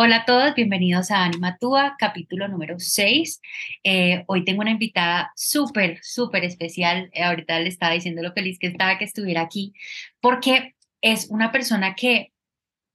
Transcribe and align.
Hola 0.00 0.18
a 0.18 0.24
todos, 0.26 0.54
bienvenidos 0.54 1.10
a 1.10 1.24
Anima 1.24 1.58
Túa, 1.58 1.96
capítulo 1.98 2.46
número 2.46 2.78
6. 2.78 3.40
Eh, 3.82 4.22
hoy 4.28 4.44
tengo 4.44 4.60
una 4.60 4.70
invitada 4.70 5.32
súper, 5.34 5.98
súper 6.04 6.44
especial. 6.44 7.10
Eh, 7.12 7.24
ahorita 7.24 7.58
le 7.58 7.68
estaba 7.68 7.94
diciendo 7.94 8.22
lo 8.22 8.32
feliz 8.32 8.60
que 8.60 8.68
estaba 8.68 8.96
que 8.96 9.06
estuviera 9.06 9.40
aquí, 9.40 9.72
porque 10.20 10.76
es 11.00 11.26
una 11.30 11.50
persona 11.50 11.96
que 11.96 12.32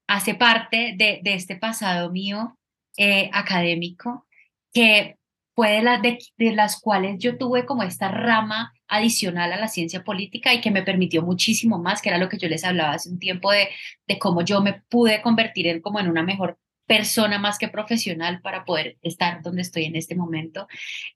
hace 0.07 0.33
parte 0.33 0.95
de, 0.95 1.19
este 1.25 1.57
pasado 1.57 2.09
mío 2.09 2.57
eh, 2.95 3.29
académico, 3.33 4.25
que 4.73 5.17
fue 5.55 5.71
de, 5.71 5.81
las 5.81 6.01
de, 6.01 6.51
las 6.53 6.79
cuales 6.79 7.19
yo 7.19 7.37
tuve 7.37 7.65
como 7.65 7.83
esta 7.83 8.07
rama 8.07 8.71
adicional 8.87 9.51
a 9.51 9.59
la 9.59 9.67
ciencia 9.67 10.05
política 10.05 10.53
y 10.53 10.61
que 10.61 10.71
me 10.71 10.83
permitió 10.83 11.21
muchísimo 11.21 11.79
más, 11.79 12.01
que 12.01 12.07
era 12.07 12.17
lo 12.17 12.29
que 12.29 12.37
yo 12.37 12.47
les 12.47 12.63
hablaba 12.63 12.93
hace 12.93 13.09
un 13.09 13.19
tiempo 13.19 13.51
de, 13.51 13.67
de 14.07 14.19
cómo 14.19 14.41
yo 14.41 14.61
me 14.61 14.81
pude 14.87 15.21
convertir 15.21 15.67
en 15.67 15.81
como 15.81 15.99
en 15.99 16.07
una 16.07 16.23
mejor 16.23 16.57
persona 16.85 17.39
más 17.39 17.57
que 17.57 17.67
profesional 17.67 18.41
para 18.41 18.65
poder 18.65 18.97
estar 19.01 19.41
donde 19.41 19.61
estoy 19.61 19.85
en 19.85 19.95
este 19.95 20.15
momento. 20.15 20.67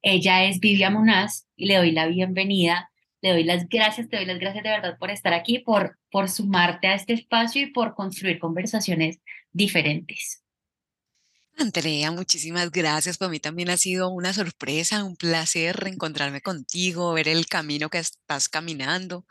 Ella 0.02 0.45
es 0.45 0.59
Vivian 0.59 0.93
Munaz 0.93 1.48
y 1.55 1.67
le 1.67 1.77
doy 1.77 1.91
la 1.91 2.07
bienvenida. 2.07 2.91
Le 3.21 3.31
doy 3.31 3.43
las 3.43 3.67
gracias, 3.67 4.09
te 4.09 4.17
doy 4.17 4.26
las 4.26 4.40
gracias 4.40 4.63
de 4.63 4.70
verdad 4.70 4.98
por 4.99 5.09
estar 5.09 5.34
aquí, 5.34 5.59
por, 5.59 5.98
por 6.12 6.30
sumarte 6.30 6.88
a 6.88 6.93
este 6.93 7.13
espacio 7.13 7.63
y 7.63 7.71
por 7.71 7.95
construir 7.95 8.40
conversaciones 8.40 9.20
diferentes. 9.52 10.43
Andrea, 11.59 12.12
muchísimas 12.12 12.70
gracias. 12.71 13.18
Para 13.18 13.31
mí 13.31 13.40
también 13.40 13.71
ha 13.71 13.77
sido 13.77 14.09
una 14.09 14.31
sorpresa, 14.31 15.04
un 15.04 15.15
placer 15.15 15.76
reencontrarme 15.76 16.41
contigo, 16.41 17.13
ver 17.13 17.27
el 17.27 17.48
camino 17.48 17.90
que 17.90 17.98
estás 17.98 18.48
caminando. 18.48 19.26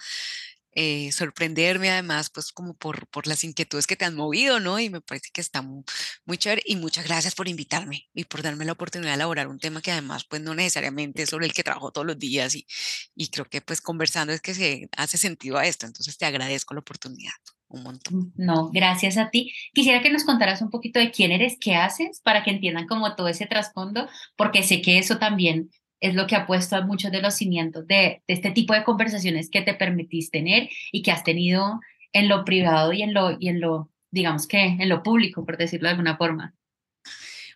Eh, 0.78 1.10
sorprenderme 1.10 1.88
además, 1.88 2.28
pues 2.28 2.52
como 2.52 2.74
por, 2.74 3.08
por 3.08 3.26
las 3.26 3.44
inquietudes 3.44 3.86
que 3.86 3.96
te 3.96 4.04
han 4.04 4.14
movido, 4.14 4.60
¿no? 4.60 4.78
Y 4.78 4.90
me 4.90 5.00
parece 5.00 5.30
que 5.32 5.40
está 5.40 5.62
muy, 5.62 5.84
muy 6.26 6.36
chévere 6.36 6.62
y 6.66 6.76
muchas 6.76 7.06
gracias 7.06 7.34
por 7.34 7.48
invitarme 7.48 8.08
y 8.12 8.24
por 8.24 8.42
darme 8.42 8.66
la 8.66 8.72
oportunidad 8.72 9.12
de 9.12 9.14
elaborar 9.14 9.48
un 9.48 9.58
tema 9.58 9.80
que 9.80 9.90
además 9.90 10.24
pues 10.28 10.42
no 10.42 10.54
necesariamente 10.54 11.22
es 11.22 11.30
sobre 11.30 11.46
el 11.46 11.54
que 11.54 11.64
trabajo 11.64 11.92
todos 11.92 12.06
los 12.06 12.18
días 12.18 12.54
y, 12.54 12.66
y 13.14 13.28
creo 13.28 13.46
que 13.46 13.62
pues 13.62 13.80
conversando 13.80 14.34
es 14.34 14.42
que 14.42 14.52
se 14.54 14.90
hace 14.98 15.16
sentido 15.16 15.56
a 15.56 15.66
esto, 15.66 15.86
entonces 15.86 16.18
te 16.18 16.26
agradezco 16.26 16.74
la 16.74 16.80
oportunidad. 16.80 17.32
Un 17.68 17.82
montón. 17.82 18.18
Mm, 18.18 18.32
no, 18.36 18.70
gracias 18.70 19.16
a 19.16 19.30
ti. 19.30 19.52
Quisiera 19.72 20.02
que 20.02 20.10
nos 20.10 20.24
contaras 20.24 20.60
un 20.60 20.68
poquito 20.70 21.00
de 21.00 21.10
quién 21.10 21.32
eres, 21.32 21.56
qué 21.58 21.74
haces, 21.74 22.20
para 22.20 22.44
que 22.44 22.50
entiendan 22.50 22.86
como 22.86 23.16
todo 23.16 23.28
ese 23.28 23.46
trasfondo, 23.46 24.08
porque 24.36 24.62
sé 24.62 24.82
que 24.82 24.98
eso 24.98 25.18
también 25.18 25.70
es 26.00 26.14
lo 26.14 26.26
que 26.26 26.36
ha 26.36 26.46
puesto 26.46 26.76
a 26.76 26.82
muchos 26.82 27.10
de 27.10 27.22
los 27.22 27.34
cimientos 27.34 27.86
de, 27.86 28.22
este 28.26 28.50
tipo 28.50 28.74
de 28.74 28.84
conversaciones 28.84 29.50
que 29.50 29.62
te 29.62 29.74
permitís 29.74 30.30
tener 30.30 30.68
y 30.92 31.02
que 31.02 31.10
has 31.10 31.24
tenido 31.24 31.80
en 32.12 32.28
lo 32.28 32.44
privado 32.44 32.92
y 32.92 33.02
en 33.02 33.14
lo, 33.14 33.36
y 33.38 33.48
en 33.48 33.60
lo, 33.60 33.90
digamos 34.10 34.46
que, 34.46 34.62
en 34.62 34.88
lo 34.88 35.02
público, 35.02 35.44
por 35.44 35.56
decirlo 35.56 35.88
de 35.88 35.92
alguna 35.92 36.16
forma. 36.16 36.54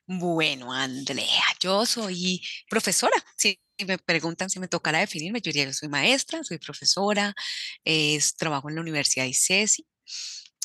Bueno, 0.07 0.73
Andrea, 0.73 1.45
yo 1.61 1.87
soy 1.87 2.43
profesora. 2.69 3.15
Si 3.37 3.61
me 3.87 3.97
preguntan 3.97 4.51
si 4.51 4.59
me 4.59 4.69
tocará 4.69 4.99
definirme, 4.99 5.41
yo 5.41 5.51
diría 5.51 5.67
que 5.67 5.73
soy 5.73 5.89
maestra, 5.89 6.43
soy 6.43 6.59
profesora, 6.59 7.35
trabajo 8.37 8.69
en 8.69 8.75
la 8.75 8.81
Universidad 8.81 9.25
de 9.25 9.31
ICESI. 9.31 9.87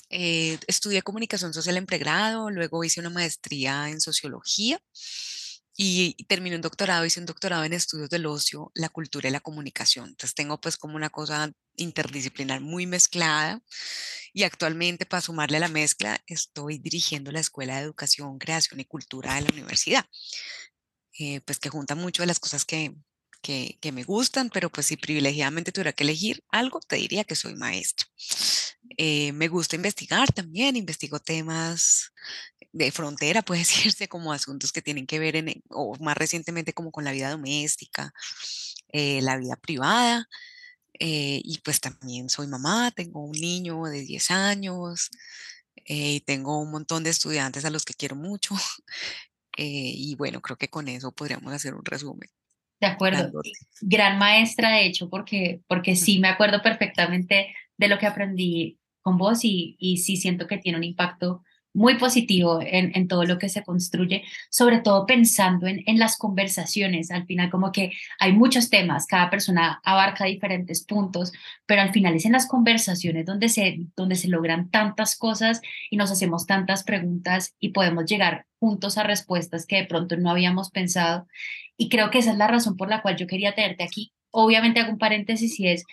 Eh, 0.09 0.57
estudié 0.67 1.01
comunicación 1.01 1.53
social 1.53 1.77
en 1.77 1.85
pregrado, 1.85 2.49
luego 2.49 2.83
hice 2.83 2.99
una 2.99 3.09
maestría 3.09 3.89
en 3.89 4.01
sociología 4.01 4.79
y 5.77 6.15
terminé 6.27 6.55
un 6.55 6.61
doctorado, 6.61 7.05
hice 7.05 7.19
un 7.19 7.25
doctorado 7.25 7.65
en 7.65 7.73
estudios 7.73 8.09
del 8.09 8.25
ocio, 8.25 8.71
la 8.75 8.89
cultura 8.89 9.27
y 9.27 9.31
la 9.31 9.41
comunicación. 9.41 10.09
Entonces 10.09 10.33
tengo 10.33 10.59
pues 10.59 10.77
como 10.77 10.95
una 10.95 11.09
cosa 11.09 11.51
interdisciplinar 11.75 12.61
muy 12.61 12.87
mezclada 12.87 13.61
y 14.33 14.43
actualmente 14.43 15.05
para 15.05 15.21
sumarle 15.21 15.57
a 15.57 15.61
la 15.61 15.67
mezcla 15.67 16.21
estoy 16.27 16.77
dirigiendo 16.77 17.31
la 17.31 17.41
Escuela 17.41 17.75
de 17.75 17.81
Educación, 17.83 18.37
Creación 18.39 18.79
y 18.79 18.85
Cultura 18.85 19.35
de 19.35 19.41
la 19.41 19.49
universidad, 19.51 20.05
eh, 21.19 21.41
pues 21.41 21.59
que 21.59 21.69
junta 21.69 21.95
mucho 21.95 22.23
de 22.23 22.27
las 22.27 22.39
cosas 22.39 22.64
que, 22.64 22.95
que, 23.45 23.78
que, 23.80 23.92
me 23.92 24.04
gustan, 24.04 24.50
pero 24.50 24.72
pues 24.72 24.88
si 24.88 24.98
privilegiadamente 24.98 25.72
tuviera 25.72 25.94
que 25.94 26.04
elegir 26.04 26.44
algo, 26.50 26.80
te 26.80 26.95
diría 26.95 27.23
que 27.23 27.36
soy 27.36 27.56
maestra. 27.56 28.08
Eh, 28.98 29.32
me 29.33 29.48
gusta 29.50 29.76
investigar 29.76 30.32
también, 30.33 30.76
investigo 30.76 31.20
temas 31.20 32.11
de 32.72 32.92
frontera, 32.92 33.44
puede 33.44 33.60
decirse, 33.94 34.08
como 34.08 34.33
asuntos 34.33 34.72
que 34.72 34.82
tienen 34.82 35.06
que 35.06 35.20
ver, 35.20 35.36
en, 35.36 35.64
o 35.70 35.95
más 36.00 36.17
recientemente 36.17 36.73
como 36.73 36.92
con 36.92 37.04
la 37.04 37.11
vida 37.11 37.30
doméstica, 37.30 38.14
eh, 38.89 39.22
la 39.22 39.38
vida 39.38 39.56
privada. 39.58 40.27
Eh, 41.00 41.42
y 41.44 41.60
pues 41.60 41.82
también 41.82 42.30
soy 42.30 42.48
mamá, 42.48 42.92
tengo 42.92 43.22
un 43.26 43.33
niño 43.33 43.83
de 43.86 44.02
10 44.02 44.32
años 44.32 45.12
y 45.86 46.22
tengo 46.22 46.60
un 46.62 46.72
montón 46.72 47.04
de 47.04 47.12
estudiantes 47.12 47.66
a 47.66 47.70
los 47.70 47.86
que 47.86 47.94
quiero 47.94 48.16
mucho. 48.16 48.56
y 49.58 50.16
bueno, 50.16 50.42
creo 50.42 50.58
que 50.58 50.70
con 50.70 50.88
eso 50.89 51.12
podríamos 51.12 51.54
hacer 51.54 51.76
un 51.76 51.86
resumen. 51.86 52.30
De 52.81 52.87
acuerdo. 52.87 53.31
Gran 53.81 54.17
maestra, 54.19 54.71
de 54.71 54.86
hecho, 54.86 55.09
porque, 55.09 55.61
porque 55.67 55.95
sí 55.95 56.19
me 56.19 56.27
acuerdo 56.27 56.61
perfectamente 56.61 57.55
de 57.77 57.87
lo 57.87 57.97
que 57.97 58.05
aprendí 58.05 58.80
con 59.02 59.17
vos 59.17 59.45
y, 59.45 59.75
y 59.80 59.97
sí 59.97 60.17
siento 60.17 60.47
que 60.47 60.58
tiene 60.58 60.77
un 60.77 60.83
impacto 60.83 61.43
muy 61.75 61.95
positivo 61.97 62.61
en, 62.61 62.91
en, 62.95 63.08
todo 63.08 63.25
lo 63.25 63.37
que 63.37 63.49
se 63.49 63.63
construye, 63.63 64.23
sobre 64.49 64.80
todo 64.80 65.05
pensando 65.05 65.67
en, 65.67 65.83
en, 65.86 65.99
las 65.99 66.17
conversaciones. 66.17 67.11
Al 67.11 67.25
final, 67.25 67.52
como 67.52 67.71
que 67.71 67.91
hay 68.17 68.31
muchos 68.31 68.69
temas, 68.69 69.05
cada 69.05 69.30
persona 69.30 69.81
abarca 69.83 70.25
diferentes 70.25 70.83
puntos, 70.85 71.33
pero 71.65 71.81
al 71.81 71.91
final 71.91 72.15
es 72.15 72.25
en 72.25 72.31
las 72.31 72.47
conversaciones 72.47 73.25
donde 73.25 73.49
se, 73.49 73.77
donde 73.95 74.15
se 74.15 74.30
logran 74.30 74.71
tantas 74.71 75.17
cosas 75.17 75.61
y 75.91 75.97
nos 75.97 76.11
hacemos 76.11 76.47
tantas 76.47 76.83
preguntas 76.83 77.53
y 77.59 77.69
podemos 77.69 78.05
llegar 78.05 78.45
juntos 78.58 78.97
a 78.97 79.03
respuestas 79.03 79.65
que 79.65 79.75
de 79.75 79.85
pronto 79.85 80.15
no 80.15 80.31
habíamos 80.31 80.71
pensado. 80.71 81.27
Y 81.77 81.89
creo 81.89 82.09
que 82.09 82.19
esa 82.19 82.31
es 82.31 82.37
la 82.37 82.47
razón 82.47 82.77
por 82.77 82.89
la 82.89 83.02
cual 83.02 83.17
yo 83.17 83.27
quería 83.27 83.53
tenerte 83.53 83.83
aquí. 83.83 84.14
Obviamente 84.31 84.80
hago 84.80 84.91
un 84.91 84.97
paréntesis 84.97 85.59
y 85.59 85.67
es, 85.67 85.83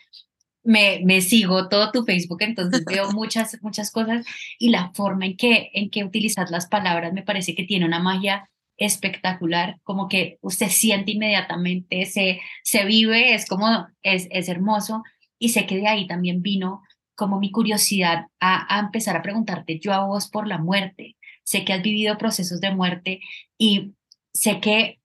me, 0.65 1.00
me, 1.05 1.21
sigo 1.21 1.69
todo 1.69 1.91
tu 1.91 2.05
Facebook, 2.05 2.43
entonces 2.43 2.84
veo 2.84 3.11
muchas, 3.12 3.59
muchas 3.62 3.91
cosas 3.91 4.25
y 4.59 4.71
la 4.71 4.93
forma 4.95 5.27
en 5.27 5.37
que, 5.37 5.71
en 5.75 5.91
que 5.91 6.05
utilizas 6.05 6.50
las 6.50 6.67
palabras 6.67 7.12
me 7.12 7.23
parece 7.23 7.55
que 7.55 7.65
tiene 7.65 7.87
una 7.87 7.99
magia 7.99 8.49
espectacular, 8.77 9.78
como 9.83 10.09
que 10.09 10.39
usted 10.41 10.69
siente 10.69 11.12
inmediatamente, 11.12 12.06
se, 12.06 12.41
se 12.62 12.84
vive, 12.84 13.34
es 13.34 13.47
como, 13.47 13.87
es, 14.03 14.28
es 14.31 14.49
hermoso 14.49 15.03
y 15.39 15.51
sé 15.51 15.67
que 15.67 15.77
de 15.77 15.89
ahí 15.89 16.06
también 16.06 16.43
vino 16.43 16.83
como 17.15 17.39
mi 17.39 17.51
curiosidad 17.51 18.27
a, 18.41 18.77
a 18.77 18.81
empezar 18.81 19.17
a 19.17 19.22
preguntarte 19.22 19.78
yo 19.78 19.93
a 19.93 20.06
vos 20.06 20.28
por 20.28 20.49
la 20.49 20.59
muerte. 20.59 21.17
Sé 21.45 21.65
que 21.65 21.72
has 21.72 21.83
vivido 21.83 22.19
procesos 22.19 22.61
de 22.61 22.75
muerte 22.75 23.21
y 23.59 23.93
sé 24.33 24.61
que 24.61 25.01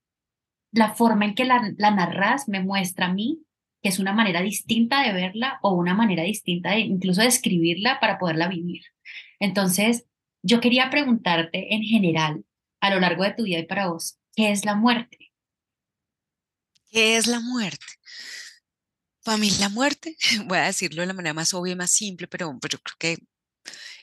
la 0.72 0.94
forma 0.94 1.26
en 1.26 1.36
que 1.36 1.46
la, 1.46 1.74
la 1.78 1.92
narras 1.92 2.48
me 2.48 2.62
muestra 2.62 3.08
a 3.08 3.14
mí 3.14 3.40
es 3.88 4.00
una 4.00 4.14
manera 4.14 4.42
distinta 4.42 5.04
de 5.04 5.14
verla 5.14 5.60
o 5.62 5.74
una 5.74 5.94
manera 5.94 6.24
distinta 6.24 6.72
de 6.72 6.80
incluso 6.80 7.22
de 7.22 7.28
escribirla 7.28 8.00
para 8.00 8.18
poderla 8.20 8.48
vivir. 8.48 8.84
Entonces, 9.40 10.06
yo 10.44 10.60
quería 10.60 10.90
preguntarte 10.90 11.74
en 11.74 11.84
general, 11.84 12.46
a 12.80 12.90
lo 12.90 13.00
largo 13.00 13.24
de 13.24 13.34
tu 13.34 13.44
vida 13.44 13.60
y 13.60 13.66
para 13.66 13.88
vos, 13.88 14.18
¿qué 14.36 14.52
es 14.52 14.66
la 14.66 14.76
muerte? 14.76 15.32
¿Qué 16.90 17.18
es 17.18 17.28
la 17.28 17.40
muerte? 17.40 17.86
Para 19.24 19.38
mí 19.38 19.50
la 19.60 19.70
muerte, 19.70 20.16
voy 20.46 20.58
a 20.58 20.66
decirlo 20.66 21.02
de 21.02 21.08
la 21.08 21.14
manera 21.14 21.34
más 21.34 21.54
obvia 21.54 21.74
y 21.74 21.76
más 21.76 21.92
simple, 21.92 22.28
pero, 22.28 22.58
pero 22.62 22.80
creo 22.80 22.96
que 22.98 23.18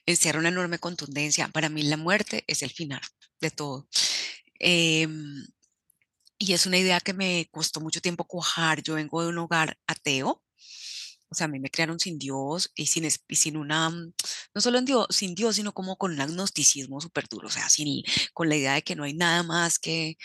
encierra 0.07 0.39
una 0.39 0.51
enorme 0.51 0.79
contundencia. 0.79 1.49
Para 1.49 1.69
mí 1.69 1.83
la 1.83 1.97
muerte 1.97 2.45
es 2.47 2.63
el 2.63 2.71
final 2.71 3.01
de 3.41 3.51
todo. 3.51 3.89
Eh, 4.59 5.09
y 6.39 6.53
es 6.53 6.67
una 6.67 6.79
idea 6.79 7.01
que 7.01 7.15
me 7.15 7.49
costó 7.51 7.81
mucho 7.81 8.01
tiempo 8.01 8.25
cuajar. 8.25 8.83
Yo 8.83 8.95
vengo 8.95 9.23
de 9.23 9.29
un 9.29 9.39
hogar 9.39 9.79
ateo, 9.87 10.43
o 11.29 11.35
sea, 11.35 11.47
a 11.47 11.49
mí 11.49 11.59
me 11.61 11.71
crearon 11.71 11.99
sin 12.01 12.19
Dios 12.19 12.71
y 12.77 12.87
sin, 12.87 13.05
y 13.05 13.37
sin 13.37 13.57
una, 13.57 13.91
mm, 13.91 14.15
no 14.55 14.61
solo 14.61 14.79
en 14.79 14.85
Dios, 14.85 15.07
sin 15.11 15.35
Dios, 15.35 15.57
sino 15.57 15.73
como 15.75 15.97
con 15.97 16.13
un 16.13 16.21
agnosticismo 16.21 17.01
súper 17.01 17.29
duro, 17.29 17.49
o 17.49 17.51
sea, 17.51 17.69
sin, 17.71 18.03
con 18.33 18.49
la 18.49 18.57
idea 18.57 18.75
de 18.75 18.83
que 18.83 18.97
no 18.97 19.05
hay 19.05 19.15
nada 19.15 19.43
más 19.43 19.79
que, 19.79 20.17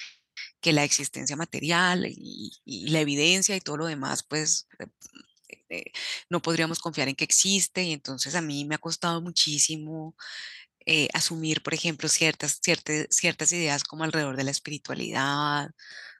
que 0.62 0.74
la 0.74 0.84
existencia 0.84 1.36
material 1.36 2.06
y, 2.08 2.52
y 2.66 2.90
la 2.90 3.02
evidencia 3.02 3.56
y 3.56 3.62
todo 3.62 3.78
lo 3.78 3.88
demás, 3.88 4.24
pues 4.24 4.68
eh, 4.80 4.88
eh, 5.70 5.92
no 6.30 6.42
podríamos 6.42 6.80
confiar 6.80 7.08
en 7.10 7.16
que 7.16 7.24
existe. 7.24 7.84
Y 7.84 7.94
entonces 7.94 8.36
a 8.36 8.42
mí 8.42 8.66
me 8.66 8.76
ha 8.76 8.80
costado 8.80 9.22
muchísimo 9.22 10.16
eh, 10.86 11.10
asumir, 11.14 11.62
por 11.62 11.74
ejemplo, 11.74 12.10
ciertas, 12.10 12.60
ciertas, 12.62 13.08
ciertas 13.10 13.52
ideas 13.52 13.84
como 13.84 14.04
alrededor 14.04 14.38
de 14.38 14.44
la 14.44 14.52
espiritualidad 14.52 15.70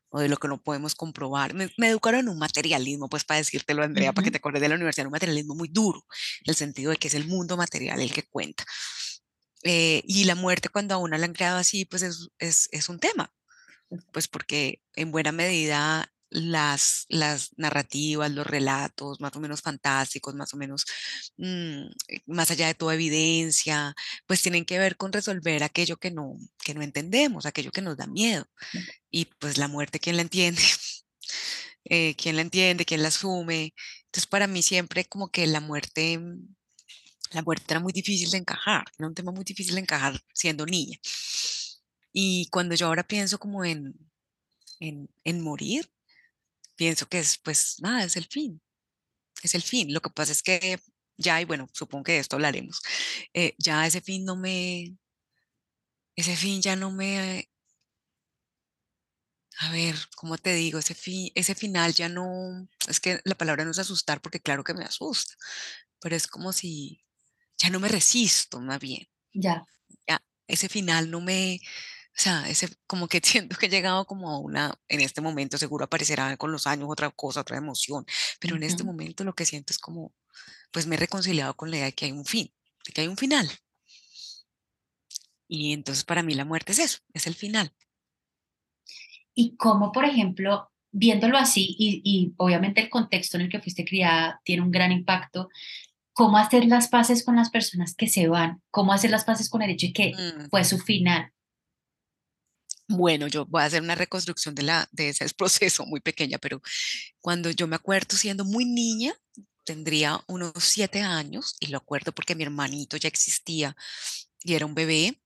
o 0.10 0.20
de 0.20 0.30
lo 0.30 0.38
que 0.38 0.48
no 0.48 0.62
podemos 0.62 0.96
comprobar. 0.96 1.54
Me, 1.54 1.70
educaron 1.88 2.22
en 2.22 2.30
un 2.30 2.40
materialismo, 2.40 3.10
pues 3.10 3.24
para 3.24 3.40
decírtelo, 3.40 3.84
Andrea, 3.84 4.14
para 4.14 4.26
que 4.26 4.32
te 4.32 4.38
acuerdes 4.38 4.62
de 4.62 4.70
la 4.70 4.76
universidad, 4.76 5.08
un 5.08 5.12
materialismo 5.12 5.56
muy 5.56 5.70
duro, 5.70 6.06
en 6.42 6.50
el 6.50 6.56
sentido 6.56 6.92
de 6.92 6.98
que 6.98 7.08
es 7.08 7.14
el 7.14 7.28
mundo 7.28 7.58
material 7.58 8.00
el 8.00 8.14
que 8.14 8.24
cuenta. 8.24 8.66
Eh, 9.64 10.02
y 10.06 10.24
la 10.24 10.36
muerte, 10.36 10.70
cuando 10.70 10.96
a 10.96 10.98
una 10.98 11.18
la 11.18 11.26
han 11.26 11.34
creado 11.34 11.58
así, 11.58 11.86
pues 11.86 12.02
es, 12.02 12.30
es, 12.40 12.70
es 12.72 12.90
un 12.90 13.00
tema, 13.00 13.32
pues 14.12 14.28
porque 14.28 14.82
en 14.96 15.12
buena 15.12 15.32
medida 15.32 16.12
las, 16.30 17.06
las 17.10 17.52
narrativas, 17.58 18.32
los 18.32 18.46
relatos 18.46 19.20
más 19.20 19.36
o 19.36 19.40
menos 19.40 19.62
fantásticos, 19.62 20.36
más 20.36 20.54
o 20.54 20.58
menos 20.58 20.86
mm, 21.38 21.88
más 22.28 22.52
allá 22.52 22.68
de 22.68 22.76
toda 22.76 22.94
evidencia, 22.96 23.96
pues 24.28 24.42
tienen 24.42 24.66
que 24.66 24.80
ver 24.80 24.98
con 24.98 25.12
resolver 25.14 25.64
aquello 25.64 25.98
que 25.98 26.12
no, 26.12 26.38
que 26.64 26.74
no 26.74 26.82
entendemos, 26.82 27.46
aquello 27.46 27.72
que 27.72 27.82
nos 27.82 27.98
da 27.98 28.08
miedo. 28.08 28.46
Y 29.12 29.26
pues 29.40 29.58
la 29.58 29.68
muerte, 29.68 30.00
¿quién 30.00 30.16
la 30.18 30.24
entiende? 30.24 30.62
Eh, 31.86 32.16
¿Quién 32.16 32.36
la 32.36 32.42
entiende? 32.44 32.86
¿Quién 32.86 33.02
la 33.02 33.08
asume? 33.08 33.74
Entonces 34.06 34.28
para 34.28 34.48
mí 34.48 34.62
siempre 34.64 35.06
como 35.06 35.30
que 35.32 35.48
la 35.48 35.60
muerte, 35.62 36.20
la 37.32 37.42
muerte 37.42 37.66
era 37.70 37.80
muy 37.80 37.94
difícil 37.94 38.30
de 38.32 38.38
encajar, 38.38 38.86
era 38.98 39.08
un 39.08 39.16
tema 39.16 39.32
muy 39.32 39.44
difícil 39.44 39.76
de 39.76 39.82
encajar 39.82 40.20
siendo 40.34 40.66
niña. 40.66 41.00
Y 42.14 42.48
cuando 42.52 42.76
yo 42.76 42.88
ahora 42.88 43.04
pienso 43.04 43.40
como 43.40 43.64
en, 43.66 43.96
en, 44.80 45.10
en 45.24 45.42
morir, 45.42 45.90
pienso 46.80 47.08
que 47.10 47.20
es, 47.20 47.38
pues 47.40 47.78
nada, 47.82 48.06
es 48.06 48.16
el 48.18 48.26
fin, 48.26 48.62
es 49.44 49.56
el 49.56 49.64
fin. 49.64 49.94
Lo 49.94 50.02
que 50.02 50.12
pasa 50.12 50.32
es 50.34 50.44
que 50.44 50.80
ya, 51.18 51.42
y 51.42 51.46
bueno, 51.46 51.68
supongo 51.74 52.06
que 52.06 52.14
de 52.14 52.20
esto 52.20 52.38
hablaremos, 52.38 52.82
eh, 53.34 53.56
ya 53.60 53.88
ese 53.88 54.02
fin 54.02 54.26
no 54.26 54.38
me, 54.38 54.98
ese 56.16 56.36
fin 56.36 56.62
ya 56.62 56.76
no 56.76 56.92
me, 56.92 57.50
a 59.62 59.72
ver, 59.72 59.96
¿cómo 60.16 60.38
te 60.38 60.54
digo? 60.54 60.80
Ese 60.80 60.96
fin, 60.96 61.32
ese 61.36 61.54
final 61.56 61.94
ya 61.94 62.08
no, 62.10 62.68
es 62.88 63.00
que 63.00 63.20
la 63.26 63.36
palabra 63.36 63.66
no 63.66 63.72
es 63.72 63.80
asustar 63.80 64.22
porque 64.22 64.40
claro 64.40 64.64
que 64.64 64.74
me 64.74 64.86
asusta, 64.86 65.36
pero 66.02 66.16
es 66.16 66.28
como 66.28 66.54
si 66.54 67.04
ya 67.58 67.70
no 67.70 67.80
me 67.80 67.90
resisto, 67.90 68.62
más 68.62 68.80
bien. 68.80 69.08
Ya. 69.34 69.66
Ya, 70.08 70.22
ese 70.48 70.70
final 70.70 71.12
no 71.12 71.22
me, 71.22 71.62
o 72.20 72.22
sea, 72.22 72.50
ese, 72.50 72.68
como 72.86 73.08
que 73.08 73.22
siento 73.24 73.56
que 73.56 73.68
he 73.68 73.70
llegado 73.70 74.06
como 74.06 74.30
a 74.30 74.40
una, 74.40 74.78
en 74.90 75.00
este 75.00 75.22
momento 75.22 75.58
seguro 75.58 75.86
aparecerá 75.86 76.36
con 76.36 76.52
los 76.52 76.68
años 76.68 76.90
otra 76.90 77.10
cosa, 77.12 77.40
otra 77.40 77.58
emoción, 77.58 78.06
pero 78.42 78.58
en 78.58 78.64
este 78.64 78.84
momento 78.84 79.24
lo 79.24 79.34
que 79.34 79.46
siento 79.46 79.72
es 79.72 79.80
como, 79.80 80.14
pues 80.72 80.86
me 80.86 80.96
he 80.96 81.00
reconciliado 81.00 81.56
con 81.56 81.72
la 81.72 81.78
idea 81.78 81.86
de 81.86 81.94
que 81.94 82.06
hay 82.06 82.12
un 82.12 82.26
fin, 82.26 82.52
de 82.86 82.92
que 82.92 83.02
hay 83.02 83.08
un 83.08 83.16
final. 83.16 83.50
Y 85.48 85.72
entonces 85.72 86.04
para 86.04 86.22
mí 86.22 86.36
la 86.36 86.44
muerte 86.44 86.74
es 86.74 86.80
eso, 86.80 87.00
es 87.14 87.26
el 87.26 87.36
final. 87.36 87.74
Y 89.34 89.56
cómo, 89.56 89.94
por 89.94 90.04
ejemplo, 90.04 90.74
viéndolo 90.92 91.38
así, 91.38 91.74
y, 91.80 92.02
y, 92.04 92.34
obviamente 92.36 92.82
el 92.82 92.90
contexto 92.90 93.38
en 93.38 93.44
el 93.44 93.50
que 93.50 93.62
fuiste 93.62 93.86
criada 93.86 94.42
tiene 94.44 94.62
un 94.62 94.72
gran 94.72 94.92
impacto, 94.92 95.48
¿cómo 96.12 96.36
hacer 96.38 96.66
las 96.66 96.90
paces 96.90 97.24
con 97.24 97.38
las 97.38 97.50
personas 97.50 97.96
que 97.96 98.08
se 98.08 98.28
van? 98.28 98.62
¿Cómo 98.72 98.92
hacer 98.92 99.10
las 99.10 99.24
paces 99.24 99.50
con 99.50 99.62
el 99.62 99.70
hecho 99.70 99.88
de 99.88 99.94
que 99.94 100.12
mm. 100.12 100.50
fue 100.50 100.66
su 100.66 100.80
final? 100.80 101.32
Bueno, 102.92 103.28
yo 103.28 103.46
voy 103.46 103.62
a 103.62 103.66
hacer 103.66 103.84
una 103.84 103.94
reconstrucción 103.94 104.56
de, 104.56 104.64
la, 104.64 104.90
de 104.92 105.10
ese 105.10 105.28
proceso 105.38 105.86
muy 105.86 106.00
pequeña, 106.00 106.40
pero 106.40 106.62
cuando 107.22 107.52
yo 107.52 107.68
me 107.68 107.76
acuerdo 107.76 108.18
siendo 108.18 108.44
muy 108.46 108.66
niña, 108.66 109.14
tendría 109.64 110.24
unos 110.28 110.54
siete 110.58 111.02
años, 111.02 111.56
y 111.60 111.68
lo 111.68 111.78
acuerdo 111.78 112.12
porque 112.12 112.34
mi 112.34 112.44
hermanito 112.44 112.98
ya 112.98 113.08
existía 113.08 113.76
y 114.44 114.56
era 114.56 114.66
un 114.66 114.74
bebé, 114.74 115.22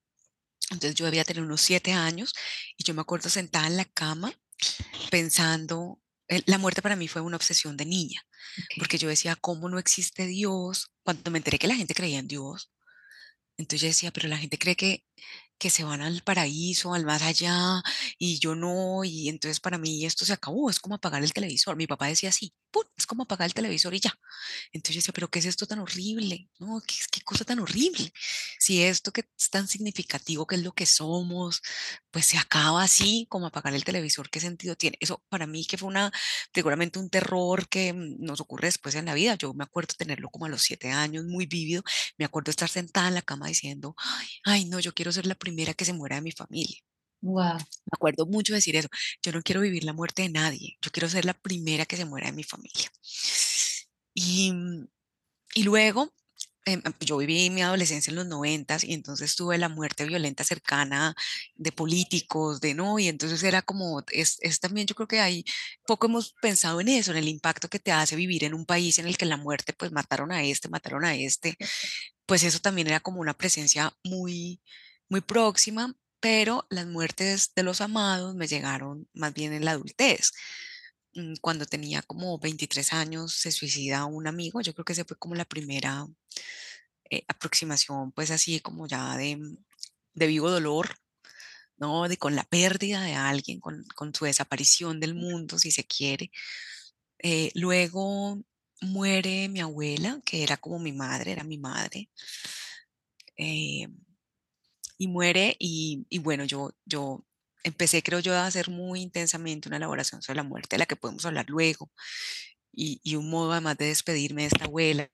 entonces 0.72 0.96
yo 0.96 1.06
debía 1.06 1.24
tener 1.24 1.42
unos 1.42 1.62
siete 1.62 1.94
años, 1.94 2.34
y 2.78 2.84
yo 2.84 2.94
me 2.94 3.02
acuerdo 3.02 3.30
sentada 3.30 3.68
en 3.68 3.78
la 3.78 3.86
cama 3.86 4.34
pensando, 5.10 6.02
eh, 6.28 6.42
la 6.46 6.58
muerte 6.58 6.82
para 6.82 6.98
mí 6.98 7.08
fue 7.08 7.22
una 7.22 7.38
obsesión 7.38 7.78
de 7.78 7.86
niña, 7.86 8.22
porque 8.78 8.98
yo 8.98 9.08
decía, 9.08 9.38
¿cómo 9.38 9.70
no 9.70 9.80
existe 9.80 10.28
Dios? 10.28 10.92
Cuando 11.04 11.32
me 11.32 11.38
enteré 11.38 11.58
que 11.58 11.68
la 11.68 11.76
gente 11.76 11.96
creía 11.96 12.20
en 12.20 12.28
Dios, 12.28 12.74
entonces 13.58 13.82
yo 13.82 13.88
decía, 13.88 14.12
pero 14.12 14.28
la 14.28 14.38
gente 14.38 14.58
cree 14.58 14.76
que 14.76 15.06
que 15.58 15.70
se 15.70 15.84
van 15.84 16.02
al 16.02 16.22
paraíso, 16.24 16.94
al 16.94 17.06
más 17.06 17.22
allá, 17.22 17.82
y 18.18 18.40
yo 18.40 18.56
no, 18.56 19.04
y 19.04 19.30
entonces 19.30 19.60
para 19.60 19.78
mí 19.78 20.06
esto 20.06 20.26
se 20.26 20.34
acabó, 20.34 20.70
es 20.70 20.80
como 20.80 20.96
apagar 20.96 21.24
el 21.24 21.34
televisor. 21.34 21.76
Mi 21.78 21.88
papá 21.88 22.08
decía 22.08 22.30
así, 22.30 22.54
¡pum! 22.74 22.84
es 22.98 23.06
como 23.06 23.24
apagar 23.24 23.46
el 23.48 23.54
televisor 23.54 23.94
y 23.94 24.02
ya. 24.02 24.14
Entonces 24.74 24.96
yo 24.96 25.00
decía, 25.00 25.14
pero 25.14 25.30
¿qué 25.30 25.40
es 25.40 25.46
esto 25.46 25.66
tan 25.68 25.80
horrible? 25.80 26.50
No, 26.60 26.82
¿qué, 26.86 26.96
qué 27.12 27.22
cosa 27.22 27.46
tan 27.46 27.60
horrible? 27.60 28.12
Si 28.60 28.84
esto 28.84 29.14
que 29.14 29.22
es 29.38 29.50
tan 29.50 29.68
significativo, 29.68 30.48
que 30.48 30.56
es 30.56 30.64
lo 30.64 30.74
que 30.74 30.86
somos, 30.86 31.62
pues 32.12 32.26
se 32.26 32.38
acaba 32.38 32.84
así, 32.84 33.28
como 33.30 33.48
apagar 33.48 33.74
el 33.74 33.84
televisor, 33.84 34.30
¿qué 34.30 34.40
sentido 34.40 34.76
tiene? 34.76 34.98
Eso 35.00 35.24
para 35.30 35.48
mí 35.48 35.66
que 35.66 35.78
fue 35.78 35.90
una, 35.90 36.12
seguramente 36.54 37.00
un 37.00 37.10
terror 37.10 37.68
que 37.70 37.94
mm, 37.94 38.24
nos 38.24 38.42
ocurre 38.42 38.68
después 38.68 38.96
en 38.96 39.06
la 39.06 39.14
vida. 39.14 39.36
Yo 39.36 39.54
me 39.54 39.64
acuerdo 39.64 39.94
tenerlo 39.98 40.30
como 40.30 40.46
a 40.46 40.50
los 40.50 40.64
siete 40.64 40.92
años, 40.92 41.26
muy 41.26 41.46
vívido. 41.46 41.84
Me 42.18 42.26
acuerdo 42.26 42.50
estar 42.52 42.70
sentada 42.70 43.08
en 43.08 43.16
la 43.16 43.22
cama 43.22 43.48
diciendo, 43.48 43.96
ay, 43.98 44.28
ay 44.46 44.66
no, 44.66 44.80
yo 44.80 44.94
quiero 44.94 45.12
ser 45.12 45.26
la 45.28 45.36
primera 45.36 45.74
que 45.74 45.86
se 45.86 45.94
muera 45.94 46.16
de 46.18 46.22
mi 46.24 46.32
familia. 46.32 46.78
Wow. 47.24 47.58
Me 47.58 47.92
acuerdo 47.94 48.26
mucho 48.26 48.54
decir 48.54 48.76
eso. 48.76 48.90
Yo 49.24 49.32
no 49.32 49.42
quiero 49.42 49.62
vivir 49.62 49.84
la 49.86 49.94
muerte 49.94 50.24
de 50.24 50.30
nadie. 50.30 50.78
Yo 50.82 50.92
quiero 50.92 51.08
ser 51.10 51.24
la 51.26 51.34
primera 51.34 51.86
que 51.86 51.96
se 51.98 52.06
muera 52.06 52.28
de 52.28 52.34
mi 52.34 52.44
familia. 52.44 52.90
Y, 54.16 54.52
mm, 54.54 54.88
y 55.56 55.64
luego, 55.64 56.14
em, 56.66 56.82
yo 57.02 57.18
viví 57.18 57.50
mi 57.52 57.62
adolescencia 57.64 58.12
en 58.12 58.18
los 58.18 58.28
noventas 58.28 58.84
y 58.86 58.94
entonces 58.94 59.36
tuve 59.36 59.58
la 59.60 59.70
muerte 59.70 60.06
violenta 60.06 60.44
cercana 60.46 61.16
de 61.56 61.72
políticos, 61.74 62.62
de 62.62 62.74
no, 62.76 63.00
y 63.00 63.08
entonces 63.10 63.44
era 63.44 63.62
como, 63.64 64.04
es, 64.12 64.38
es 64.42 64.60
también 64.62 64.88
yo 64.88 64.96
creo 64.96 65.08
que 65.10 65.20
hay, 65.22 65.46
poco 65.88 66.08
hemos 66.08 66.34
pensado 66.42 66.82
en 66.82 66.90
eso, 66.90 67.12
en 67.12 67.18
el 67.20 67.30
impacto 67.30 67.70
que 67.70 67.80
te 67.80 67.92
hace 67.94 68.16
vivir 68.18 68.44
en 68.46 68.54
un 68.56 68.66
país 68.66 69.00
en 69.00 69.08
el 69.08 69.18
que 69.18 69.26
la 69.28 69.38
muerte, 69.38 69.74
pues 69.74 69.92
mataron 69.92 70.32
a 70.34 70.44
este, 70.44 70.70
mataron 70.70 71.06
a 71.06 71.16
este, 71.16 71.58
pues 72.26 72.44
eso 72.44 72.60
también 72.60 72.88
era 72.88 73.00
como 73.02 73.22
una 73.22 73.34
presencia 73.36 73.94
muy, 74.04 74.62
muy 75.10 75.22
próxima, 75.22 75.94
pero 76.24 76.66
las 76.70 76.88
muertes 76.88 77.52
de 77.54 77.64
los 77.64 77.82
amados 77.82 78.34
me 78.34 78.48
llegaron 78.48 79.10
más 79.14 79.34
bien 79.34 79.52
en 79.52 79.66
la 79.66 79.72
adultez. 79.72 80.32
Mm, 81.16 81.34
cuando 81.42 81.66
tenía 81.66 82.02
como 82.02 82.40
23 82.40 82.94
años 82.94 83.34
se 83.34 83.52
suicida 83.52 84.06
un 84.06 84.26
amigo, 84.28 84.62
yo 84.62 84.74
creo 84.74 84.86
que 84.86 84.94
esa 84.94 85.04
fue 85.04 85.18
como 85.18 85.36
la 85.36 85.44
primera 85.44 86.08
eh, 87.10 87.26
aproximación, 87.28 88.14
pues 88.14 88.32
así 88.32 88.62
como 88.62 88.88
ya 88.88 89.18
de, 89.18 89.38
de 90.14 90.28
vivo 90.28 90.50
dolor, 90.50 90.96
¿no? 91.78 92.08
De 92.08 92.18
con 92.18 92.36
la 92.38 92.46
pérdida 92.46 93.02
de 93.04 93.16
alguien, 93.16 93.60
con, 93.60 93.86
con 93.96 94.16
su 94.16 94.24
desaparición 94.24 95.02
del 95.02 95.16
mundo, 95.16 95.60
si 95.60 95.72
se 95.72 95.86
quiere. 95.86 96.32
Eh, 97.20 97.52
luego 97.56 98.42
muere 98.82 99.50
mi 99.50 99.60
abuela, 99.62 100.22
que 100.26 100.44
era 100.44 100.58
como 100.58 100.80
mi 100.80 100.94
madre, 100.94 101.34
era 101.34 101.44
mi 101.44 101.58
madre. 101.58 102.10
Eh, 103.38 103.88
y 105.04 105.08
muere 105.08 105.56
y, 105.60 106.06
y, 106.10 106.20
bueno, 106.20 106.46
yo, 106.46 106.72
yo 106.86 107.26
empecé, 107.64 108.04
creo 108.04 108.20
yo, 108.20 108.34
a 108.36 108.48
hacer 108.48 108.70
muy 108.70 109.02
intensamente 109.02 109.70
una 109.70 109.78
elaboración 109.78 110.22
sobre 110.22 110.38
la 110.38 110.44
muerte, 110.44 110.76
de 110.76 110.80
la 110.80 110.86
que 110.86 110.96
podemos 110.96 111.26
hablar 111.26 111.46
luego, 111.50 111.92
y, 112.74 113.00
y 113.04 113.16
un 113.16 113.30
modo 113.30 113.54
además 113.54 113.78
de 113.78 113.88
despedirme 113.88 114.44
de 114.44 114.48
esta 114.50 114.66
abuela, 114.66 115.10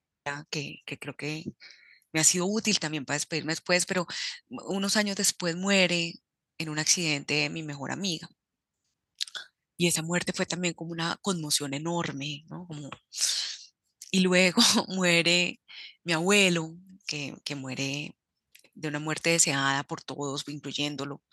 que, 0.52 0.82
que 0.86 1.00
creo 1.00 1.16
que 1.16 1.46
me 2.14 2.20
ha 2.22 2.24
sido 2.24 2.46
útil 2.48 2.80
también 2.80 3.06
para 3.06 3.16
despedirme 3.18 3.54
después, 3.54 3.86
pero 3.86 4.08
unos 4.50 4.98
años 4.98 5.16
después 5.18 5.56
muere 5.56 6.16
en 6.60 6.70
un 6.70 6.80
accidente 6.80 7.50
mi 7.50 7.64
mejor 7.64 7.92
amiga. 7.92 8.30
Y 9.78 9.88
esa 9.88 10.02
muerte 10.04 10.34
fue 10.34 10.46
también 10.46 10.74
como 10.74 10.92
una 10.92 11.18
conmoción 11.22 11.74
enorme, 11.74 12.44
¿no? 12.50 12.68
Como... 12.68 12.90
Y 14.12 14.22
luego 14.22 14.62
muere 14.88 15.60
mi 16.04 16.14
abuelo, 16.14 16.76
que, 17.08 17.36
que 17.44 17.56
muere 17.56 18.16
de 18.74 18.88
una 18.88 19.00
muerte 19.00 19.32
deseada 19.32 19.84
por 19.84 20.02
todos, 20.02 20.48
incluyéndolo, 20.48 21.24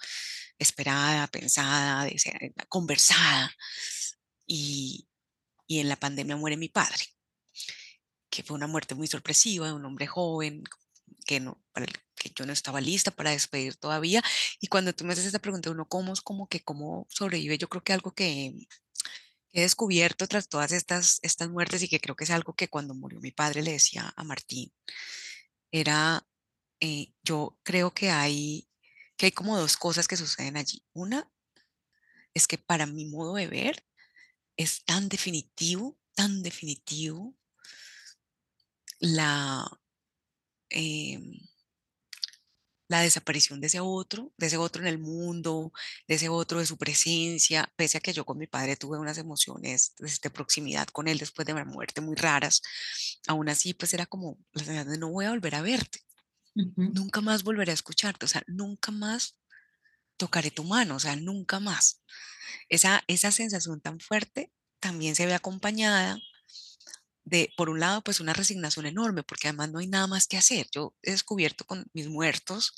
esperada, 0.58 1.26
pensada, 1.28 2.04
deseada, 2.04 2.38
conversada. 2.68 3.54
Y, 4.46 5.08
y 5.66 5.80
en 5.80 5.88
la 5.88 5.96
pandemia 5.96 6.36
muere 6.36 6.56
mi 6.56 6.68
padre, 6.68 7.04
que 8.30 8.42
fue 8.42 8.56
una 8.56 8.66
muerte 8.66 8.94
muy 8.94 9.06
sorpresiva 9.06 9.66
de 9.66 9.72
un 9.74 9.84
hombre 9.84 10.06
joven 10.06 10.64
que 11.26 11.40
no, 11.40 11.62
que 12.14 12.30
yo 12.34 12.46
no 12.46 12.52
estaba 12.52 12.80
lista 12.80 13.10
para 13.10 13.30
despedir 13.30 13.76
todavía. 13.76 14.22
Y 14.60 14.68
cuando 14.68 14.92
tú 14.94 15.04
me 15.04 15.12
haces 15.12 15.26
esta 15.26 15.38
pregunta, 15.38 15.70
uno 15.70 15.88
cómo 15.88 16.12
es 16.12 16.20
como 16.20 16.48
que 16.48 16.62
cómo 16.62 17.06
sobrevive, 17.10 17.58
yo 17.58 17.68
creo 17.68 17.82
que 17.82 17.92
algo 17.92 18.12
que 18.14 18.54
he 19.52 19.60
descubierto 19.62 20.26
tras 20.28 20.48
todas 20.48 20.72
estas, 20.72 21.18
estas 21.22 21.48
muertes 21.48 21.82
y 21.82 21.88
que 21.88 22.00
creo 22.00 22.16
que 22.16 22.24
es 22.24 22.30
algo 22.30 22.54
que 22.54 22.68
cuando 22.68 22.94
murió 22.94 23.20
mi 23.20 23.32
padre 23.32 23.62
le 23.62 23.72
decía 23.72 24.12
a 24.14 24.24
Martín, 24.24 24.72
era 25.70 26.26
eh, 26.80 27.12
yo 27.22 27.58
creo 27.62 27.92
que 27.94 28.10
hay, 28.10 28.68
que 29.16 29.26
hay 29.26 29.32
como 29.32 29.58
dos 29.58 29.76
cosas 29.76 30.08
que 30.08 30.16
suceden 30.16 30.56
allí. 30.56 30.84
Una 30.92 31.30
es 32.34 32.46
que 32.46 32.58
para 32.58 32.86
mi 32.86 33.06
modo 33.06 33.34
de 33.36 33.46
ver 33.46 33.86
es 34.56 34.84
tan 34.84 35.08
definitivo, 35.08 35.98
tan 36.14 36.42
definitivo 36.42 37.34
la, 39.00 39.66
em, 40.70 41.38
la 42.88 43.00
desaparición 43.00 43.60
de 43.60 43.66
ese 43.66 43.80
otro, 43.80 44.32
de 44.36 44.46
ese 44.46 44.56
otro 44.56 44.82
en 44.82 44.88
el 44.88 44.98
mundo, 44.98 45.72
de 46.06 46.14
ese 46.16 46.28
otro, 46.28 46.60
de 46.60 46.66
su 46.66 46.78
presencia, 46.78 47.72
pese 47.76 47.98
a 47.98 48.00
que 48.00 48.12
yo 48.12 48.24
con 48.24 48.38
mi 48.38 48.46
padre 48.46 48.76
tuve 48.76 48.98
unas 48.98 49.18
emociones 49.18 49.94
de, 49.98 50.30
proximidad 50.30 50.86
con 50.88 51.08
él 51.08 51.18
después 51.18 51.46
de 51.46 51.54
la 51.54 51.64
muerte 51.64 52.00
muy 52.00 52.14
raras, 52.16 52.62
aún 53.26 53.48
así 53.48 53.74
pues 53.74 53.92
era 53.94 54.06
como 54.06 54.38
la 54.52 54.64
sensación 54.64 55.00
no 55.00 55.10
voy 55.10 55.24
a 55.24 55.30
volver 55.30 55.54
a 55.56 55.62
verte, 55.62 56.00
nunca 56.92 57.20
más 57.20 57.42
volveré 57.44 57.72
a 57.72 57.74
escucharte, 57.74 58.26
o 58.26 58.28
sea, 58.28 58.42
nunca 58.46 58.92
más 58.92 59.36
tocaré 60.16 60.50
tu 60.50 60.64
mano, 60.64 60.96
o 60.96 61.00
sea, 61.00 61.16
nunca 61.16 61.60
más. 61.60 62.02
Esa, 62.68 63.02
esa 63.08 63.32
sensación 63.32 63.80
tan 63.80 64.00
fuerte 64.00 64.52
también 64.80 65.16
se 65.16 65.26
ve 65.26 65.34
acompañada 65.34 66.18
de, 67.24 67.52
por 67.56 67.68
un 67.68 67.80
lado, 67.80 68.02
pues 68.02 68.20
una 68.20 68.32
resignación 68.32 68.86
enorme, 68.86 69.24
porque 69.24 69.48
además 69.48 69.70
no 69.70 69.80
hay 69.80 69.88
nada 69.88 70.06
más 70.06 70.28
que 70.28 70.36
hacer. 70.36 70.68
Yo 70.72 70.94
he 71.02 71.10
descubierto 71.10 71.64
con 71.64 71.84
mis 71.92 72.08
muertos, 72.08 72.72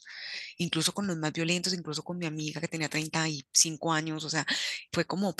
incluso 0.57 0.93
con 0.95 1.07
los 1.07 1.19
más 1.19 1.33
violentos, 1.33 1.75
incluso 1.75 2.03
con 2.03 2.17
mi 2.19 2.27
amiga 2.27 2.61
que 2.61 2.69
tenía 2.69 2.89
35 2.89 3.93
años, 3.93 4.25
o 4.25 4.31
sea, 4.31 4.47
fue 4.93 5.05
como, 5.07 5.31
o 5.31 5.37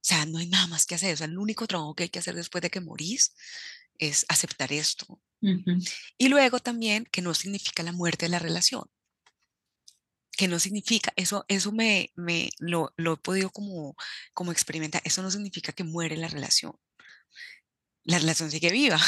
sea, 0.00 0.26
no 0.26 0.38
hay 0.38 0.48
nada 0.48 0.66
más 0.66 0.84
que 0.86 0.96
hacer. 0.96 1.14
O 1.14 1.16
sea, 1.16 1.26
el 1.26 1.38
único 1.38 1.66
trabajo 1.66 1.94
que 1.94 2.04
hay 2.04 2.08
que 2.10 2.18
hacer 2.18 2.34
después 2.34 2.62
de 2.62 2.70
que 2.70 2.80
morís 2.80 3.34
es 3.98 4.26
aceptar 4.28 4.72
esto. 4.72 5.20
Y 6.18 6.28
luego 6.28 6.58
también 6.58 7.06
que 7.10 7.22
no 7.22 7.34
significa 7.34 7.82
la 7.82 7.92
muerte 7.92 8.26
de 8.26 8.30
la 8.30 8.38
relación. 8.38 8.84
Que 10.36 10.48
no 10.48 10.58
significa, 10.58 11.12
eso, 11.16 11.44
eso 11.48 11.70
me, 11.72 12.10
me 12.16 12.50
lo, 12.58 12.92
lo, 12.96 13.14
he 13.14 13.16
podido 13.18 13.50
como, 13.50 13.94
como 14.32 14.50
experimentar, 14.52 15.00
eso 15.04 15.22
no 15.22 15.30
significa 15.30 15.72
que 15.72 15.84
muere 15.84 16.16
la 16.16 16.28
relación. 16.28 16.72
La 18.04 18.18
relación 18.18 18.50
sigue 18.50 18.70
viva 18.70 18.98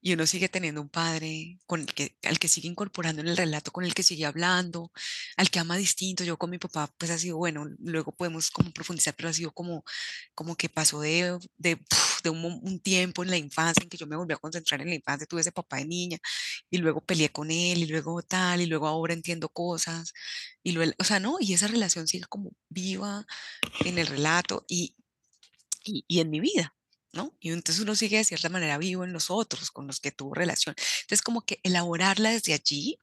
y 0.00 0.12
uno 0.12 0.26
sigue 0.26 0.48
teniendo 0.48 0.80
un 0.80 0.88
padre 0.88 1.58
con 1.66 1.80
el 1.80 1.86
que, 1.94 2.16
al 2.24 2.38
que 2.38 2.48
sigue 2.48 2.68
incorporando 2.68 3.22
en 3.22 3.28
el 3.28 3.36
relato, 3.36 3.72
con 3.72 3.84
el 3.84 3.94
que 3.94 4.02
sigue 4.02 4.26
hablando, 4.26 4.92
al 5.36 5.50
que 5.50 5.58
ama 5.58 5.76
distinto. 5.76 6.24
Yo 6.24 6.36
con 6.38 6.50
mi 6.50 6.58
papá, 6.58 6.92
pues 6.98 7.10
ha 7.10 7.18
sido, 7.18 7.36
bueno, 7.36 7.66
luego 7.78 8.12
podemos 8.12 8.50
como 8.50 8.72
profundizar, 8.72 9.14
pero 9.16 9.28
ha 9.28 9.32
sido 9.32 9.52
como, 9.52 9.84
como 10.34 10.56
que 10.56 10.68
pasó 10.68 11.00
de, 11.00 11.38
de, 11.56 11.78
de 12.22 12.30
un, 12.30 12.80
tiempo 12.80 13.22
en 13.22 13.30
la 13.30 13.36
infancia 13.36 13.82
en 13.82 13.88
que 13.88 13.96
yo 13.96 14.06
me 14.06 14.16
volví 14.16 14.32
a 14.32 14.36
concentrar 14.36 14.80
en 14.80 14.88
la 14.88 14.94
infancia, 14.94 15.26
tuve 15.26 15.40
ese 15.40 15.52
papá 15.52 15.78
de 15.78 15.86
niña 15.86 16.18
y 16.70 16.78
luego 16.78 17.00
peleé 17.00 17.30
con 17.30 17.50
él 17.50 17.78
y 17.78 17.86
luego 17.86 18.22
tal, 18.22 18.60
y 18.60 18.66
luego 18.66 18.86
ahora 18.86 19.14
entiendo 19.14 19.48
cosas, 19.48 20.12
y 20.62 20.72
luego, 20.72 20.92
o 20.98 21.04
sea, 21.04 21.20
¿no? 21.20 21.36
Y 21.40 21.54
esa 21.54 21.66
relación 21.68 22.06
sigue 22.08 22.24
como 22.28 22.52
viva 22.68 23.26
en 23.84 23.98
el 23.98 24.06
relato 24.06 24.64
y, 24.68 24.94
y 25.84 26.20
en 26.20 26.30
mi 26.30 26.40
vida. 26.40 26.77
¿No? 27.12 27.34
Y 27.40 27.50
entonces 27.50 27.82
uno 27.82 27.94
sigue 27.96 28.18
de 28.18 28.24
cierta 28.24 28.48
manera 28.48 28.78
vivo 28.78 29.04
en 29.04 29.12
los 29.12 29.30
otros 29.30 29.70
con 29.70 29.86
los 29.86 30.00
que 30.00 30.12
tuvo 30.12 30.34
relación. 30.34 30.74
Entonces 31.02 31.22
como 31.22 31.42
que 31.42 31.60
elaborarla 31.62 32.30
desde 32.30 32.54
allí 32.54 32.98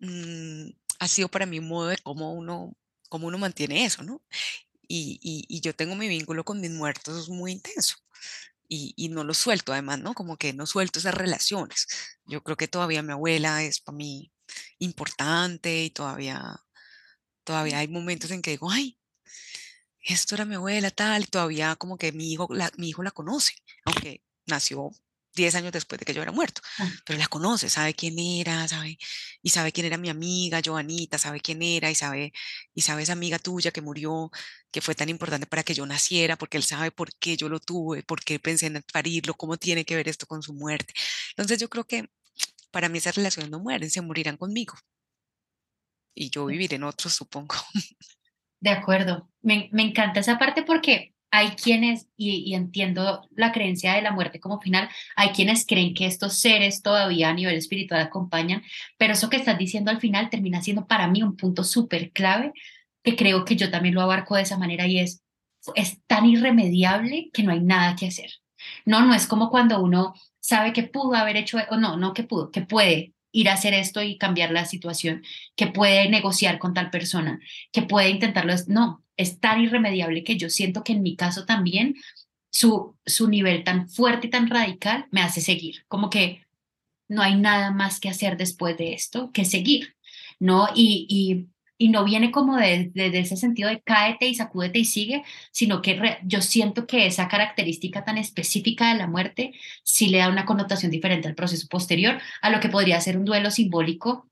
mmm, 0.00 0.70
ha 0.98 1.08
sido 1.08 1.28
para 1.28 1.46
mí 1.46 1.58
un 1.58 1.68
modo 1.68 1.88
de 1.88 1.98
cómo 1.98 2.34
uno, 2.34 2.76
cómo 3.08 3.28
uno 3.28 3.38
mantiene 3.38 3.84
eso, 3.84 4.02
¿no? 4.02 4.22
Y, 4.88 5.20
y, 5.22 5.44
y, 5.48 5.60
yo 5.60 5.74
tengo 5.74 5.94
mi 5.96 6.08
vínculo 6.08 6.44
con 6.44 6.60
mis 6.60 6.70
muertos 6.72 7.28
muy 7.28 7.52
intenso. 7.52 7.96
Y, 8.68 8.94
y, 8.96 9.08
no 9.08 9.24
lo 9.24 9.34
suelto 9.34 9.72
además, 9.72 10.00
¿no? 10.00 10.14
Como 10.14 10.36
que 10.36 10.52
no 10.52 10.66
suelto 10.66 10.98
esas 11.00 11.14
relaciones. 11.14 11.86
Yo 12.24 12.42
creo 12.42 12.56
que 12.56 12.68
todavía 12.68 13.02
mi 13.02 13.12
abuela 13.12 13.62
es 13.64 13.80
para 13.80 13.96
mí 13.96 14.32
importante 14.78 15.84
y 15.84 15.90
todavía, 15.90 16.60
todavía 17.44 17.78
hay 17.78 17.88
momentos 17.88 18.30
en 18.30 18.42
que 18.42 18.52
digo, 18.52 18.70
ay, 18.70 18.98
esto 20.02 20.34
era 20.34 20.44
mi 20.44 20.54
abuela, 20.54 20.90
tal, 20.90 21.22
y 21.22 21.26
todavía 21.26 21.76
como 21.76 21.96
que 21.98 22.12
mi 22.12 22.32
hijo 22.32 22.48
la, 22.50 22.70
mi 22.76 22.88
hijo 22.90 23.02
la 23.02 23.10
conoce, 23.10 23.54
aunque 23.84 24.22
nació 24.46 24.90
10 25.34 25.54
años 25.54 25.72
después 25.72 25.98
de 25.98 26.04
que 26.04 26.14
yo 26.14 26.22
era 26.22 26.32
muerto, 26.32 26.60
ah. 26.78 26.90
pero 27.04 27.18
la 27.18 27.28
conoce, 27.28 27.70
sabe 27.70 27.94
quién 27.94 28.18
era, 28.18 28.66
sabe, 28.68 28.98
y 29.42 29.50
sabe 29.50 29.72
quién 29.72 29.86
era 29.86 29.96
mi 29.96 30.08
amiga, 30.08 30.60
Joanita, 30.64 31.18
sabe 31.18 31.40
quién 31.40 31.62
era, 31.62 31.90
y 31.90 31.94
sabe, 31.94 32.32
y 32.74 32.82
sabe 32.82 33.02
esa 33.02 33.12
amiga 33.12 33.38
tuya 33.38 33.70
que 33.70 33.80
murió, 33.82 34.30
que 34.70 34.80
fue 34.80 34.94
tan 34.94 35.08
importante 35.08 35.46
para 35.46 35.62
que 35.62 35.74
yo 35.74 35.86
naciera, 35.86 36.36
porque 36.36 36.56
él 36.56 36.64
sabe 36.64 36.90
por 36.90 37.14
qué 37.16 37.36
yo 37.36 37.48
lo 37.48 37.60
tuve, 37.60 38.02
por 38.02 38.22
qué 38.24 38.38
pensé 38.40 38.66
en 38.66 38.84
parirlo, 38.92 39.34
cómo 39.34 39.56
tiene 39.56 39.84
que 39.84 39.96
ver 39.96 40.08
esto 40.08 40.26
con 40.26 40.42
su 40.42 40.54
muerte. 40.54 40.92
Entonces 41.30 41.58
yo 41.58 41.68
creo 41.68 41.84
que 41.86 42.08
para 42.70 42.88
mí 42.88 42.98
esas 42.98 43.16
relaciones 43.16 43.50
no 43.50 43.60
mueren, 43.60 43.90
se 43.90 44.00
morirán 44.02 44.36
conmigo. 44.36 44.74
Y 46.14 46.30
yo 46.30 46.46
viviré 46.46 46.76
en 46.76 46.84
otros, 46.84 47.14
supongo. 47.14 47.56
De 48.60 48.70
acuerdo. 48.70 49.28
Me, 49.42 49.68
me 49.72 49.82
encanta 49.82 50.20
esa 50.20 50.38
parte 50.38 50.62
porque 50.62 51.14
hay 51.30 51.50
quienes, 51.50 52.08
y, 52.16 52.54
entiendo 52.54 53.22
la 53.36 53.52
creencia 53.52 53.94
de 53.94 54.02
la 54.02 54.12
muerte 54.12 54.40
como 54.40 54.60
final, 54.60 54.88
hay 55.16 55.30
quienes 55.30 55.64
creen 55.64 55.94
que 55.94 56.06
estos 56.06 56.38
seres 56.38 56.82
todavía 56.82 57.30
a 57.30 57.34
nivel 57.34 57.54
espiritual 57.54 58.00
acompañan, 58.00 58.62
pero 58.98 59.12
eso 59.12 59.30
que 59.30 59.36
estás 59.36 59.56
diciendo 59.58 59.90
al 59.90 60.00
final 60.00 60.28
termina 60.30 60.60
siendo 60.62 60.86
para 60.86 61.08
mí 61.08 61.22
un 61.22 61.36
punto 61.36 61.62
súper 61.64 62.10
clave, 62.12 62.52
que 63.02 63.16
creo 63.16 63.44
que 63.44 63.56
yo 63.56 63.70
también 63.70 63.94
lo 63.94 64.02
abarco 64.02 64.36
de 64.36 64.42
esa 64.42 64.58
manera 64.58 64.86
y 64.86 64.98
es, 64.98 65.22
es 65.74 66.02
tan 66.06 66.26
irremediable 66.26 67.30
que 67.32 67.42
no 67.42 67.52
hay 67.52 67.60
nada 67.60 67.96
que 67.96 68.08
hacer. 68.08 68.30
No, 68.84 69.06
no 69.06 69.14
es 69.14 69.26
como 69.26 69.50
cuando 69.50 69.80
uno 69.80 70.14
sabe 70.40 70.72
que 70.72 70.82
pudo 70.82 71.14
haber 71.14 71.36
hecho, 71.36 71.58
o 71.70 71.76
no, 71.76 71.96
no 71.96 72.12
que 72.12 72.24
pudo, 72.24 72.50
que 72.50 72.62
puede 72.62 73.14
ir 73.32 73.48
a 73.48 73.54
hacer 73.54 73.74
esto 73.74 74.02
y 74.02 74.18
cambiar 74.18 74.50
la 74.50 74.64
situación, 74.64 75.22
que 75.56 75.66
puede 75.66 76.08
negociar 76.08 76.58
con 76.58 76.74
tal 76.74 76.90
persona, 76.90 77.40
que 77.72 77.82
puede 77.82 78.10
intentarlo. 78.10 78.54
No, 78.66 79.04
es 79.16 79.40
tan 79.40 79.60
irremediable 79.60 80.24
que 80.24 80.36
yo 80.36 80.50
siento 80.50 80.82
que 80.82 80.92
en 80.92 81.02
mi 81.02 81.16
caso 81.16 81.46
también 81.46 81.94
su, 82.50 82.96
su 83.06 83.28
nivel 83.28 83.64
tan 83.64 83.88
fuerte 83.88 84.26
y 84.26 84.30
tan 84.30 84.48
radical 84.48 85.06
me 85.10 85.22
hace 85.22 85.40
seguir, 85.40 85.84
como 85.88 86.10
que 86.10 86.44
no 87.08 87.22
hay 87.22 87.36
nada 87.36 87.70
más 87.70 88.00
que 88.00 88.08
hacer 88.08 88.36
después 88.36 88.76
de 88.76 88.94
esto 88.94 89.30
que 89.32 89.44
seguir, 89.44 89.96
¿no? 90.38 90.68
Y, 90.74 91.06
y 91.08 91.48
y 91.80 91.88
no 91.88 92.04
viene 92.04 92.30
como 92.30 92.58
desde 92.58 93.10
de, 93.10 93.18
ese 93.20 93.38
sentido 93.38 93.70
de 93.70 93.80
cáete 93.80 94.26
y 94.26 94.34
sacúdete 94.34 94.78
y 94.80 94.84
sigue, 94.84 95.24
sino 95.50 95.80
que 95.80 96.18
yo 96.24 96.42
siento 96.42 96.86
que 96.86 97.06
esa 97.06 97.26
característica 97.26 98.04
tan 98.04 98.18
específica 98.18 98.92
de 98.92 98.98
la 98.98 99.06
muerte 99.06 99.54
sí 99.82 100.08
le 100.08 100.18
da 100.18 100.28
una 100.28 100.44
connotación 100.44 100.90
diferente 100.90 101.26
al 101.26 101.34
proceso 101.34 101.66
posterior 101.68 102.20
a 102.42 102.50
lo 102.50 102.60
que 102.60 102.68
podría 102.68 103.00
ser 103.00 103.16
un 103.16 103.24
duelo 103.24 103.50
simbólico 103.50 104.28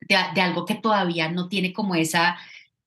de, 0.00 0.16
algo 0.16 0.64
que 0.64 0.74
todavía 0.74 1.28
no 1.30 1.50
tiene 1.50 1.74
como 1.74 1.94
esa, 1.96 2.38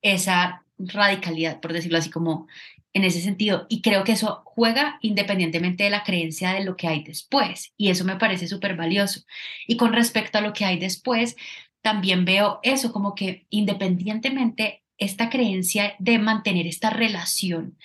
esa 0.02 0.66
radicalidad, 0.80 1.60
por 1.60 1.74
decirlo 1.74 2.00
así, 2.00 2.10
como 2.10 2.48
en 2.94 3.04
ese 3.04 3.22
sentido. 3.22 3.68
Y 3.70 3.84
creo 3.84 4.04
que 4.04 4.14
eso 4.14 4.42
juega 4.44 4.98
independientemente 5.04 5.84
de 5.84 5.92
la 5.92 6.04
creencia 6.04 6.54
de 6.54 6.64
lo 6.64 6.76
que 6.76 6.88
hay 6.88 7.04
después. 7.04 7.74
Y 7.78 7.90
eso 7.90 8.06
me 8.06 8.16
parece 8.16 8.48
súper 8.48 8.76
valioso. 8.76 9.22
Y 9.68 9.78
con 9.78 9.94
respecto 9.94 10.40
a 10.40 10.42
lo 10.42 10.52
que 10.52 10.66
hay 10.66 10.80
después, 10.80 11.36
también 11.82 12.26
veo 12.26 12.60
eso 12.64 12.92
como 12.92 13.16
que 13.16 13.46
independientemente 13.50 14.84
esta 14.98 15.30
creencia 15.30 15.96
de 16.00 16.20
mantener 16.20 16.68
esta 16.68 16.90
relación 16.90 17.78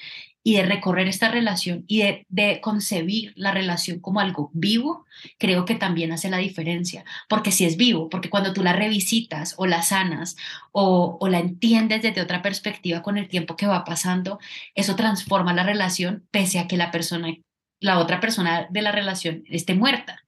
y 0.47 0.57
de 0.57 0.63
recorrer 0.63 1.09
esta 1.09 1.31
relación 1.31 1.85
y 1.89 2.03
de, 2.29 2.61
concebir 2.61 3.33
la 3.35 3.51
relación 3.51 3.99
como 3.99 4.21
algo 4.21 4.51
vivo, 4.53 5.07
creo 5.39 5.65
que 5.65 5.75
también 5.75 6.13
hace 6.13 6.29
la 6.29 6.37
diferencia, 6.37 7.05
porque 7.31 7.51
si 7.51 7.65
es 7.65 7.79
vivo, 7.79 8.11
porque 8.11 8.29
cuando 8.29 8.53
tú 8.53 8.63
la 8.63 8.75
revisitas 8.75 9.55
o 9.57 9.67
la 9.67 9.83
sanas 9.83 10.37
o, 10.71 11.17
o 11.19 11.29
la 11.29 11.39
entiendes 11.39 12.03
desde 12.03 12.21
otra 12.21 12.43
perspectiva 12.43 13.01
con 13.01 13.17
el 13.17 13.29
tiempo 13.29 13.57
que 13.57 13.67
va 13.67 13.85
pasando, 13.85 14.39
eso 14.75 14.97
transforma 14.97 15.55
la 15.55 15.63
relación 15.63 16.29
pese 16.31 16.59
a 16.59 16.69
que 16.69 16.77
la 16.77 16.91
persona, 16.91 17.35
la 17.81 17.99
otra 17.99 18.21
persona 18.21 18.67
de 18.69 18.83
la 18.83 18.93
relación 18.93 19.45
esté 19.49 19.75
muerta. 19.75 20.23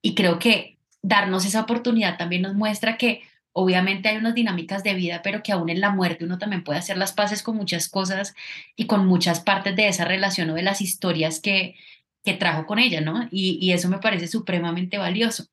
Y 0.00 0.14
creo 0.14 0.38
que 0.38 0.75
darnos 1.06 1.46
esa 1.46 1.60
oportunidad 1.60 2.18
también 2.18 2.42
nos 2.42 2.54
muestra 2.54 2.96
que 2.96 3.22
obviamente 3.52 4.08
hay 4.08 4.16
unas 4.16 4.34
dinámicas 4.34 4.82
de 4.82 4.94
vida, 4.94 5.22
pero 5.22 5.42
que 5.42 5.52
aún 5.52 5.70
en 5.70 5.80
la 5.80 5.90
muerte 5.90 6.24
uno 6.24 6.36
también 6.36 6.64
puede 6.64 6.80
hacer 6.80 6.96
las 6.98 7.12
paces 7.12 7.42
con 7.42 7.56
muchas 7.56 7.88
cosas 7.88 8.34
y 8.74 8.86
con 8.86 9.06
muchas 9.06 9.40
partes 9.40 9.76
de 9.76 9.88
esa 9.88 10.04
relación 10.04 10.50
o 10.50 10.54
de 10.54 10.62
las 10.62 10.80
historias 10.80 11.40
que, 11.40 11.76
que 12.24 12.34
trajo 12.34 12.66
con 12.66 12.78
ella, 12.78 13.00
¿no? 13.00 13.28
Y, 13.30 13.72
eso 13.72 13.88
me 13.88 13.98
parece 13.98 14.26
supremamente 14.26 14.98
valioso. 14.98 15.46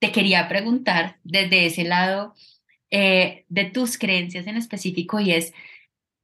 Te 0.00 0.12
quería 0.12 0.48
preguntar 0.48 1.18
desde 1.22 1.66
ese 1.66 1.84
lado 1.84 2.34
eh, 2.90 3.44
de 3.48 3.64
tus 3.64 3.96
creencias 3.98 4.46
en 4.46 4.56
específico 4.56 5.20
y 5.20 5.32
es, 5.32 5.54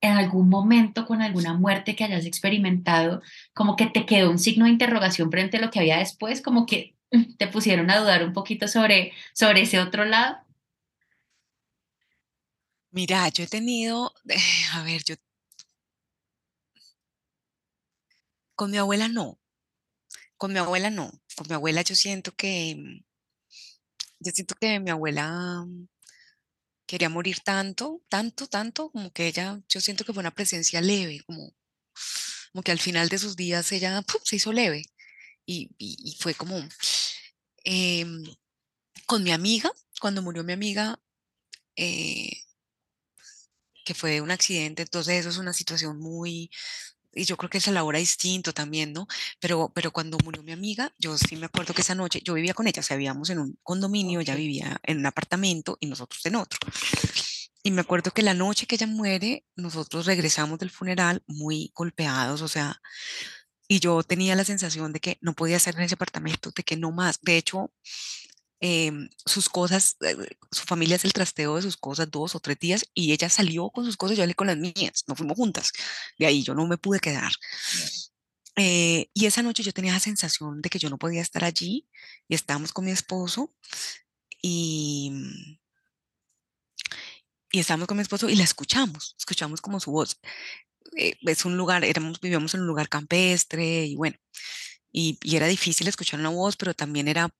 en 0.03 0.12
algún 0.12 0.49
momento 0.49 1.07
con 1.07 1.23
alguna 1.23 1.55
muerte 1.55 1.95
que 1.95 2.05
hayas 2.05 2.27
experimentado, 2.27 3.23
como 3.55 3.77
que 3.77 3.87
te 3.87 4.07
quedó 4.07 4.31
un 4.31 4.39
signo 4.41 4.65
de 4.65 4.73
interrogación 4.73 5.31
frente 5.31 5.59
a 5.59 5.61
lo 5.61 5.71
que 5.71 5.79
había 5.79 5.99
después, 5.99 6.43
como 6.43 6.67
que 6.67 6.97
te 7.38 7.47
pusieron 7.49 7.90
a 7.90 7.99
dudar 7.99 8.25
un 8.25 8.33
poquito 8.33 8.69
sobre, 8.69 9.12
sobre 9.35 9.62
ese 9.62 9.78
otro 9.81 10.04
lado? 10.04 10.38
Mira, 12.90 13.28
yo 13.28 13.45
he 13.45 13.47
tenido, 13.47 14.12
a 14.73 14.83
ver, 14.83 15.02
yo 15.04 15.14
con 18.54 18.71
mi 18.71 18.78
abuela 18.78 19.09
no, 19.09 19.40
con 20.37 20.52
mi 20.52 20.59
abuela 20.59 20.90
no, 20.90 21.11
con 21.37 21.49
mi 21.49 21.54
abuela 21.54 21.83
yo 21.83 21.95
siento 21.95 22.33
que, 22.35 22.76
yo 24.21 24.33
siento 24.33 24.54
que 24.54 24.78
mi 24.78 24.90
abuela 24.90 25.66
quería 26.87 27.09
morir 27.09 27.40
tanto, 27.40 28.02
tanto, 28.09 28.47
tanto, 28.47 28.90
como 28.90 29.11
que 29.12 29.26
ella, 29.26 29.61
yo 29.69 29.81
siento 29.81 30.04
que 30.04 30.12
fue 30.12 30.21
una 30.21 30.35
presencia 30.35 30.81
leve, 30.81 31.23
como, 31.26 31.54
como 32.52 32.62
que 32.62 32.73
al 32.73 32.78
final 32.78 33.09
de 33.09 33.19
sus 33.19 33.37
días 33.37 33.73
ella 33.73 34.04
se 34.23 34.37
hizo 34.37 34.52
leve 34.52 34.85
y, 35.47 36.17
fue 36.21 36.35
como 36.35 36.57
em, 37.65 38.25
con 39.07 39.23
mi 39.23 39.33
amiga, 39.33 39.71
cuando 40.01 40.23
murió 40.23 40.45
mi 40.45 40.53
amiga, 40.53 40.99
eh, 41.77 42.31
que 43.85 43.95
fue 43.95 44.21
un 44.21 44.31
accidente, 44.31 44.83
entonces 44.83 45.21
eso 45.21 45.29
es 45.31 45.39
una 45.39 45.53
situación 45.53 45.99
muy, 45.99 46.51
y 47.15 47.25
yo 47.25 47.37
creo 47.37 47.51
que 47.51 47.61
se 47.61 47.71
elabora 47.71 47.99
distinto 47.99 48.53
también, 48.53 48.93
¿no? 48.93 49.07
Pero, 49.41 49.71
pero 49.75 49.93
cuando 49.93 50.19
murió 50.25 50.43
mi 50.43 50.53
amiga, 50.53 50.93
yo 50.99 51.17
sí 51.19 51.37
me 51.37 51.47
acuerdo 51.47 51.75
que 51.75 51.83
esa 51.83 51.95
noche 51.95 52.21
yo 52.25 52.35
vivía 52.35 52.55
con 52.55 52.67
ella, 52.67 52.81
o 52.81 52.83
sea, 52.83 52.97
vivíamos 52.97 53.31
en 53.31 53.39
un 53.41 53.59
condominio, 53.63 54.21
ella 54.21 54.35
vivía 54.35 54.79
en 54.83 54.99
un 54.99 55.07
apartamento 55.07 55.77
y 55.81 55.87
nosotros 55.87 56.25
en 56.27 56.37
otro. 56.37 56.59
y 57.63 57.71
me 57.71 57.83
acuerdo 57.83 58.11
que 58.13 58.23
la 58.23 58.35
noche 58.35 58.67
que 58.67 58.77
ella 58.77 58.87
muere, 58.87 59.45
nosotros 59.57 60.07
regresamos 60.07 60.59
del 60.59 60.71
funeral 60.71 61.23
muy 61.27 61.71
golpeados, 61.75 62.43
o 62.43 62.49
sea, 62.49 62.81
y 63.73 63.81
yo 63.81 64.02
tenía 64.02 64.35
la 64.37 64.45
sensación 64.45 64.93
de 64.93 65.00
que 65.00 65.17
no 65.23 65.33
podía 65.33 65.57
estar 65.57 65.75
en 65.75 65.81
ese 65.81 65.95
apartamento, 65.95 66.50
de 66.55 66.62
que 66.62 66.76
no 66.76 66.93
más. 66.93 67.19
De 67.23 67.38
hecho, 67.38 67.73
em, 68.61 69.09
sus 69.25 69.49
cosas, 69.49 69.97
eh, 70.02 70.14
su 70.50 70.64
familia 70.64 70.97
hace 70.97 71.07
el 71.07 71.14
trasteo 71.14 71.57
de 71.57 71.62
sus 71.62 71.79
cosas 71.79 72.11
dos 72.11 72.35
o 72.35 72.41
tres 72.41 72.59
días 72.59 72.85
y 72.93 73.12
ella 73.12 73.31
salió 73.31 73.71
con 73.71 73.87
sus 73.87 73.97
cosas, 73.97 74.19
yo 74.19 74.25
hablé 74.25 74.35
con 74.35 74.49
las 74.49 74.59
mías, 74.59 75.05
no 75.07 75.17
fuimos 75.17 75.38
juntas. 75.38 75.73
De 76.19 76.26
ahí 76.26 76.43
yo 76.43 76.55
no 76.55 76.67
me 76.67 76.76
pude 76.76 77.00
quedar. 77.00 77.33
Eh, 78.57 79.09
y 79.14 79.25
esa 79.25 79.43
noche 79.43 79.62
yo 79.62 79.73
tenía 79.73 79.95
la 79.95 80.00
sensación 80.00 80.61
de 80.61 80.69
que 80.69 80.79
yo 80.79 80.91
no 80.91 80.99
podía 80.99 81.23
estar 81.23 81.43
allí 81.43 81.88
y 82.29 82.35
estábamos 82.35 82.73
con 82.75 82.85
mi 82.85 82.91
esposo 82.91 83.55
y, 84.43 85.12
y 87.50 87.59
estábamos 87.59 87.88
con 87.88 87.97
mi 87.97 88.02
esposo 88.02 88.29
y 88.29 88.37
la 88.37 88.45
escuchamos, 88.45 89.17
escuchamos 89.19 89.62
como 89.62 89.81
su 89.81 89.93
voz. 89.93 90.21
Eh, 90.97 91.15
es 91.23 91.45
un 91.45 91.57
lugar, 91.57 91.85
éramos, 91.85 92.21
vivíamos 92.21 92.55
en 92.55 92.61
un 92.63 92.67
lugar 92.67 92.89
campestre 92.89 93.87
y 93.87 93.97
bueno, 93.97 94.17
y, 94.93 95.19
y 95.23 95.37
era 95.37 95.47
difícil 95.47 95.89
escuchar 95.89 96.21
una 96.21 96.31
voz, 96.31 96.57
pero 96.57 96.75
también 96.75 97.09
era 97.09 97.31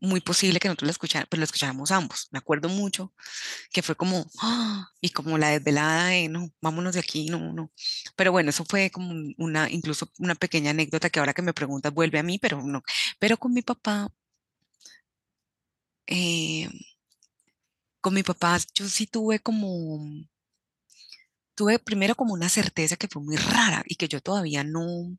muy 0.00 0.20
posible 0.20 0.60
que 0.60 0.68
nosotros 0.68 0.86
la 0.86 0.92
escucháramos, 0.92 1.28
pero 1.30 1.40
la 1.40 1.44
escucháramos 1.44 1.90
ambos. 1.90 2.28
Me 2.32 2.38
acuerdo 2.38 2.68
mucho 2.68 3.12
que 3.72 3.82
fue 3.82 3.96
como, 3.96 4.26
¡ah! 4.40 4.88
y 5.00 5.10
como 5.10 5.38
la 5.38 5.50
desvelada 5.50 6.08
de, 6.08 6.28
no, 6.28 6.50
vámonos 6.62 6.94
de 6.94 7.00
aquí, 7.00 7.28
no, 7.28 7.52
no. 7.52 7.72
Pero 8.16 8.32
bueno, 8.32 8.50
eso 8.50 8.64
fue 8.66 8.90
como 8.90 9.14
una, 9.38 9.70
incluso 9.70 10.10
una 10.18 10.34
pequeña 10.34 10.70
anécdota 10.70 11.10
que 11.10 11.20
ahora 11.20 11.34
que 11.34 11.42
me 11.42 11.54
preguntas 11.54 11.92
vuelve 11.94 12.18
a 12.18 12.22
mí, 12.22 12.38
pero 12.38 12.62
no. 12.62 12.82
Pero 13.18 13.36
con 13.38 13.52
mi 13.52 13.62
papá, 13.62 14.08
eh, 16.06 16.68
con 18.00 18.14
mi 18.14 18.22
papá 18.22 18.58
yo 18.74 18.88
sí 18.88 19.06
tuve 19.06 19.40
como, 19.40 20.00
tuve 21.54 21.78
primero 21.78 22.14
como 22.16 22.34
una 22.34 22.48
certeza 22.48 22.96
que 22.96 23.08
fue 23.08 23.22
muy 23.22 23.36
rara 23.36 23.82
y 23.86 23.96
que 23.96 24.08
yo 24.08 24.20
todavía 24.20 24.64
no, 24.64 25.16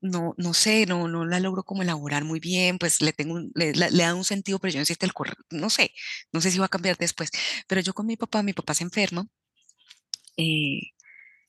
no, 0.00 0.34
no 0.36 0.54
sé, 0.54 0.86
no, 0.86 1.06
no 1.08 1.24
la 1.24 1.38
logro 1.40 1.62
como 1.64 1.82
elaborar 1.82 2.24
muy 2.24 2.40
bien, 2.40 2.78
pues 2.78 3.00
le 3.02 3.12
tengo, 3.12 3.34
un- 3.34 3.52
le, 3.54 3.72
le 3.72 4.02
da 4.02 4.14
un 4.14 4.24
sentido, 4.24 4.58
pero 4.58 4.72
yo 4.72 4.80
no 4.80 4.84
sé 4.84 4.96
el 5.00 5.12
no 5.50 5.70
sé, 5.70 5.92
no 6.32 6.40
sé 6.40 6.50
si 6.50 6.58
va 6.58 6.66
a 6.66 6.68
cambiar 6.68 6.96
después. 6.98 7.30
Pero 7.68 7.80
yo 7.80 7.94
con 7.94 8.06
mi 8.06 8.16
papá, 8.16 8.42
mi 8.42 8.52
papá 8.52 8.74
se 8.74 8.84
enferma, 8.84 9.26
eh, 10.36 10.80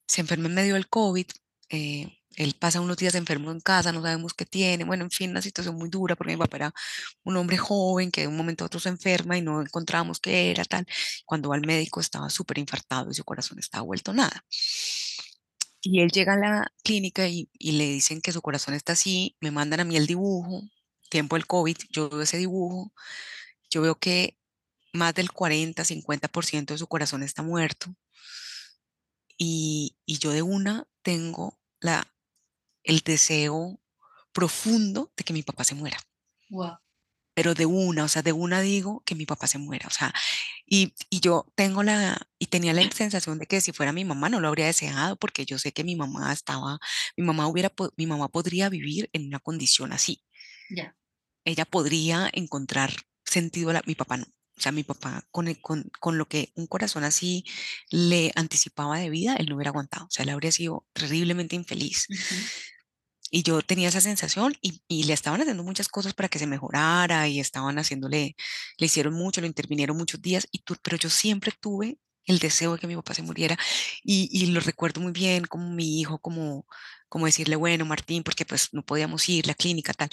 se 0.07 0.21
enferma 0.21 0.47
en 0.49 0.55
medio 0.55 0.75
del 0.75 0.89
COVID, 0.89 1.27
eh, 1.69 2.19
él 2.35 2.55
pasa 2.59 2.81
unos 2.81 2.97
días 2.97 3.15
enfermo 3.15 3.51
en 3.51 3.59
casa, 3.59 3.91
no 3.91 4.01
sabemos 4.01 4.33
qué 4.33 4.45
tiene, 4.45 4.83
bueno, 4.83 5.03
en 5.03 5.11
fin, 5.11 5.31
una 5.31 5.41
situación 5.41 5.75
muy 5.75 5.89
dura 5.89 6.15
porque 6.15 6.33
mi 6.33 6.37
papá 6.37 6.57
era 6.57 6.73
un 7.23 7.37
hombre 7.37 7.57
joven 7.57 8.11
que 8.11 8.21
de 8.21 8.27
un 8.27 8.37
momento 8.37 8.63
a 8.63 8.67
otro 8.67 8.79
se 8.79 8.89
enferma 8.89 9.37
y 9.37 9.41
no 9.41 9.61
encontramos 9.61 10.19
qué 10.19 10.51
era 10.51 10.65
tal. 10.65 10.85
Cuando 11.25 11.49
va 11.49 11.55
al 11.55 11.65
médico 11.65 11.99
estaba 11.99 12.29
súper 12.29 12.57
infartado 12.57 13.11
y 13.11 13.13
su 13.13 13.23
corazón 13.23 13.59
estaba 13.59 13.83
vuelto 13.83 14.13
nada. 14.13 14.43
Y 15.81 16.01
él 16.01 16.11
llega 16.11 16.33
a 16.33 16.37
la 16.37 16.73
clínica 16.83 17.27
y, 17.27 17.49
le 17.59 17.85
dicen 17.85 18.21
que 18.21 18.31
su 18.31 18.41
corazón 18.41 18.73
está 18.73 18.93
así, 18.93 19.35
me 19.41 19.51
mandan 19.51 19.81
a 19.81 19.83
mí 19.85 19.97
el 19.97 20.07
dibujo, 20.07 20.61
tiempo 21.09 21.35
del 21.35 21.45
COVID, 21.47 21.77
yo 21.91 22.09
veo 22.09 22.21
ese 22.21 22.37
dibujo, 22.37 22.93
yo 23.69 23.81
veo 23.81 23.95
que 23.99 24.37
más 24.93 25.13
del 25.15 25.31
40, 25.31 25.83
50% 25.83 26.73
de 26.73 26.77
su 26.77 26.87
corazón 26.87 27.23
está 27.23 27.43
muerto 27.43 27.95
y 29.37 29.95
yo 30.07 30.31
de 30.31 30.41
una 30.41 30.87
tengo 31.01 31.59
la, 31.81 32.12
el 32.83 32.99
deseo 33.01 33.79
profundo 34.33 35.11
de 35.17 35.23
que 35.23 35.33
mi 35.33 35.43
papá 35.43 35.63
se 35.63 35.75
muera. 35.75 35.97
Wow. 36.49 36.77
Pero 37.35 37.55
de 37.55 37.65
una, 37.65 38.03
o 38.05 38.07
sea, 38.07 38.21
de 38.21 38.31
una 38.31 38.61
digo 38.61 39.01
que 39.05 39.15
mi 39.15 39.25
papá 39.25 39.47
se 39.47 39.57
muera, 39.57 39.87
o 39.87 39.91
sea, 39.91 40.13
y, 40.67 40.93
y 41.09 41.19
yo 41.19 41.47
tengo 41.55 41.81
la, 41.83 42.19
y 42.39 42.45
tenía 42.47 42.73
la 42.73 42.81
sensación 42.91 43.39
de 43.39 43.47
que 43.47 43.61
si 43.61 43.71
fuera 43.73 43.91
mi 43.91 44.05
mamá 44.05 44.29
no 44.29 44.39
lo 44.39 44.47
habría 44.49 44.67
deseado 44.67 45.15
porque 45.17 45.45
yo 45.45 45.57
sé 45.59 45.71
que 45.73 45.83
mi 45.83 45.95
mamá 45.95 46.31
estaba, 46.33 46.79
mi 47.17 47.23
mamá 47.25 47.47
hubiera, 47.47 47.73
mi 47.97 48.05
mamá 48.07 48.27
podría 48.29 48.69
vivir 48.69 49.09
en 49.13 49.27
una 49.27 49.39
condición 49.39 49.93
así. 49.93 50.23
Ya. 50.69 50.95
Ella 51.45 51.65
podría 51.65 52.29
encontrar 52.33 52.93
sentido, 53.25 53.71
a 53.71 53.73
la, 53.73 53.81
mi 53.85 53.95
papá 53.95 54.17
no. 54.17 54.25
O 54.55 54.61
sea, 54.61 54.71
mi 54.71 54.83
papá 54.83 55.25
con, 55.31 55.47
el- 55.47 55.59
con, 55.61 55.89
con 55.99 56.17
lo 56.19 56.27
que 56.27 56.51
un 56.55 56.67
corazón 56.67 57.03
así 57.03 57.43
le 57.89 58.31
anticipaba 58.35 58.99
de 58.99 59.09
vida, 59.09 59.35
él 59.35 59.47
no 59.49 59.55
hubiera 59.55 59.71
aguantado. 59.71 60.05
O 60.05 60.11
sea, 60.11 60.23
él 60.23 60.29
habría 60.29 60.51
sido 60.51 60.85
terriblemente 60.93 61.55
infeliz. 61.55 62.05
Ujú. 62.09 62.35
Y 63.35 63.41
yo 63.41 63.63
tenía 63.63 63.89
esa 63.89 63.99
sensación 63.99 64.53
y, 64.61 64.83
y 64.87 65.05
le 65.05 65.13
estaban 65.13 65.41
haciendo 65.41 65.63
muchas 65.63 65.87
cosas 65.87 66.13
para 66.13 66.29
que 66.29 66.37
se 66.37 66.45
mejorara 66.45 67.27
y 67.27 67.39
estaban 67.39 67.79
haciéndole, 67.79 68.35
le 68.77 68.85
hicieron 68.85 69.15
mucho, 69.15 69.41
lo 69.41 69.47
intervinieron 69.47 69.97
muchos 69.97 70.21
días, 70.21 70.47
y 70.51 70.63
pero 70.83 70.97
yo 70.97 71.09
siempre 71.09 71.51
tuve 71.59 71.97
el 72.25 72.37
deseo 72.37 72.73
de 72.73 72.79
que 72.79 72.87
mi 72.87 72.95
papá 72.95 73.15
se 73.15 73.23
muriera 73.23 73.57
y, 74.03 74.29
y 74.31 74.45
lo 74.51 74.59
recuerdo 74.59 75.01
muy 75.01 75.11
bien 75.11 75.45
como 75.45 75.71
mi 75.71 75.99
hijo, 75.99 76.19
como, 76.19 76.67
como 77.09 77.25
decirle, 77.25 77.55
bueno, 77.55 77.85
Martín, 77.85 78.21
porque 78.23 78.45
pues 78.45 78.69
no 78.71 78.85
podíamos 78.85 79.27
ir, 79.29 79.47
la 79.47 79.55
clínica, 79.55 79.93
tal, 79.93 80.09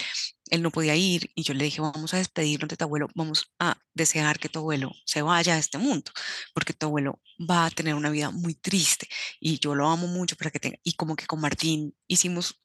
él 0.50 0.62
no 0.62 0.70
podía 0.70 0.96
ir 0.96 1.30
y 1.34 1.42
yo 1.42 1.52
le 1.52 1.64
dije, 1.64 1.82
vamos 1.82 2.14
a 2.14 2.16
despedirnos 2.18 2.70
de 2.70 2.76
tu 2.78 2.84
abuelo, 2.84 3.08
vamos 3.14 3.52
a 3.58 3.76
desear 3.92 4.38
que 4.38 4.48
tu 4.48 4.60
abuelo 4.60 4.92
se 5.04 5.20
vaya 5.20 5.56
a 5.56 5.58
este 5.58 5.76
mundo, 5.76 6.10
porque 6.54 6.72
tu 6.72 6.86
abuelo 6.86 7.20
va 7.38 7.66
a 7.66 7.70
tener 7.70 7.94
una 7.94 8.08
vida 8.10 8.30
muy 8.30 8.54
triste 8.54 9.08
y 9.40 9.58
yo 9.58 9.74
lo 9.74 9.88
amo 9.88 10.06
mucho 10.06 10.36
para 10.36 10.50
que 10.50 10.58
tenga, 10.60 10.78
y 10.82 10.94
como 10.94 11.16
que 11.16 11.26
con 11.26 11.40
Martín 11.40 11.94
hicimos 12.08 12.60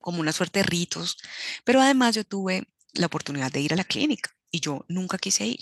como 0.00 0.20
una 0.20 0.32
suerte 0.32 0.60
de 0.60 0.64
ritos, 0.64 1.18
pero 1.64 1.80
además 1.80 2.14
yo 2.14 2.24
tuve 2.24 2.68
la 2.94 3.06
oportunidad 3.06 3.52
de 3.52 3.60
ir 3.60 3.72
a 3.72 3.76
la 3.76 3.84
clínica 3.84 4.30
y 4.50 4.60
yo 4.60 4.84
nunca 4.88 5.18
quise 5.18 5.46
ir. 5.46 5.60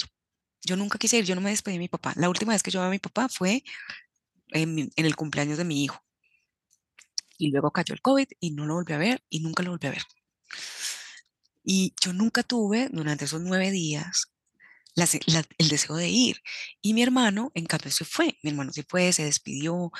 Yo 0.64 0.76
nunca 0.76 0.98
quise 0.98 1.18
ir, 1.18 1.24
yo 1.24 1.34
no 1.36 1.40
me 1.42 1.50
despedí 1.50 1.76
de 1.76 1.80
mi 1.80 1.88
papá. 1.88 2.14
La 2.16 2.28
última 2.28 2.52
vez 2.52 2.62
que 2.62 2.70
yo 2.70 2.80
vi 2.80 2.86
a 2.86 2.90
mi 2.90 2.98
papá 2.98 3.28
fue 3.28 3.64
en, 4.50 4.78
en 4.96 5.06
el 5.06 5.16
cumpleaños 5.16 5.58
de 5.58 5.64
mi 5.64 5.84
hijo 5.84 6.02
y 7.38 7.50
luego 7.50 7.70
cayó 7.70 7.94
el 7.94 8.02
COVID 8.02 8.28
y 8.38 8.50
no 8.50 8.66
lo 8.66 8.74
volví 8.74 8.92
a 8.92 8.98
ver 8.98 9.22
y 9.30 9.40
nunca 9.40 9.62
lo 9.62 9.70
volví 9.70 9.86
a 9.88 9.92
ver. 9.92 10.02
Y 11.62 11.94
yo 12.00 12.12
nunca 12.12 12.42
tuve 12.42 12.88
durante 12.90 13.24
esos 13.26 13.40
nueve 13.40 13.70
días 13.70 14.26
la 14.94 15.08
la- 15.26 15.44
el 15.58 15.68
deseo 15.68 15.96
de 15.96 16.08
ir. 16.08 16.38
Y 16.82 16.94
mi 16.94 17.02
hermano, 17.02 17.52
en 17.54 17.66
cambio, 17.66 17.90
se 17.92 18.04
fue. 18.04 18.38
Mi 18.42 18.50
hermano 18.50 18.72
se 18.72 18.84
fue, 18.84 19.12
se 19.12 19.24
despidió 19.24 19.92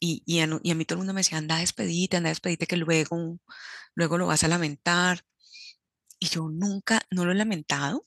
y, 0.00 0.22
y, 0.26 0.40
a, 0.40 0.48
y 0.62 0.70
a 0.70 0.74
mí 0.74 0.84
todo 0.84 0.96
el 0.96 0.98
mundo 1.00 1.14
me 1.14 1.20
decía, 1.20 1.38
anda, 1.38 1.58
despedite, 1.58 2.16
anda, 2.16 2.30
despedite, 2.30 2.66
que 2.66 2.76
luego, 2.76 3.38
luego 3.94 4.18
lo 4.18 4.26
vas 4.26 4.44
a 4.44 4.48
lamentar. 4.48 5.24
Y 6.18 6.28
yo 6.28 6.48
nunca, 6.48 7.00
no 7.10 7.24
lo 7.24 7.32
he 7.32 7.34
lamentado. 7.34 8.06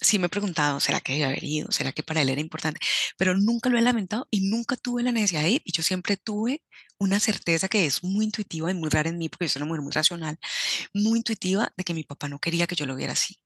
Sí 0.00 0.18
me 0.18 0.26
he 0.26 0.28
preguntado, 0.28 0.78
¿será 0.80 1.00
que 1.00 1.14
debe 1.14 1.24
haber 1.24 1.44
ido? 1.44 1.72
¿Será 1.72 1.92
que 1.92 2.02
para 2.02 2.20
él 2.20 2.28
era 2.28 2.40
importante? 2.40 2.80
Pero 3.16 3.34
nunca 3.36 3.70
lo 3.70 3.78
he 3.78 3.82
lamentado 3.82 4.28
y 4.30 4.50
nunca 4.50 4.76
tuve 4.76 5.02
la 5.02 5.12
necesidad 5.12 5.42
de 5.42 5.50
ir. 5.52 5.62
Y 5.64 5.72
yo 5.72 5.82
siempre 5.82 6.18
tuve 6.18 6.62
una 6.98 7.18
certeza 7.18 7.68
que 7.68 7.86
es 7.86 8.04
muy 8.04 8.26
intuitiva 8.26 8.70
y 8.70 8.74
muy 8.74 8.90
rara 8.90 9.08
en 9.08 9.18
mí, 9.18 9.28
porque 9.30 9.46
yo 9.46 9.50
soy 9.50 9.62
una 9.62 9.68
mujer 9.68 9.82
muy 9.82 9.92
racional, 9.92 10.38
muy 10.92 11.18
intuitiva 11.18 11.72
de 11.76 11.84
que 11.84 11.94
mi 11.94 12.04
papá 12.04 12.28
no 12.28 12.38
quería 12.38 12.66
que 12.66 12.76
yo 12.76 12.84
lo 12.86 12.94
viera 12.94 13.14
así. 13.14 13.38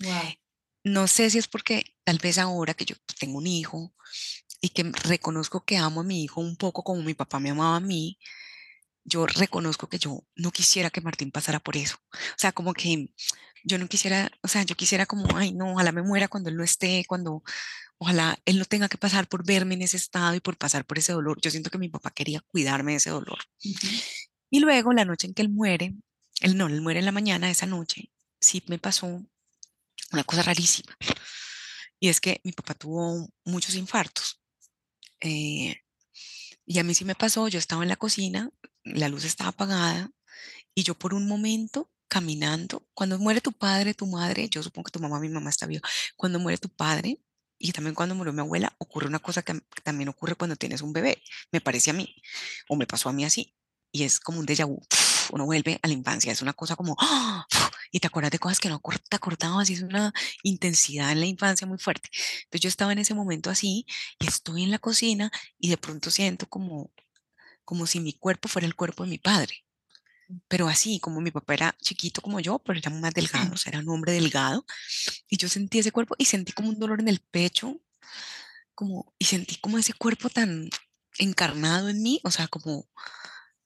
Wow. 0.00 0.34
No 0.84 1.06
sé 1.08 1.30
si 1.30 1.38
es 1.38 1.48
porque 1.48 1.84
tal 2.04 2.18
vez 2.18 2.38
ahora 2.38 2.74
que 2.74 2.84
yo 2.84 2.96
tengo 3.18 3.38
un 3.38 3.46
hijo 3.46 3.94
y 4.62 4.70
que 4.70 4.84
reconozco 5.04 5.64
que 5.64 5.76
amo 5.76 6.00
a 6.00 6.04
mi 6.04 6.22
hijo 6.22 6.40
un 6.40 6.56
poco 6.56 6.82
como 6.84 7.02
mi 7.02 7.14
papá 7.14 7.40
me 7.40 7.50
amaba 7.50 7.76
a 7.76 7.80
mí, 7.80 8.18
yo 9.04 9.26
reconozco 9.26 9.88
que 9.88 9.98
yo 9.98 10.24
no 10.36 10.52
quisiera 10.52 10.88
que 10.88 11.00
Martín 11.00 11.32
pasara 11.32 11.58
por 11.58 11.76
eso. 11.76 11.96
O 12.12 12.38
sea, 12.38 12.52
como 12.52 12.72
que 12.72 13.12
yo 13.64 13.76
no 13.78 13.88
quisiera, 13.88 14.30
o 14.40 14.48
sea, 14.48 14.62
yo 14.62 14.76
quisiera 14.76 15.04
como, 15.04 15.26
ay, 15.36 15.52
no, 15.52 15.72
ojalá 15.72 15.90
me 15.90 16.02
muera 16.02 16.28
cuando 16.28 16.48
él 16.48 16.56
no 16.56 16.62
esté, 16.62 17.04
cuando, 17.08 17.42
ojalá 17.98 18.38
él 18.44 18.58
no 18.60 18.64
tenga 18.64 18.88
que 18.88 18.98
pasar 18.98 19.28
por 19.28 19.44
verme 19.44 19.74
en 19.74 19.82
ese 19.82 19.96
estado 19.96 20.34
y 20.36 20.40
por 20.40 20.56
pasar 20.56 20.84
por 20.84 20.96
ese 20.98 21.12
dolor. 21.12 21.40
Yo 21.40 21.50
siento 21.50 21.68
que 21.68 21.78
mi 21.78 21.88
papá 21.88 22.12
quería 22.12 22.40
cuidarme 22.40 22.92
de 22.92 22.98
ese 22.98 23.10
dolor. 23.10 23.38
Ujú. 23.64 23.88
Y 24.48 24.60
luego, 24.60 24.92
la 24.92 25.04
noche 25.04 25.26
en 25.26 25.34
que 25.34 25.42
él 25.42 25.48
muere, 25.48 25.94
él 26.40 26.56
no, 26.56 26.68
él 26.68 26.82
muere 26.82 27.00
en 27.00 27.06
la 27.06 27.12
mañana, 27.12 27.50
esa 27.50 27.66
noche, 27.66 28.12
sí 28.38 28.62
me 28.68 28.78
pasó 28.78 29.06
una 30.12 30.24
cosa 30.24 30.42
rarísima. 30.42 30.96
Y 31.98 32.08
es 32.08 32.20
que 32.20 32.40
mi 32.44 32.52
papá 32.52 32.74
tuvo 32.74 33.28
muchos 33.44 33.74
infartos. 33.74 34.41
Eh, 35.22 35.76
y 36.66 36.78
a 36.78 36.84
mí 36.84 36.94
sí 36.94 37.04
me 37.04 37.14
pasó, 37.14 37.48
yo 37.48 37.58
estaba 37.58 37.82
en 37.82 37.88
la 37.88 37.96
cocina, 37.96 38.50
la 38.84 39.08
luz 39.08 39.24
estaba 39.24 39.50
apagada 39.50 40.10
y 40.74 40.82
yo 40.82 40.94
por 40.94 41.14
un 41.14 41.26
momento 41.26 41.90
caminando, 42.08 42.86
cuando 42.94 43.18
muere 43.18 43.40
tu 43.40 43.52
padre, 43.52 43.94
tu 43.94 44.06
madre, 44.06 44.48
yo 44.48 44.62
supongo 44.62 44.86
que 44.86 44.92
tu 44.92 45.00
mamá, 45.00 45.18
mi 45.20 45.28
mamá 45.28 45.50
está 45.50 45.66
viva, 45.66 45.88
cuando 46.16 46.38
muere 46.38 46.58
tu 46.58 46.68
padre 46.68 47.20
y 47.58 47.72
también 47.72 47.94
cuando 47.94 48.14
murió 48.14 48.32
mi 48.32 48.40
abuela, 48.40 48.74
ocurre 48.78 49.06
una 49.06 49.20
cosa 49.20 49.42
que, 49.42 49.60
también 49.82 50.08
ocurre 50.08 50.34
cuando 50.34 50.56
tienes 50.56 50.82
un 50.82 50.92
bebé, 50.92 51.22
me 51.52 51.60
parece 51.60 51.90
a 51.90 51.94
mí, 51.94 52.14
o 52.68 52.76
me 52.76 52.86
pasó 52.86 53.08
a 53.08 53.12
mí 53.12 53.24
así, 53.24 53.54
y 53.92 54.02
es 54.02 54.20
como 54.20 54.40
un 54.40 54.46
déjà 54.46 54.66
vu, 54.66 54.80
uno 55.30 55.46
vuelve 55.46 55.78
a 55.82 55.88
la 55.88 55.94
infancia, 55.94 56.32
es 56.32 56.42
una 56.42 56.52
cosa 56.52 56.76
como. 56.76 56.96
Y 57.90 58.00
te 58.00 58.06
acuerdas 58.06 58.32
de 58.32 58.38
cosas 58.38 58.60
que 58.60 58.68
no 58.68 58.80
te 59.08 59.16
acordabas, 59.16 59.70
y 59.70 59.74
es 59.74 59.82
una 59.82 60.12
intensidad 60.42 61.12
en 61.12 61.20
la 61.20 61.26
infancia 61.26 61.66
muy 61.66 61.78
fuerte. 61.78 62.08
Entonces 62.44 62.60
yo 62.60 62.68
estaba 62.68 62.92
en 62.92 62.98
ese 62.98 63.14
momento 63.14 63.50
así, 63.50 63.86
y 64.18 64.26
estoy 64.26 64.62
en 64.62 64.70
la 64.70 64.78
cocina, 64.78 65.30
y 65.58 65.68
de 65.68 65.76
pronto 65.76 66.10
siento 66.10 66.48
como, 66.48 66.92
como 67.64 67.86
si 67.86 68.00
mi 68.00 68.12
cuerpo 68.12 68.48
fuera 68.48 68.66
el 68.66 68.74
cuerpo 68.74 69.04
de 69.04 69.10
mi 69.10 69.18
padre. 69.18 69.64
Pero 70.48 70.68
así, 70.68 70.98
como 71.00 71.20
mi 71.20 71.30
papá 71.30 71.54
era 71.54 71.76
chiquito 71.82 72.22
como 72.22 72.40
yo, 72.40 72.58
pero 72.58 72.78
era 72.78 72.90
más 72.90 73.12
delgado, 73.12 73.54
o 73.54 73.56
sea, 73.56 73.70
era 73.70 73.80
un 73.80 73.88
hombre 73.90 74.12
delgado, 74.12 74.64
y 75.28 75.36
yo 75.36 75.48
sentí 75.48 75.78
ese 75.78 75.92
cuerpo 75.92 76.14
y 76.18 76.24
sentí 76.24 76.52
como 76.52 76.70
un 76.70 76.78
dolor 76.78 77.00
en 77.00 77.08
el 77.08 77.20
pecho, 77.20 77.80
como, 78.74 79.14
y 79.18 79.26
sentí 79.26 79.56
como 79.56 79.78
ese 79.78 79.92
cuerpo 79.92 80.30
tan 80.30 80.70
encarnado 81.18 81.88
en 81.90 82.02
mí, 82.02 82.20
o 82.24 82.30
sea, 82.30 82.48
como, 82.48 82.88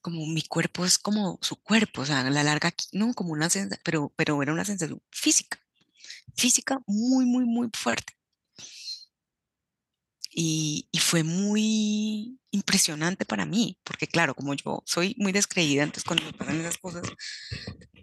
como 0.06 0.24
mi 0.24 0.42
cuerpo 0.42 0.84
es 0.84 0.98
como 0.98 1.36
su 1.42 1.56
cuerpo, 1.56 2.02
o 2.02 2.06
sea, 2.06 2.20
a 2.20 2.30
la 2.30 2.44
larga, 2.44 2.72
no, 2.92 3.12
como 3.12 3.32
una 3.32 3.50
sensación, 3.50 3.80
pero, 3.82 4.12
pero 4.14 4.40
era 4.40 4.52
una 4.52 4.64
sensación 4.64 5.02
física, 5.10 5.58
física 6.36 6.78
muy, 6.86 7.24
muy, 7.26 7.44
muy 7.44 7.68
fuerte. 7.76 8.12
Y, 10.30 10.88
y, 10.92 10.98
fue 11.00 11.24
muy 11.24 12.38
impresionante 12.52 13.24
para 13.24 13.46
mí, 13.46 13.80
porque 13.82 14.06
claro, 14.06 14.36
como 14.36 14.54
yo 14.54 14.80
soy 14.86 15.16
muy 15.18 15.32
descreída, 15.32 15.82
entonces 15.82 16.04
cuando 16.04 16.24
me 16.24 16.32
pasan 16.34 16.60
esas 16.60 16.78
cosas, 16.78 17.02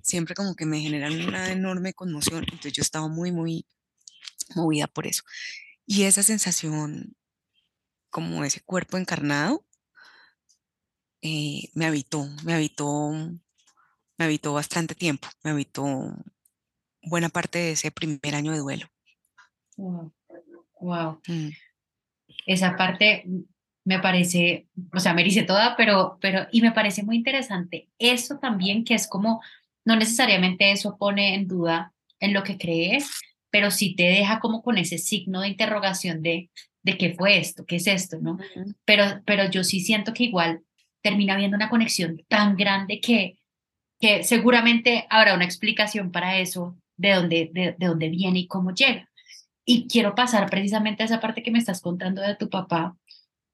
siempre 0.01 0.35
como 0.35 0.55
que 0.55 0.65
me 0.65 0.81
generan 0.81 1.25
una 1.25 1.53
enorme 1.53 1.93
conmoción, 1.93 2.43
entonces 2.43 2.73
yo 2.73 2.81
estaba 2.81 3.07
muy, 3.07 3.31
muy 3.31 3.65
movida 4.55 4.87
por 4.87 5.07
eso. 5.07 5.23
Y 5.85 6.03
esa 6.03 6.21
sensación, 6.21 7.15
como 8.09 8.43
ese 8.43 8.59
cuerpo 8.59 8.97
encarnado, 8.97 9.65
eh, 11.23 11.69
me 11.73 11.85
habitó, 11.85 12.27
me 12.43 12.53
habitó, 12.53 13.11
me 14.17 14.25
habitó 14.25 14.53
bastante 14.53 14.93
tiempo, 14.93 15.29
me 15.41 15.51
habitó 15.51 16.13
buena 17.01 17.29
parte 17.29 17.59
de 17.59 17.71
ese 17.71 17.91
primer 17.91 18.35
año 18.35 18.51
de 18.51 18.59
duelo. 18.59 18.87
Wow. 19.77 20.13
wow. 20.81 21.21
Mm. 21.25 21.49
Esa 22.45 22.75
parte 22.75 23.25
me 23.85 23.99
parece, 23.99 24.67
o 24.93 24.99
sea, 24.99 25.13
me 25.13 25.23
dice 25.23 25.43
toda, 25.43 25.77
pero, 25.77 26.17
pero, 26.19 26.45
y 26.51 26.61
me 26.61 26.73
parece 26.73 27.03
muy 27.03 27.15
interesante 27.15 27.87
eso 27.99 28.37
también, 28.39 28.83
que 28.83 28.93
es 28.93 29.07
como, 29.07 29.41
no 29.85 29.95
necesariamente 29.95 30.71
eso 30.71 30.97
pone 30.97 31.35
en 31.35 31.47
duda 31.47 31.93
en 32.19 32.33
lo 32.33 32.43
que 32.43 32.57
crees, 32.57 33.09
pero 33.49 33.71
sí 33.71 33.95
te 33.95 34.03
deja 34.03 34.41
como 34.41 34.61
con 34.61 34.77
ese 34.77 34.97
signo 34.97 35.39
de 35.39 35.47
interrogación 35.47 36.21
de, 36.21 36.49
de 36.81 36.97
qué 36.97 37.13
fue 37.13 37.37
esto, 37.37 37.65
qué 37.65 37.77
es 37.77 37.87
esto, 37.87 38.19
¿no? 38.19 38.37
pero, 38.83 39.21
pero 39.25 39.49
yo 39.49 39.63
sí 39.63 39.79
siento 39.79 40.13
que 40.13 40.25
igual 40.25 40.61
termina 41.03 41.35
habiendo 41.35 41.55
una 41.57 41.69
conexión 41.69 42.23
tan 42.27 42.55
grande 42.55 42.99
que, 42.99 43.37
que 43.99 44.23
seguramente 44.23 45.05
habrá 45.09 45.35
una 45.35 45.45
explicación 45.45 46.11
para 46.11 46.39
eso, 46.39 46.75
de 46.97 47.11
dónde, 47.13 47.51
de, 47.53 47.75
de 47.77 47.87
dónde 47.87 48.09
viene 48.09 48.39
y 48.39 48.47
cómo 48.47 48.73
llega. 48.73 49.09
Y 49.65 49.87
quiero 49.87 50.15
pasar 50.15 50.49
precisamente 50.49 51.03
a 51.03 51.05
esa 51.05 51.19
parte 51.19 51.43
que 51.43 51.51
me 51.51 51.59
estás 51.59 51.81
contando 51.81 52.21
de 52.21 52.35
tu 52.35 52.49
papá, 52.49 52.97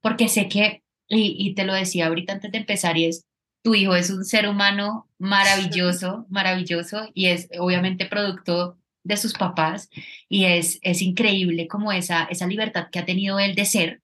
porque 0.02 0.30
sé 0.30 0.48
que, 0.48 0.84
y, 1.08 1.36
y 1.38 1.54
te 1.56 1.66
lo 1.66 1.74
decía 1.74 2.08
ahorita 2.08 2.34
antes 2.34 2.52
de 2.52 2.60
empezar, 2.60 2.98
y 2.98 3.06
es, 3.06 3.26
tu 3.64 3.76
hijo 3.76 3.96
es 3.96 4.10
un 4.10 4.24
ser 4.24 4.48
humano 4.48 5.10
maravilloso, 5.18 6.26
maravilloso, 6.30 7.10
y 7.14 7.26
es 7.26 7.50
obviamente 7.60 8.06
producto 8.06 8.78
de 9.04 9.18
sus 9.18 9.34
papás, 9.34 9.90
y 10.28 10.46
es, 10.46 10.80
es 10.82 11.02
increíble 11.02 11.68
como 11.68 11.92
esa, 11.92 12.24
esa 12.26 12.48
libertad 12.48 12.88
que 12.92 13.00
ha 13.00 13.06
tenido 13.06 13.40
él 13.40 13.56
de 13.56 13.66
ser. 13.66 14.02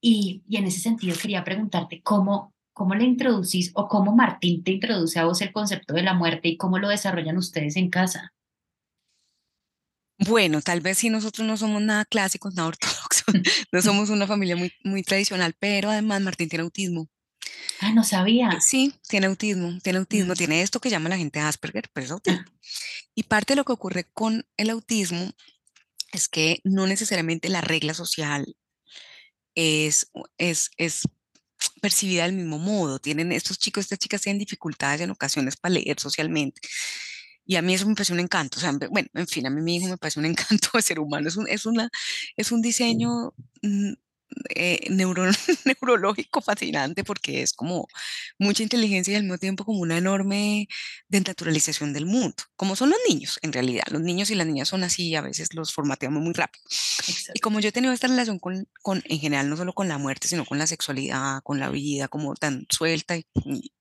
Y, 0.00 0.42
y 0.48 0.58
en 0.58 0.66
ese 0.66 0.80
sentido 0.80 1.16
quería 1.20 1.44
preguntarte 1.44 2.00
cómo, 2.02 2.54
cómo 2.78 2.94
le 2.94 3.04
introducís 3.04 3.72
o 3.74 3.88
cómo 3.88 4.14
Martín 4.14 4.62
te 4.62 4.70
introduce 4.70 5.18
a 5.18 5.24
vos 5.24 5.40
el 5.42 5.52
concepto 5.52 5.94
de 5.94 6.02
la 6.02 6.14
muerte 6.14 6.46
y 6.46 6.56
cómo 6.56 6.78
lo 6.78 6.88
desarrollan 6.88 7.36
ustedes 7.36 7.74
en 7.74 7.90
casa. 7.90 8.32
Bueno, 10.16 10.62
tal 10.62 10.80
vez 10.80 10.98
si 10.98 11.10
nosotros 11.10 11.44
no 11.44 11.56
somos 11.56 11.82
nada 11.82 12.04
clásicos, 12.04 12.54
nada 12.54 12.68
ortodoxos, 12.68 13.24
no 13.72 13.82
somos 13.82 14.10
una 14.10 14.28
familia 14.28 14.54
muy, 14.54 14.72
muy 14.84 15.02
tradicional, 15.02 15.56
pero 15.58 15.90
además 15.90 16.20
Martín 16.20 16.48
tiene 16.48 16.62
autismo. 16.62 17.08
Ah, 17.80 17.92
no 17.92 18.04
sabía. 18.04 18.56
Sí, 18.60 18.94
tiene 19.08 19.26
autismo, 19.26 19.76
tiene 19.82 19.98
autismo, 19.98 20.34
mm. 20.34 20.36
tiene 20.36 20.62
esto 20.62 20.78
que 20.78 20.90
llama 20.90 21.08
la 21.08 21.18
gente 21.18 21.40
Asperger, 21.40 21.90
pero 21.92 22.04
es 22.04 22.12
autismo. 22.12 22.44
Ah. 22.46 22.58
Y 23.16 23.24
parte 23.24 23.54
de 23.54 23.56
lo 23.56 23.64
que 23.64 23.72
ocurre 23.72 24.04
con 24.14 24.46
el 24.56 24.70
autismo 24.70 25.32
es 26.12 26.28
que 26.28 26.60
no 26.62 26.86
necesariamente 26.86 27.48
la 27.48 27.60
regla 27.60 27.92
social 27.92 28.56
es, 29.56 30.12
es, 30.38 30.70
es 30.76 31.02
percibida 31.80 32.24
del 32.24 32.34
mismo 32.34 32.58
modo. 32.58 32.98
Tienen 32.98 33.32
estos 33.32 33.58
chicos, 33.58 33.84
estas 33.84 33.98
chicas 33.98 34.22
tienen 34.22 34.38
dificultades 34.38 35.00
en 35.00 35.10
ocasiones 35.10 35.56
para 35.56 35.74
leer 35.74 35.98
socialmente. 36.00 36.60
Y 37.46 37.56
a 37.56 37.62
mí 37.62 37.74
eso 37.74 37.88
me 37.88 37.94
parece 37.94 38.12
un 38.12 38.20
encanto. 38.20 38.58
O 38.58 38.60
sea, 38.60 38.72
bueno, 38.90 39.08
en 39.14 39.26
fin, 39.26 39.46
a 39.46 39.50
mí 39.50 39.62
mi 39.62 39.76
hijo 39.76 39.88
me 39.88 39.96
parece 39.96 40.20
un 40.20 40.26
encanto 40.32 40.68
de 40.74 40.82
ser 40.82 41.00
humano. 41.00 41.28
Es 41.28 41.36
un, 41.36 41.48
es 41.48 41.66
una, 41.66 41.90
es 42.36 42.52
un 42.52 42.62
diseño 42.62 43.32
eh, 44.54 44.88
neurológico 45.64 46.40
fascinante 46.40 47.04
porque 47.04 47.42
es 47.42 47.52
como 47.52 47.88
mucha 48.38 48.62
inteligencia 48.62 49.12
y 49.12 49.16
al 49.16 49.22
mismo 49.22 49.38
tiempo 49.38 49.64
como 49.64 49.80
una 49.80 49.98
enorme 49.98 50.68
desnaturalización 51.08 51.92
del 51.92 52.06
mundo, 52.06 52.36
como 52.56 52.76
son 52.76 52.90
los 52.90 52.98
niños 53.08 53.38
en 53.42 53.52
realidad. 53.52 53.84
Los 53.90 54.02
niños 54.02 54.30
y 54.30 54.34
las 54.34 54.46
niñas 54.46 54.68
son 54.68 54.84
así, 54.84 55.14
a 55.14 55.20
veces 55.20 55.54
los 55.54 55.72
formateamos 55.72 56.22
muy 56.22 56.32
rápido. 56.32 56.64
Y 57.34 57.40
como 57.40 57.60
yo 57.60 57.68
he 57.68 57.72
tenido 57.72 57.92
esta 57.92 58.08
relación 58.08 58.38
con, 58.38 58.68
con, 58.82 59.02
en 59.06 59.18
general, 59.18 59.48
no 59.48 59.56
solo 59.56 59.72
con 59.72 59.88
la 59.88 59.98
muerte, 59.98 60.28
sino 60.28 60.44
con 60.44 60.58
la 60.58 60.66
sexualidad, 60.66 61.42
con 61.42 61.58
la 61.58 61.70
vida, 61.70 62.08
como 62.08 62.34
tan 62.34 62.66
suelta 62.70 63.16
y, 63.16 63.26
y, 63.44 63.72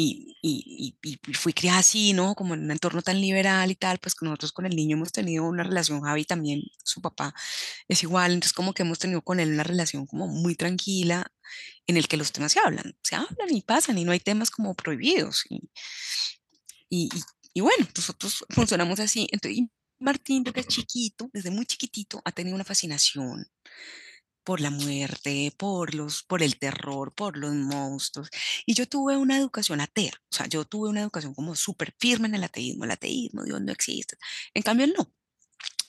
y, 0.00 0.36
y, 0.42 1.34
fui 1.34 1.52
criada 1.52 1.80
así, 1.80 2.12
¿no? 2.12 2.36
Como 2.36 2.54
en 2.54 2.62
un 2.62 2.70
entorno 2.70 3.02
tan 3.02 3.20
liberal 3.20 3.68
y 3.72 3.74
tal, 3.74 3.98
pues 3.98 4.14
nosotros 4.20 4.52
con 4.52 4.64
el 4.64 4.76
niño 4.76 4.96
hemos 4.96 5.10
tenido 5.10 5.44
una 5.44 5.64
relación, 5.64 6.02
Javi 6.02 6.24
también, 6.24 6.62
su 6.84 7.02
papá 7.02 7.34
es 7.88 8.04
igual, 8.04 8.32
entonces 8.32 8.52
como 8.52 8.72
que 8.72 8.84
hemos 8.84 9.00
tenido 9.00 9.22
con 9.22 9.40
él 9.40 9.52
una 9.52 9.64
relación 9.64 10.06
como 10.06 10.28
muy 10.28 10.54
tranquila 10.54 11.32
en 11.88 11.96
el 11.96 12.06
que 12.06 12.16
los 12.16 12.30
temas 12.30 12.52
se 12.52 12.60
hablan, 12.60 12.96
se 13.02 13.16
hablan 13.16 13.50
y 13.50 13.60
pasan 13.62 13.98
y 13.98 14.04
no 14.04 14.12
hay 14.12 14.20
temas 14.20 14.52
como 14.52 14.74
prohibidos. 14.76 15.44
Y, 15.50 15.68
y, 16.88 17.08
y 17.52 17.60
bueno, 17.60 17.88
nosotros 17.96 18.44
funcionamos 18.50 19.00
así. 19.00 19.26
Entonces, 19.32 19.64
Martín 19.98 20.44
desde 20.44 20.62
chiquito, 20.62 21.28
desde 21.32 21.50
muy 21.50 21.66
chiquitito, 21.66 22.22
ha 22.24 22.30
tenido 22.30 22.54
una 22.54 22.64
fascinación 22.64 23.48
por 24.48 24.62
la 24.62 24.70
muerte, 24.70 25.52
por, 25.58 25.94
los, 25.94 26.22
por 26.22 26.42
el 26.42 26.58
terror, 26.58 27.12
por 27.14 27.36
los 27.36 27.52
monstruos. 27.52 28.30
Y 28.64 28.72
yo 28.72 28.88
tuve 28.88 29.14
una 29.18 29.36
educación 29.36 29.82
atea, 29.82 30.14
o 30.14 30.34
sea, 30.34 30.46
yo 30.46 30.64
tuve 30.64 30.88
una 30.88 31.02
educación 31.02 31.34
como 31.34 31.54
súper 31.54 31.94
firme 31.98 32.28
en 32.28 32.34
el 32.34 32.44
ateísmo, 32.44 32.84
el 32.84 32.92
ateísmo, 32.92 33.44
Dios 33.44 33.60
no 33.60 33.70
existe. 33.70 34.16
En 34.54 34.62
cambio, 34.62 34.86
él 34.86 34.94
no. 34.96 35.12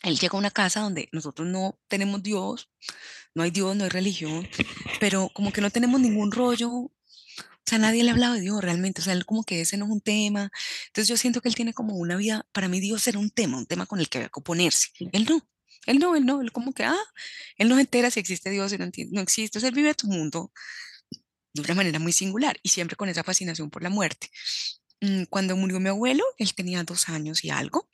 Él 0.04 0.20
llega 0.20 0.36
a 0.36 0.40
una 0.40 0.52
casa 0.52 0.82
donde 0.82 1.08
nosotros 1.14 1.48
no 1.48 1.80
tenemos 1.88 2.22
Dios, 2.22 2.70
no 3.34 3.44
hay 3.44 3.52
Dios, 3.52 3.78
no 3.78 3.86
hay 3.86 3.90
religión, 3.92 4.46
pero 5.00 5.30
como 5.34 5.54
que 5.54 5.62
no 5.62 5.70
tenemos 5.70 6.02
ningún 6.02 6.34
rollo 6.34 6.70
o 6.70 6.92
sea, 7.64 7.80
nadie 7.80 8.04
le 8.04 8.10
ha 8.10 8.14
hablado 8.14 8.34
de 8.34 8.42
Dios 8.42 8.62
realmente, 8.62 9.00
o 9.00 9.04
sea, 9.06 9.14
él 9.14 9.26
como 9.26 9.46
que 9.46 9.62
ese 9.62 9.78
no 9.78 9.86
es 9.86 9.92
un 9.92 10.02
tema. 10.02 10.52
Entonces 10.88 11.08
yo 11.08 11.16
siento 11.16 11.40
que 11.40 11.48
él 11.48 11.56
tiene 11.56 11.74
como 11.74 11.96
una 11.96 12.18
vida, 12.18 12.46
para 12.52 12.68
mí 12.68 12.82
Dios 12.82 13.08
era 13.08 13.20
un 13.20 13.30
tema, 13.30 13.58
un 13.58 13.68
tema 13.68 13.86
con 13.86 14.00
el 14.02 14.10
que 14.10 14.18
había 14.18 14.30
que 14.30 14.40
oponerse. 14.40 14.90
Él 15.14 15.26
no. 15.30 15.48
Él 15.86 16.00
no, 16.00 16.16
él 16.16 16.26
no, 16.26 16.42
él 16.42 16.52
como 16.52 16.74
que, 16.74 16.84
ah, 16.84 16.98
él 17.58 17.70
no 17.70 17.76
se 17.76 17.82
entera 17.82 18.12
si 18.12 18.20
existe 18.20 18.50
Dios, 18.50 18.74
y 18.74 18.78
no, 18.78 18.90
no 19.12 19.22
existe, 19.22 19.60
él 19.66 19.74
vive 19.76 19.94
tu 19.96 20.08
mundo 20.08 20.52
de 21.54 21.62
una 21.62 21.76
manera 21.76 22.00
muy 22.00 22.12
singular 22.14 22.58
y 22.64 22.70
siempre 22.70 22.96
con 22.96 23.10
esa 23.10 23.24
fascinación 23.24 23.70
por 23.70 23.84
la 23.84 23.90
muerte. 23.90 24.30
Mm, 25.02 25.24
cuando 25.26 25.56
murió 25.58 25.80
mi 25.80 25.90
abuelo, 25.90 26.24
él 26.38 26.54
tenía 26.56 26.84
dos 26.84 27.10
años 27.10 27.44
y 27.46 27.50
algo, 27.52 27.90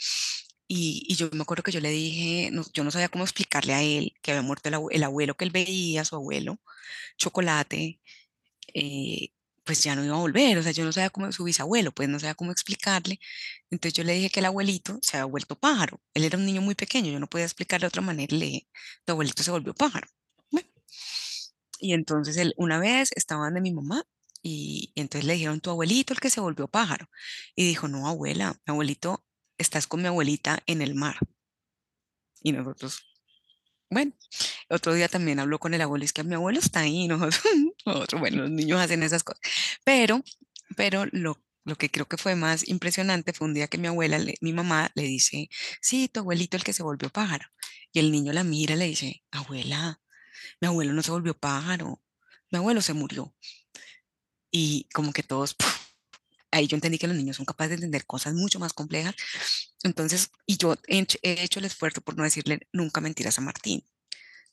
y, 0.68 1.06
y 1.08 1.16
yo 1.16 1.30
me 1.34 1.44
acuerdo 1.44 1.64
que 1.64 1.72
yo 1.72 1.82
le 1.82 1.90
dije, 1.92 2.52
no, 2.52 2.64
yo 2.74 2.84
no 2.84 2.92
sabía 2.92 3.10
cómo 3.10 3.24
explicarle 3.26 3.74
a 3.74 3.84
él 3.84 4.14
que 4.22 4.32
había 4.32 4.42
muerto 4.44 4.70
el, 4.70 4.78
el 4.92 5.04
abuelo 5.04 5.36
que 5.38 5.46
él 5.46 5.52
veía, 5.52 6.06
su 6.06 6.16
abuelo, 6.16 6.60
chocolate, 7.18 8.02
eh, 8.76 9.30
pues 9.66 9.84
ya 9.84 9.96
no 9.96 10.06
iba 10.06 10.16
a 10.16 10.20
volver, 10.20 10.58
o 10.58 10.64
sea, 10.64 10.72
yo 10.72 10.86
no 10.86 10.92
sabía 10.94 11.10
cómo, 11.10 11.32
su 11.32 11.44
bisabuelo, 11.44 11.92
pues 11.92 12.08
no 12.10 12.20
sabía 12.20 12.36
cómo 12.36 12.52
explicarle. 12.52 13.20
Entonces 13.72 13.94
yo 13.94 14.04
le 14.04 14.14
dije 14.14 14.30
que 14.30 14.40
el 14.42 14.46
abuelito 14.46 15.00
se 15.02 15.18
había 15.18 15.26
vuelto 15.26 15.58
pájaro. 15.60 16.02
Él 16.14 16.24
era 16.26 16.38
un 16.38 16.46
niño 16.46 16.62
muy 16.62 16.76
pequeño, 16.76 17.12
yo 17.12 17.20
no 17.20 17.28
podía 17.28 17.46
explicarle 17.46 17.86
de 17.86 17.90
otra 17.90 18.02
manera, 18.02 18.36
le 18.38 18.46
dije, 18.46 18.68
tu 19.06 19.14
abuelito 19.14 19.44
se 19.44 19.52
volvió 19.52 19.74
pájaro. 19.74 20.08
Y 21.80 21.94
entonces 21.94 22.38
él, 22.38 22.54
una 22.58 22.80
vez 22.80 23.12
estaban 23.16 23.54
de 23.54 23.62
mi 23.62 23.74
mamá 23.74 24.04
y, 24.42 24.92
y, 24.96 25.02
entonces 25.02 25.26
le 25.26 25.34
dijeron, 25.34 25.60
tu 25.62 25.70
abuelito 25.70 26.14
el 26.14 26.20
que 26.20 26.30
se 26.30 26.42
volvió 26.42 26.68
pájaro. 26.68 27.10
Y 27.56 27.68
dijo, 27.68 27.88
no, 27.88 28.08
abuela, 28.08 28.54
mi 28.66 28.72
abuelito, 28.72 29.26
estás 29.58 29.88
con 29.88 30.02
mi 30.02 30.08
abuelita 30.08 30.60
en 30.68 30.82
el 30.82 30.96
mar. 30.96 31.18
Y 32.42 32.52
nosotros, 32.52 33.02
bueno, 33.90 34.14
otro 34.70 34.94
día 34.94 35.08
también 35.08 35.40
habló 35.40 35.60
con 35.60 35.74
el 35.74 35.82
abuelo, 35.82 36.06
es 36.06 36.14
que 36.14 36.24
mi 36.24 36.36
abuelo 36.36 36.60
está 36.60 36.82
ahí, 36.82 37.08
nosotros, 37.86 38.20
bueno, 38.20 38.44
los 38.44 38.52
niños 38.52 38.80
hacen 38.80 39.04
esas 39.04 39.24
cosas. 39.24 39.42
Pero, 39.84 40.24
pero 40.76 41.06
lo, 41.12 41.42
lo 41.66 41.76
que 41.78 41.90
creo 41.90 42.08
que 42.08 42.18
fue 42.18 42.36
más 42.36 42.68
impresionante 42.68 43.34
fue 43.34 43.48
un 43.48 43.54
día 43.54 43.68
que 43.68 43.78
mi 43.78 43.88
abuela, 43.88 44.20
mi 44.42 44.54
mamá, 44.54 44.92
le 44.96 45.04
dice, 45.04 45.50
sí, 45.82 46.08
tu 46.08 46.22
abuelito 46.22 46.58
el 46.58 46.64
que 46.64 46.74
se 46.74 46.84
volvió 46.84 47.10
pájaro. 47.10 47.48
Y 47.92 48.00
el 48.00 48.12
niño 48.12 48.34
la 48.34 48.44
mira 48.44 48.76
y 48.76 48.78
le 48.78 48.86
dice, 48.86 49.24
abuela, 49.32 50.00
mi 50.62 50.68
abuelo 50.68 50.94
no 50.94 51.02
se 51.02 51.12
volvió 51.12 51.38
pájaro, 51.38 52.02
mi 52.52 52.58
abuelo 52.58 52.82
se 52.82 52.94
murió. 52.94 53.34
Y 54.52 54.88
como 54.94 55.12
que 55.12 55.24
todos, 55.24 55.56
ahí 56.56 56.68
yo 56.68 56.76
entendí 56.76 56.98
que 56.98 57.08
los 57.08 57.18
niños 57.18 57.36
son 57.36 57.46
capaces 57.46 57.72
de 57.72 57.76
entender 57.76 58.06
cosas 58.06 58.34
mucho 58.34 58.60
más 58.60 58.74
complejas. 58.74 59.14
Entonces, 59.84 60.32
y 60.46 60.58
yo 60.58 60.76
he 60.88 61.06
hecho 61.44 61.60
el 61.60 61.66
esfuerzo 61.66 62.02
por 62.02 62.16
no 62.18 62.24
decirle 62.24 62.68
nunca 62.72 63.02
mentiras 63.02 63.38
a 63.38 63.42
Martín. 63.42 63.84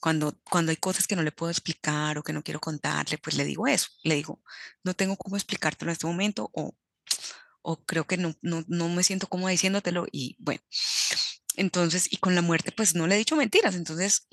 Cuando, 0.01 0.37
cuando 0.51 0.71
hay 0.71 0.77
cosas 0.77 1.07
que 1.07 1.15
no 1.15 1.23
le 1.23 1.31
puedo 1.31 1.51
explicar 1.51 2.19
o 2.19 2.25
que 2.25 2.33
no 2.33 2.43
quiero 2.43 2.59
contarle, 2.61 3.19
pues 3.19 3.37
le 3.37 3.45
digo 3.45 3.69
eso. 3.69 3.87
Le 4.03 4.17
digo, 4.17 4.43
no 4.83 4.95
tengo 4.95 5.17
cómo 5.17 5.37
explicártelo 5.37 5.91
en 5.91 5.93
este 5.93 6.09
momento 6.09 6.51
o, 6.53 6.75
o 7.63 7.85
creo 7.85 8.05
que 8.05 8.17
no, 8.17 8.35
no, 8.43 8.65
no 8.67 8.89
me 8.89 9.05
siento 9.05 9.29
como 9.29 9.49
diciéndotelo 9.49 10.07
y 10.11 10.37
bueno. 10.41 10.61
Entonces, 11.55 12.13
y 12.13 12.17
con 12.17 12.35
la 12.35 12.43
muerte, 12.43 12.73
pues 12.73 12.97
no 12.97 13.07
le 13.07 13.15
he 13.15 13.19
dicho 13.19 13.37
mentiras. 13.37 13.77
Entonces, 13.77 14.27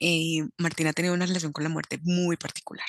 eh, 0.00 0.46
Martín 0.56 0.86
ha 0.86 0.92
tenido 0.92 1.14
una 1.14 1.26
relación 1.26 1.52
con 1.52 1.64
la 1.64 1.70
muerte 1.70 1.98
muy 2.02 2.36
particular. 2.36 2.86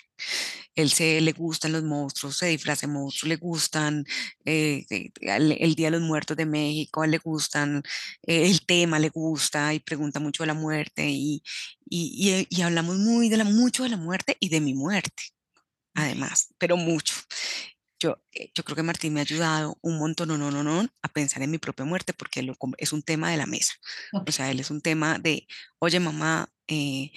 Él 0.76 0.90
se 0.92 1.22
le 1.22 1.32
gustan 1.34 1.72
los 1.72 1.84
monstruos, 1.84 2.38
se 2.38 2.48
disfraza 2.48 2.88
de 2.88 2.94
monstruos, 2.94 3.30
le 3.30 3.36
gustan 3.38 4.06
eh, 4.46 4.86
eh, 4.90 5.12
el, 5.22 5.76
Día 5.76 5.88
de 5.88 6.00
los 6.00 6.02
Muertos 6.02 6.38
de 6.38 6.46
México, 6.46 7.06
le 7.06 7.18
gustan 7.18 7.84
el 8.24 8.66
tema, 8.66 9.00
le 9.00 9.10
gusta 9.10 9.74
y 9.74 9.80
pregunta 9.80 10.20
mucho 10.20 10.44
de 10.44 10.48
la 10.48 10.54
muerte 10.54 11.08
y, 11.10 11.44
y, 11.90 12.48
y, 12.50 12.62
hablamos 12.62 12.98
muy 12.98 13.30
de 13.30 13.38
la, 13.38 13.44
mucho 13.44 13.84
de 13.84 13.90
la 13.90 13.98
muerte 13.98 14.38
y 14.40 14.50
de 14.50 14.62
mi 14.62 14.74
muerte, 14.74 15.24
además, 15.94 16.54
pero 16.58 16.78
mucho. 16.78 17.16
Yo, 18.02 18.16
yo 18.56 18.64
creo 18.64 18.78
que 18.78 18.84
Martín 18.84 19.14
me 19.14 19.20
ha 19.20 19.24
ayudado 19.24 19.78
un 19.82 19.98
montón, 19.98 20.30
no, 20.30 20.38
no, 20.38 20.52
no, 20.52 20.64
no, 20.64 20.88
a 21.02 21.08
pensar 21.10 21.44
en 21.44 21.52
mi 21.52 21.58
propia 21.58 21.86
muerte 21.86 22.14
porque 22.14 22.42
lo, 22.44 22.56
es 22.78 22.94
un 22.94 23.04
tema 23.04 23.30
de 23.30 23.36
la 23.36 23.46
mesa. 23.46 23.74
O 24.26 24.32
sea, 24.32 24.50
él 24.50 24.62
es 24.62 24.72
un 24.72 24.80
tema 24.80 25.20
de, 25.20 25.46
oye 25.80 26.00
mamá, 26.00 26.50
eh, 26.70 27.12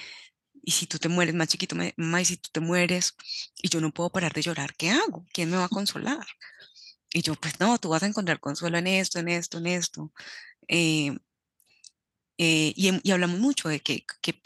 y 0.64 0.70
si 0.72 0.86
tú 0.86 0.98
te 0.98 1.08
mueres 1.08 1.34
más 1.34 1.48
chiquito, 1.48 1.76
mamá, 1.76 2.20
y 2.22 2.24
si 2.24 2.36
tú 2.36 2.50
te 2.52 2.60
mueres 2.60 3.14
y 3.62 3.68
yo 3.68 3.80
no 3.80 3.92
puedo 3.92 4.10
parar 4.10 4.32
de 4.32 4.42
llorar, 4.42 4.74
¿qué 4.76 4.90
hago? 4.90 5.26
¿Quién 5.32 5.50
me 5.50 5.56
va 5.58 5.64
a 5.66 5.68
consolar? 5.68 6.26
Y 7.12 7.22
yo, 7.22 7.34
pues 7.36 7.60
no, 7.60 7.78
tú 7.78 7.90
vas 7.90 8.02
a 8.02 8.06
encontrar 8.06 8.40
consuelo 8.40 8.78
en 8.78 8.86
esto, 8.86 9.18
en 9.18 9.28
esto, 9.28 9.58
en 9.58 9.66
esto. 9.66 10.12
Eh, 10.68 11.18
eh, 12.38 12.72
y, 12.76 13.10
hablamos 13.10 13.38
mucho 13.38 13.68
de 13.68 13.80
qué 13.80 14.04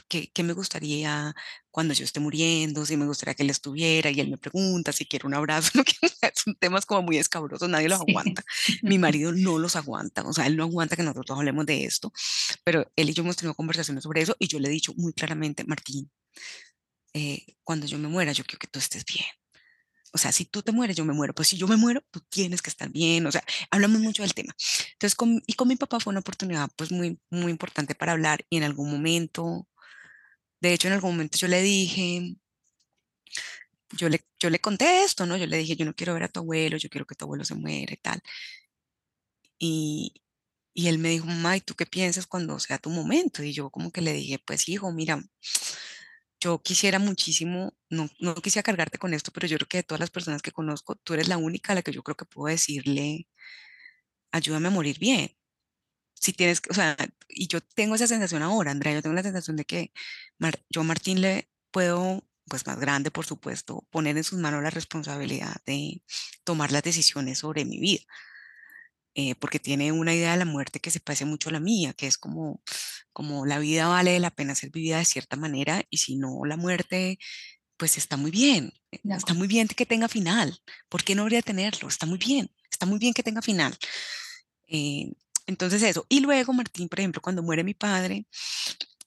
que, 0.09 0.42
me 0.42 0.53
gustaría 0.53 1.35
cuando 1.70 1.94
yo 1.94 2.05
esté 2.05 2.20
muriendo, 2.20 2.87
si 2.87 2.96
me 2.96 3.07
gustaría 3.07 3.35
que 3.35 3.42
él 3.42 3.51
estuviera, 3.51 4.11
y 4.11 4.20
él 4.20 4.31
me 4.31 4.38
pregunta 4.38 4.92
si 4.92 5.05
quiere 5.07 5.27
un 5.27 5.35
abrazo, 5.35 5.70
son 6.35 6.55
temas 6.57 6.87
como 6.87 7.03
muy 7.03 7.18
escabrosos, 7.18 7.68
nadie 7.68 7.88
los 7.88 8.01
aguanta. 8.01 8.42
Mi 8.83 8.99
marido 8.99 9.33
no 9.33 9.59
los 9.59 9.77
aguanta, 9.77 10.22
o 10.27 10.33
sea, 10.33 10.46
él 10.46 10.57
no 10.57 10.64
aguanta 10.64 10.96
que 10.96 11.03
nosotros 11.03 11.38
hablemos 11.38 11.66
de 11.66 11.85
esto, 11.85 12.12
pero 12.64 12.90
él 12.96 13.11
y 13.11 13.14
yo 13.14 13.22
hemos 13.22 13.37
tenido 13.37 13.55
conversaciones 13.55 14.05
sobre 14.05 14.22
eso 14.22 14.37
y 14.38 14.49
yo 14.49 14.59
le 14.59 14.68
he 14.68 14.72
dicho 14.72 14.92
muy 14.96 15.12
claramente, 15.12 15.64
Martín, 15.64 16.11
eh, 17.12 17.44
cuando 17.64 17.87
yo 17.87 17.99
me 17.99 18.09
muera, 18.09 18.33
yo 18.33 18.44
quiero 18.44 18.59
que 18.59 18.68
tú 18.68 18.79
estés 18.79 19.05
bien. 19.05 19.27
O 20.16 20.18
sea, 20.18 20.33
si 20.33 20.46
tú 20.46 20.62
te 20.62 20.72
mueres, 20.72 20.96
yo 20.96 21.05
me 21.05 21.12
muero. 21.12 21.35
Pues 21.35 21.48
si 21.48 21.59
yo 21.59 21.68
me 21.68 21.76
muero, 21.76 22.02
tú 22.11 22.20
tienes 22.20 22.62
que 22.62 22.70
estar 22.70 22.88
bien. 22.90 23.26
O 23.26 23.33
sea, 23.33 23.44
hablamos 23.70 24.00
mucho 24.00 24.22
del 24.22 24.33
tema. 24.33 24.55
Entonces, 24.92 25.14
con, 25.14 25.42
y 25.46 25.52
con 25.52 25.68
mi 25.68 25.76
papá 25.76 26.00
fue 26.00 26.11
una 26.11 26.20
oportunidad 26.20 26.70
pues 26.74 26.90
muy, 26.90 27.20
muy 27.31 27.52
importante 27.52 27.94
para 27.94 28.12
hablar 28.12 28.46
y 28.48 28.57
en 28.57 28.62
algún 28.64 28.90
momento, 28.90 29.68
de 30.61 30.72
hecho, 30.72 30.88
en 30.88 30.94
algún 30.94 31.12
momento 31.12 31.37
yo 31.38 31.48
le 31.48 31.61
dije, 31.62 32.37
yo 33.92 34.09
le, 34.09 34.24
yo 34.40 34.48
le 34.50 34.59
conté 34.61 35.05
esto, 35.05 35.26
¿no? 35.26 35.37
Yo 35.37 35.46
le 35.46 35.59
dije, 35.59 35.76
yo 35.76 35.85
no 35.85 35.94
quiero 35.94 36.14
ver 36.14 36.24
a 36.24 36.29
tu 36.29 36.40
abuelo, 36.40 36.79
yo 36.79 36.88
quiero 36.88 37.07
que 37.07 37.14
tu 37.14 37.26
abuelo 37.26 37.44
se 37.44 37.55
muera 37.55 37.92
y 37.92 37.96
tal. 37.98 38.22
Y, 39.59 40.22
y 40.74 40.88
él 40.88 40.98
me 40.98 41.11
dijo, 41.11 41.26
mamá, 41.26 41.57
¿y 41.59 41.61
tú 41.61 41.74
qué 41.74 41.87
piensas 41.87 42.26
cuando 42.26 42.59
sea 42.61 42.79
tu 42.79 42.90
momento? 42.90 43.42
Y 43.42 43.52
yo 43.52 43.70
como 43.70 43.90
que 43.92 44.00
le 44.02 44.12
dije, 44.14 44.38
pues 44.38 44.68
hijo, 44.68 44.92
mira, 44.92 45.22
yo 46.47 46.63
quisiera 46.63 46.99
muchísimo, 47.01 47.75
no, 47.91 48.09
no 48.21 48.35
quisiera 48.37 48.63
cargarte 48.63 48.99
con 48.99 49.15
esto, 49.15 49.33
pero 49.33 49.49
yo 49.49 49.57
creo 49.59 49.69
que 49.69 49.79
de 49.79 49.83
todas 49.83 50.01
las 50.01 50.11
personas 50.11 50.43
que 50.43 50.53
conozco, 50.53 50.95
tú 50.97 51.15
eres 51.15 51.29
la 51.29 51.39
única 51.39 51.73
a 51.73 51.75
la 51.77 51.83
que 51.83 51.93
yo 51.93 52.03
creo 52.05 52.17
que 52.17 52.25
puedo 52.25 52.49
decirle, 52.49 53.27
ayúdame 54.33 54.69
a 54.69 54.71
morir 54.71 54.99
bien. 54.99 55.31
Si 56.15 56.33
tienes, 56.33 56.63
o 56.71 56.75
sea, 56.75 56.97
y 57.29 57.49
yo 57.49 57.61
tengo 57.61 57.97
esa 57.97 58.07
sensación 58.07 58.43
ahora, 58.43 58.71
Andrea, 58.71 58.95
yo 58.95 59.03
tengo 59.03 59.17
la 59.17 59.23
sensación 59.23 59.57
de 59.57 59.65
que 59.65 59.93
yo 60.71 60.83
a 60.83 60.85
Martín 60.85 61.21
le 61.21 61.51
puedo, 61.73 62.25
pues 62.49 62.67
más 62.67 62.79
grande, 62.79 63.11
por 63.11 63.27
supuesto, 63.27 63.87
poner 63.91 64.17
en 64.17 64.25
sus 64.25 64.39
manos 64.39 64.63
la 64.63 64.71
responsabilidad 64.71 65.57
de 65.67 66.03
tomar 66.45 66.73
las 66.73 66.85
decisiones 66.85 67.39
sobre 67.39 67.65
mi 67.65 67.81
vida. 67.81 68.05
Eh, 69.18 69.35
porque 69.37 69.59
tiene 69.59 69.92
una 69.92 70.14
idea 70.14 70.33
de 70.33 70.37
la 70.37 70.44
muerte 70.44 70.79
que 70.79 70.90
se 70.90 71.00
parece 71.00 71.24
mucho 71.24 71.48
a 71.48 71.52
la 71.52 71.59
mía, 71.59 71.94
que 71.94 72.07
es 72.07 72.18
como, 72.18 72.61
como 73.14 73.46
la 73.46 73.59
vida 73.59 73.88
vale 73.88 74.20
la 74.20 74.31
pena 74.31 74.55
ser 74.55 74.70
vivida 74.70 74.98
de 74.98 75.07
cierta 75.07 75.37
manera 75.37 75.83
y 75.88 75.96
si 75.96 76.16
no, 76.16 76.44
la 76.44 76.59
muerte, 76.59 77.18
pues 77.79 77.96
está 77.96 78.18
muy 78.18 78.31
bien, 78.31 78.74
eh, 78.92 79.00
está 79.05 79.33
muy 79.33 79.48
bien 79.48 79.68
que 79.68 79.87
tenga 79.87 80.09
final, 80.09 80.61
¿por 80.90 81.02
qué 81.02 81.14
no 81.14 81.22
habría 81.22 81.40
tenerlo? 81.40 81.88
Está 81.88 82.05
muy 82.05 82.18
bien, 82.18 82.50
está 82.70 82.85
muy 82.85 82.98
bien 82.98 83.14
que 83.14 83.22
tenga 83.22 83.40
final. 83.40 83.74
Eh, 84.66 85.11
entonces 85.46 85.83
eso, 85.83 86.05
y 86.11 86.20
luego 86.20 86.52
Martín, 86.52 86.90
por 86.90 87.00
ejemplo, 87.00 87.22
cuando 87.22 87.42
muere 87.42 87.64
mi 87.64 87.72
padre, 87.72 88.26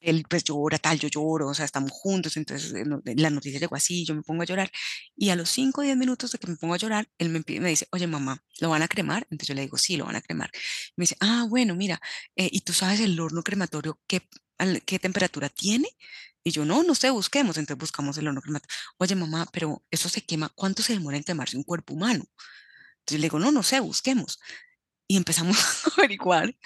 él 0.00 0.24
pues 0.28 0.44
llora, 0.44 0.78
tal, 0.78 0.98
yo 0.98 1.08
lloro, 1.08 1.48
o 1.48 1.54
sea, 1.54 1.64
estamos 1.64 1.90
juntos, 1.92 2.36
entonces 2.36 2.72
eh, 2.72 2.84
la 3.16 3.30
noticia 3.30 3.60
llegó 3.60 3.76
así, 3.76 4.04
yo 4.04 4.14
me 4.14 4.22
pongo 4.22 4.42
a 4.42 4.46
llorar, 4.46 4.70
y 5.16 5.30
a 5.30 5.36
los 5.36 5.50
5 5.50 5.80
o 5.80 5.84
10 5.84 5.96
minutos 5.96 6.32
de 6.32 6.38
que 6.38 6.46
me 6.46 6.56
pongo 6.56 6.74
a 6.74 6.78
llorar, 6.78 7.08
él 7.18 7.28
me, 7.30 7.42
me, 7.60 7.68
dice, 7.68 7.86
oye 7.92 8.06
mamá, 8.06 8.42
¿lo 8.60 8.70
van 8.70 8.82
a 8.82 8.88
cremar? 8.88 9.26
Entonces 9.30 9.48
yo 9.48 9.54
le 9.54 9.62
digo, 9.62 9.78
sí, 9.78 9.96
lo 9.96 10.06
van 10.06 10.16
a 10.16 10.22
cremar. 10.22 10.50
Me 10.96 11.02
dice, 11.02 11.16
ah, 11.20 11.46
bueno, 11.48 11.74
mira, 11.74 12.00
eh, 12.36 12.48
¿y 12.50 12.60
tú 12.60 12.72
sabes 12.72 13.00
el 13.00 13.18
horno 13.20 13.42
crematorio 13.42 14.00
qué, 14.06 14.22
qué 14.86 14.98
temperatura 14.98 15.48
tiene? 15.48 15.88
Y 16.42 16.52
yo, 16.52 16.64
no, 16.64 16.82
no 16.82 16.94
sé, 16.94 17.10
busquemos, 17.10 17.58
entonces 17.58 17.78
buscamos 17.78 18.16
el 18.18 18.28
horno 18.28 18.40
crematorio. 18.40 18.74
Oye 18.98 19.14
mamá, 19.14 19.46
pero 19.52 19.84
eso 19.90 20.08
se 20.08 20.22
quema, 20.22 20.48
¿cuánto 20.54 20.82
se 20.82 20.94
demora 20.94 21.16
en 21.16 21.24
quemarse 21.24 21.56
un 21.56 21.64
cuerpo 21.64 21.94
humano? 21.94 22.24
Entonces 23.00 23.20
le 23.20 23.26
digo, 23.26 23.38
no, 23.38 23.52
no 23.52 23.62
sé, 23.62 23.80
busquemos. 23.80 24.38
Y 25.10 25.16
empezamos 25.16 25.56
a 25.88 25.90
averiguar 25.98 26.56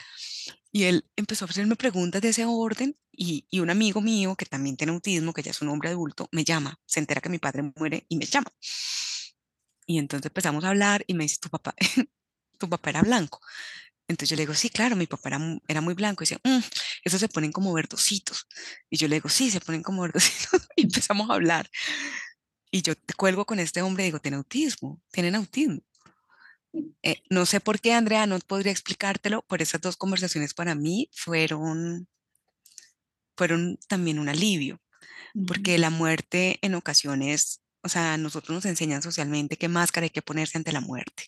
y 0.70 0.83
él 0.83 1.07
empezó 1.16 1.46
a 1.46 1.48
hacerme 1.48 1.76
preguntas 1.76 2.20
de 2.20 2.28
ese 2.28 2.44
orden 2.44 2.94
y, 3.11 3.46
y, 3.48 3.61
un 3.61 3.70
amigo 3.70 4.02
mío 4.02 4.37
que 4.37 4.44
también 4.44 4.76
tiene 4.76 4.92
autismo, 4.92 5.33
que 5.33 5.42
ya 5.42 5.50
es 5.52 5.62
un 5.62 5.70
hombre 5.70 5.88
adulto, 5.88 6.28
me 6.30 6.44
llama, 6.44 6.78
se 6.85 7.00
entera 7.00 7.22
que 7.22 7.30
mi 7.30 7.38
padre 7.38 7.72
muere 7.74 8.04
y 8.07 8.16
me 8.18 8.26
llama. 8.26 8.52
Y 9.87 9.96
entonces 9.96 10.26
empezamos 10.26 10.62
a 10.62 10.68
hablar 10.68 11.04
y 11.07 11.14
me 11.14 11.24
dice, 11.24 11.38
tu 11.40 11.48
papá, 11.48 11.74
tu 12.59 12.68
papá 12.68 12.90
era 12.90 13.00
blanco. 13.00 13.40
Entonces 14.09 14.28
yo 14.28 14.37
le 14.37 14.42
digo, 14.42 14.52
sí, 14.52 14.68
claro, 14.68 14.94
mi 14.94 15.07
papá 15.07 15.30
era, 15.30 15.40
era 15.66 15.80
muy 15.80 15.94
blanco. 15.94 16.22
Y 16.22 16.26
dice, 16.26 16.38
mm, 16.44 16.61
eso 17.02 17.18
se 17.18 17.28
ponen 17.30 17.50
como 17.50 17.72
verdositos. 17.72 18.46
Y 18.90 18.98
yo 18.98 19.09
le 19.09 19.16
digo, 19.16 19.30
sí, 19.30 19.50
se 19.50 19.61
ponen 19.61 19.83
como 19.83 20.02
verdositos. 20.12 20.68
y 20.76 20.83
empezamos 20.83 21.30
a 21.30 21.35
hablar. 21.35 21.70
Y 22.70 22.83
yo 22.83 22.94
te 22.94 23.14
cuelgo 23.14 23.46
con 23.46 23.59
este 23.59 23.80
hombre 23.80 24.04
y 24.04 24.09
digo, 24.09 24.20
tiene 24.20 24.37
autismo, 24.37 25.00
tienen 25.11 25.35
autismo. 25.35 25.80
Eh, 27.03 27.23
no 27.31 27.47
sé 27.47 27.61
por 27.61 27.81
qué, 27.81 27.93
Andrea, 27.93 28.27
no 28.27 28.39
podría 28.41 28.73
explicártelo, 28.73 29.45
pero 29.49 29.63
esas 29.63 29.81
dos 29.81 29.97
conversaciones 29.97 30.55
para 30.55 30.75
mí 30.75 31.09
fueron, 31.13 32.09
fueron 33.37 33.79
también 33.89 34.19
un 34.19 34.29
alivio, 34.29 34.81
porque 35.47 35.79
la 35.79 35.91
muerte 35.91 36.59
en 36.63 36.75
ocasiones, 36.75 37.63
o 37.83 37.89
sea, 37.89 38.17
nosotros 38.17 38.55
nos 38.57 38.67
enseñan 38.67 39.03
socialmente 39.03 39.57
qué 39.57 39.69
máscara 39.69 40.05
hay 40.05 40.11
que 40.11 40.23
ponerse 40.23 40.59
ante 40.59 40.73
la 40.73 40.81
muerte. 40.81 41.25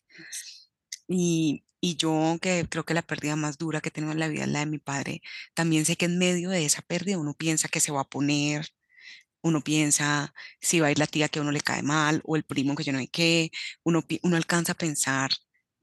Y, 1.08 1.64
y 1.80 1.96
yo, 1.96 2.38
que 2.40 2.66
creo 2.68 2.84
que 2.84 2.94
la 2.94 3.02
pérdida 3.02 3.36
más 3.36 3.58
dura 3.58 3.80
que 3.80 3.90
tengo 3.90 4.12
en 4.12 4.18
la 4.18 4.28
vida 4.28 4.44
es 4.44 4.48
la 4.50 4.60
de 4.60 4.66
mi 4.66 4.78
padre, 4.78 5.22
también 5.54 5.84
sé 5.84 5.96
que 5.96 6.06
en 6.06 6.18
medio 6.18 6.50
de 6.50 6.64
esa 6.64 6.82
pérdida 6.82 7.18
uno 7.18 7.34
piensa 7.34 7.68
que 7.68 7.80
se 7.80 7.92
va 7.92 8.02
a 8.02 8.08
poner 8.08 8.68
uno 9.46 9.62
piensa 9.62 10.34
si 10.60 10.80
va 10.80 10.88
a 10.88 10.90
ir 10.92 10.98
la 10.98 11.06
tía 11.06 11.28
que 11.28 11.38
a 11.38 11.42
uno 11.42 11.52
le 11.52 11.60
cae 11.60 11.82
mal 11.82 12.22
o 12.24 12.36
el 12.36 12.44
primo 12.44 12.74
que 12.76 12.84
yo 12.84 12.92
no 12.92 12.98
sé 13.00 13.08
qué, 13.08 13.50
uno, 13.84 14.04
uno 14.22 14.36
alcanza 14.36 14.72
a 14.72 14.74
pensar 14.76 15.30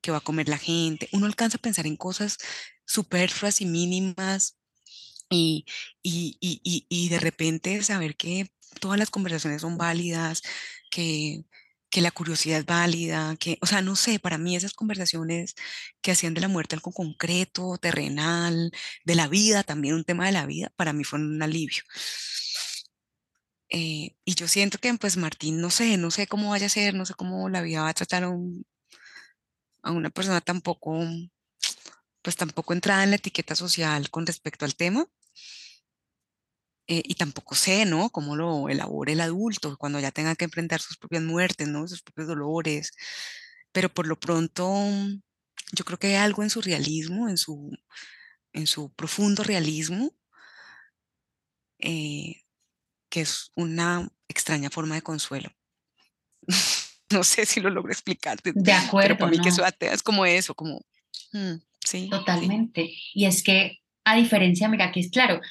que 0.01 0.11
va 0.11 0.17
a 0.17 0.21
comer 0.21 0.49
la 0.49 0.57
gente, 0.57 1.09
uno 1.13 1.25
alcanza 1.25 1.57
a 1.57 1.61
pensar 1.61 1.87
en 1.87 1.97
cosas 1.97 2.37
superfluas 2.85 3.61
y 3.61 3.65
mínimas 3.65 4.57
y, 5.29 5.65
y, 6.03 6.37
y, 6.41 6.85
y 6.89 7.09
de 7.09 7.19
repente 7.19 7.81
saber 7.83 8.15
que 8.15 8.47
todas 8.79 8.99
las 8.99 9.09
conversaciones 9.09 9.61
son 9.61 9.77
válidas, 9.77 10.41
que, 10.91 11.45
que 11.89 12.01
la 12.01 12.11
curiosidad 12.11 12.59
es 12.59 12.65
válida, 12.65 13.35
que, 13.39 13.57
o 13.61 13.65
sea, 13.67 13.81
no 13.81 13.95
sé, 13.95 14.19
para 14.19 14.37
mí 14.37 14.55
esas 14.55 14.73
conversaciones 14.73 15.55
que 16.01 16.11
hacían 16.11 16.33
de 16.33 16.41
la 16.41 16.47
muerte 16.47 16.75
algo 16.75 16.91
concreto, 16.91 17.77
terrenal, 17.77 18.71
de 19.05 19.15
la 19.15 19.27
vida, 19.27 19.63
también 19.63 19.95
un 19.95 20.03
tema 20.03 20.25
de 20.25 20.31
la 20.33 20.45
vida, 20.45 20.71
para 20.75 20.93
mí 20.93 21.03
fue 21.03 21.19
un 21.19 21.41
alivio. 21.41 21.83
Eh, 23.75 24.15
y 24.23 24.35
yo 24.35 24.47
siento 24.47 24.77
que 24.77 24.93
pues 24.95 25.17
Martín, 25.17 25.59
no 25.59 25.71
sé, 25.71 25.97
no 25.97 26.11
sé 26.11 26.27
cómo 26.27 26.51
vaya 26.51 26.67
a 26.67 26.69
ser, 26.69 26.93
no 26.93 27.05
sé 27.07 27.15
cómo 27.15 27.49
la 27.49 27.61
vida 27.61 27.81
va 27.81 27.89
a 27.89 27.93
tratar 27.95 28.23
a, 28.23 28.29
una 28.29 30.09
persona 30.11 30.41
tampoco, 30.41 30.99
pues 32.21 32.35
tampoco 32.35 32.73
entrada 32.73 33.03
en 33.03 33.09
la 33.11 33.15
etiqueta 33.17 33.55
social 33.55 34.09
con 34.11 34.25
respecto 34.27 34.65
al 34.65 34.75
tema. 34.75 35.07
Eh, 36.87 37.01
y 37.05 37.15
tampoco 37.15 37.55
sé, 37.55 37.85
¿no? 37.85 38.09
Cómo 38.09 38.35
lo 38.35 38.67
elabore 38.69 39.13
el 39.13 39.21
adulto 39.21 39.77
cuando 39.77 39.99
ya 39.99 40.11
tenga 40.11 40.35
que 40.35 40.45
enfrentar 40.45 40.81
sus 40.81 40.97
propias 40.97 41.23
muertes, 41.23 41.67
¿no? 41.67 41.87
Sus 41.87 42.01
propios 42.01 42.27
dolores. 42.27 42.91
Pero 43.71 43.89
por 43.93 44.07
lo 44.07 44.19
pronto, 44.19 44.67
yo 45.73 45.85
creo 45.85 45.99
que 45.99 46.07
hay 46.07 46.15
algo 46.15 46.43
en 46.43 46.49
su 46.49 46.61
realismo, 46.61 47.29
en 47.29 47.37
su, 47.37 47.71
en 48.53 48.67
su 48.67 48.93
profundo 48.93 49.43
realismo, 49.43 50.13
eh, 51.79 52.42
que 53.13 53.21
es 53.21 53.51
una 53.53 54.09
extraña 54.27 54.71
forma 54.71 54.95
de 54.95 55.03
consuelo. 55.03 55.51
no 57.11 57.23
sé 57.23 57.45
si 57.45 57.61
lo 57.61 57.69
logro 57.69 57.91
explicarte. 57.91 58.53
De 58.55 58.73
acuerdo. 58.73 59.09
Pero 59.09 59.19
para 59.19 59.31
mí 59.31 59.39
que 59.39 59.49
eso 59.49 59.63
atea 59.63 59.93
es 59.93 60.01
como 60.01 60.25
eso, 60.25 60.55
como, 60.55 60.81
mm, 61.31 61.53
sí. 61.79 62.09
Totalmente. 62.09 62.91
Y 63.13 63.25
es 63.25 63.43
que, 63.43 63.81
a 64.03 64.15
diferencia, 64.15 64.67
mira, 64.67 64.91
que 64.91 64.99
es 64.99 65.11
claro, 65.11 65.41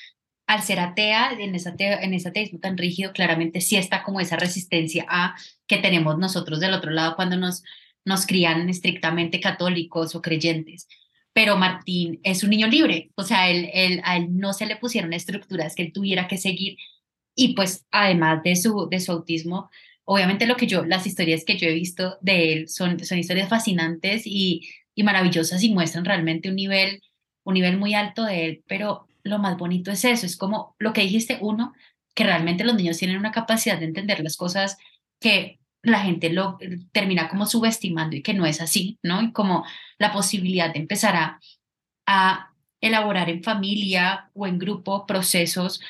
al 0.49 0.65
ser 0.65 0.81
atea, 0.81 1.35
en 1.39 1.55
ese, 1.55 1.73
en 1.79 2.15
ese 2.15 2.31
ateísmo 2.31 2.59
tan 2.59 2.77
rígido, 2.77 3.13
claramente 3.13 3.61
sí 3.61 3.77
está 3.77 4.03
como 4.03 4.19
esa 4.19 4.35
resistencia 4.37 5.07
a 5.09 5.37
que 5.69 5.79
tenemos 5.79 6.19
nosotros 6.19 6.59
del 6.59 6.75
otro 6.75 6.91
lado 6.91 7.15
cuando 7.15 7.37
nos, 7.37 7.63
nos 8.05 8.27
crían 8.27 8.69
estrictamente 8.71 9.39
católicos 9.39 10.17
o 10.17 10.21
creyentes. 10.21 10.89
pero 11.33 11.57
Martín 11.57 12.19
es 12.25 12.43
un 12.43 12.51
niño 12.51 12.67
libre, 12.67 13.13
o 13.15 13.23
sea, 13.23 13.49
él, 13.49 13.71
él, 13.73 14.03
a 14.05 14.17
él 14.17 14.37
no 14.37 14.53
se 14.53 14.67
le 14.67 14.77
pusieron 14.77 15.13
estructuras 15.13 15.77
que 15.77 15.85
él 15.85 15.93
tuviera 15.93 16.27
que 16.27 16.39
seguir 16.39 16.77
y 17.35 17.55
pues 17.55 17.87
además 17.91 18.43
de 18.43 18.57
su, 18.57 18.89
de 18.91 19.01
su 19.01 19.13
autismo, 19.13 19.71
obviamente 20.05 20.47
lo 20.47 20.57
que 20.57 20.67
yo, 20.67 20.85
las 20.85 21.07
historias 21.07 21.45
que 21.45 21.57
yo 21.57 21.69
he 21.69 21.75
visto 21.75 22.19
de 22.21 22.53
él 22.53 22.69
son, 22.69 23.03
son 23.05 23.19
historias 23.19 23.49
fascinantes 23.49 24.23
y, 24.27 24.69
y 24.95 25.03
maravillosas 25.03 25.63
y 25.63 25.73
muestran 25.73 26.05
realmente 26.05 26.49
un 26.49 26.57
nivel, 26.57 27.03
un 27.45 27.55
nivel 27.55 27.79
muy 27.79 27.95
alto 27.95 28.25
de 28.25 28.47
él, 28.47 28.65
pero 28.67 29.07
lo 29.23 29.39
más 29.39 29.57
bonito 29.57 29.91
es 29.91 30.05
eso, 30.05 30.27
es 30.27 30.37
como 30.37 30.75
lo 30.79 30.93
que 30.93 31.03
dijiste, 31.03 31.39
uno, 31.41 31.73
que 32.15 32.25
realmente 32.25 32.65
los 32.65 32.75
niños 32.75 32.99
tienen 32.99 33.17
una 33.17 33.33
capacidad 33.33 33.79
de 33.79 33.87
entender 33.87 34.21
las 34.21 34.37
cosas 34.37 34.77
que 35.21 35.61
la 35.83 36.01
gente 36.01 36.31
lo 36.31 36.59
termina 36.93 37.29
como 37.29 37.47
subestimando 37.47 38.17
y 38.17 38.23
que 38.23 38.35
no 38.35 38.47
es 38.47 38.61
así, 38.61 38.99
¿no? 39.03 39.23
Y 39.23 39.33
como 39.33 39.65
la 39.99 40.13
posibilidad 40.13 40.73
de 40.73 40.81
empezar 40.81 41.17
a, 41.17 41.41
a 42.07 42.53
elaborar 42.81 43.31
en 43.31 43.43
familia 43.43 44.31
o 44.35 44.47
en 44.47 44.59
grupo 44.59 45.07
procesos 45.07 45.81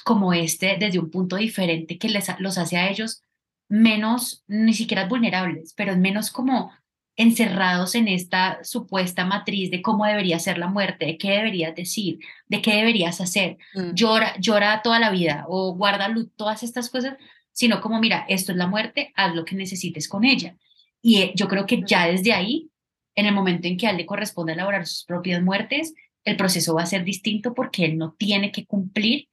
como 0.00 0.32
este 0.32 0.76
desde 0.78 0.98
un 0.98 1.10
punto 1.10 1.36
diferente 1.36 1.98
que 1.98 2.08
les, 2.08 2.26
los 2.38 2.58
hace 2.58 2.76
a 2.76 2.90
ellos 2.90 3.22
menos, 3.68 4.44
ni 4.46 4.74
siquiera 4.74 5.06
vulnerables, 5.06 5.72
pero 5.74 5.96
menos 5.96 6.30
como 6.30 6.72
encerrados 7.16 7.94
en 7.94 8.08
esta 8.08 8.62
supuesta 8.64 9.24
matriz 9.24 9.70
de 9.70 9.82
cómo 9.82 10.06
debería 10.06 10.38
ser 10.38 10.58
la 10.58 10.66
muerte, 10.66 11.06
de 11.06 11.18
qué 11.18 11.30
deberías 11.30 11.74
decir, 11.74 12.18
de 12.48 12.62
qué 12.62 12.76
deberías 12.76 13.20
hacer, 13.20 13.58
mm. 13.74 13.92
llora, 13.94 14.34
llora 14.38 14.82
toda 14.82 14.98
la 14.98 15.10
vida 15.10 15.44
o 15.48 15.74
guarda 15.74 16.12
todas 16.36 16.62
estas 16.62 16.90
cosas, 16.90 17.16
sino 17.52 17.80
como, 17.80 18.00
mira, 18.00 18.24
esto 18.28 18.52
es 18.52 18.58
la 18.58 18.66
muerte, 18.66 19.12
haz 19.14 19.34
lo 19.34 19.44
que 19.44 19.56
necesites 19.56 20.08
con 20.08 20.24
ella. 20.24 20.56
Y 21.02 21.22
eh, 21.22 21.32
yo 21.34 21.48
creo 21.48 21.66
que 21.66 21.82
ya 21.86 22.06
desde 22.06 22.32
ahí, 22.32 22.70
en 23.14 23.26
el 23.26 23.34
momento 23.34 23.68
en 23.68 23.76
que 23.76 23.86
a 23.86 23.90
él 23.90 23.98
le 23.98 24.06
corresponde 24.06 24.54
elaborar 24.54 24.86
sus 24.86 25.04
propias 25.04 25.42
muertes, 25.42 25.94
el 26.24 26.36
proceso 26.36 26.74
va 26.74 26.82
a 26.82 26.86
ser 26.86 27.04
distinto 27.04 27.52
porque 27.52 27.84
él 27.84 27.98
no 27.98 28.12
tiene 28.12 28.52
que 28.52 28.64
cumplir 28.64 29.28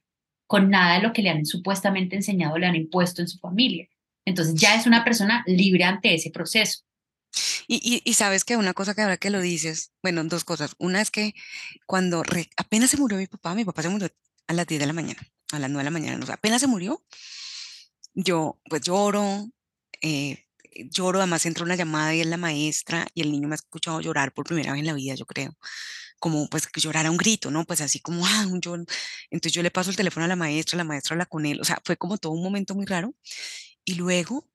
con 0.50 0.68
nada 0.68 0.96
de 0.96 1.02
lo 1.02 1.12
que 1.12 1.22
le 1.22 1.30
han 1.30 1.46
supuestamente 1.46 2.16
enseñado, 2.16 2.58
le 2.58 2.66
han 2.66 2.74
impuesto 2.74 3.22
en 3.22 3.28
su 3.28 3.38
familia. 3.38 3.88
Entonces 4.24 4.56
ya 4.56 4.74
es 4.74 4.84
una 4.84 5.04
persona 5.04 5.44
libre 5.46 5.84
ante 5.84 6.12
ese 6.12 6.32
proceso. 6.32 6.80
Y, 7.68 8.02
sabes 8.14 8.42
que 8.42 8.56
una 8.56 8.74
cosa 8.74 8.96
que 8.96 9.02
ahora 9.02 9.16
que 9.16 9.30
lo 9.30 9.40
dices, 9.40 9.92
bueno, 10.02 10.24
dos 10.24 10.42
cosas. 10.42 10.74
Una 10.78 11.00
es 11.00 11.12
que 11.12 11.36
cuando 11.86 12.24
apenas 12.56 12.90
se 12.90 12.96
murió 12.96 13.16
mi 13.16 13.28
papá, 13.28 13.54
mi 13.54 13.64
papá 13.64 13.82
se 13.82 13.90
murió 13.90 14.08
a 14.48 14.52
las 14.52 14.66
10 14.66 14.80
de 14.80 14.86
la 14.88 14.92
mañana, 14.92 15.20
a 15.52 15.60
las 15.60 15.70
9 15.70 15.78
de 15.78 15.84
la 15.84 15.90
mañana, 15.92 16.18
no, 16.18 16.32
apenas 16.32 16.60
se 16.60 16.66
murió, 16.66 17.00
yo 18.14 18.60
pues 18.68 18.82
lloro, 18.82 19.48
eh, 20.02 20.46
lloro, 20.90 21.20
además 21.20 21.46
entra 21.46 21.62
una 21.62 21.76
llamada 21.76 22.12
y 22.12 22.22
es 22.22 22.26
la 22.26 22.38
maestra 22.38 23.06
y 23.14 23.20
el 23.20 23.30
niño 23.30 23.46
me 23.46 23.54
ha 23.54 23.62
escuchado 23.62 24.00
llorar 24.00 24.32
por 24.32 24.46
primera 24.46 24.72
vez 24.72 24.80
en 24.80 24.86
la 24.86 24.94
vida, 24.94 25.14
yo 25.14 25.26
creo 25.26 25.56
como 26.20 26.48
pues 26.48 26.68
que 26.68 26.80
llorara 26.80 27.10
un 27.10 27.16
grito, 27.16 27.50
¿no? 27.50 27.64
Pues 27.64 27.80
así 27.80 27.98
como, 28.00 28.24
ah, 28.26 28.46
un 28.46 28.60
yo, 28.60 28.76
entonces 29.30 29.52
yo 29.52 29.62
le 29.62 29.70
paso 29.70 29.90
el 29.90 29.96
teléfono 29.96 30.26
a 30.26 30.28
la 30.28 30.36
maestra, 30.36 30.76
la 30.76 30.84
maestra 30.84 31.14
habla 31.14 31.26
con 31.26 31.46
él, 31.46 31.60
o 31.60 31.64
sea, 31.64 31.80
fue 31.84 31.96
como 31.96 32.18
todo 32.18 32.32
un 32.32 32.42
momento 32.42 32.74
muy 32.74 32.86
raro. 32.86 33.14
Y 33.84 33.94
luego 33.94 34.46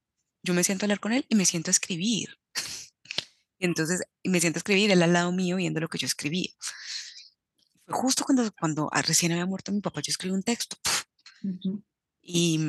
yo 0.44 0.54
me 0.54 0.64
siento 0.64 0.86
a 0.86 0.88
hablar 0.88 1.00
con 1.00 1.12
él 1.12 1.26
y 1.28 1.36
me 1.36 1.46
siento 1.46 1.70
a 1.70 1.74
escribir. 1.74 2.38
entonces 3.60 4.04
me 4.24 4.40
siento 4.40 4.58
a 4.58 4.62
escribir, 4.62 4.92
él 4.92 5.02
al 5.02 5.14
lado 5.14 5.32
mío 5.32 5.58
viendo 5.58 5.80
lo 5.82 5.90
que 5.90 5.98
yo 5.98 6.06
escribí. 6.06 6.56
Fue 7.86 7.96
justo 7.96 8.24
cuando, 8.24 8.52
cuando 8.60 8.90
recién 9.04 9.32
había 9.32 9.46
muerto 9.46 9.72
mi 9.72 9.82
papá, 9.82 10.02
yo 10.02 10.12
escribí 10.12 10.34
un 10.34 10.44
texto. 10.44 10.78
Y, 12.22 12.60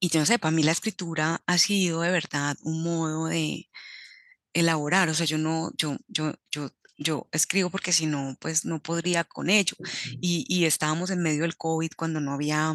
y 0.00 0.08
yo 0.08 0.20
no 0.20 0.26
sé, 0.26 0.38
para 0.38 0.52
mí 0.52 0.62
la 0.62 0.72
escritura 0.72 1.42
ha 1.46 1.58
sido 1.58 2.02
de 2.02 2.10
verdad 2.10 2.56
un 2.62 2.82
modo 2.82 3.26
de 3.26 3.68
elaborar, 4.52 5.08
o 5.08 5.14
sea, 5.14 5.26
yo 5.26 5.38
no, 5.38 5.70
yo, 5.76 5.96
yo, 6.08 6.34
yo 6.50 6.70
yo 7.00 7.28
escribo 7.32 7.70
porque 7.70 7.92
si 7.92 8.06
no, 8.06 8.36
pues 8.40 8.64
no 8.64 8.80
podría 8.82 9.24
con 9.24 9.50
ello. 9.50 9.74
Y, 10.20 10.64
estábamos 10.64 11.10
en 11.10 11.22
medio 11.22 11.42
del 11.42 11.56
COVID 11.56 11.90
cuando 11.96 12.20
no 12.20 12.32
había 12.32 12.74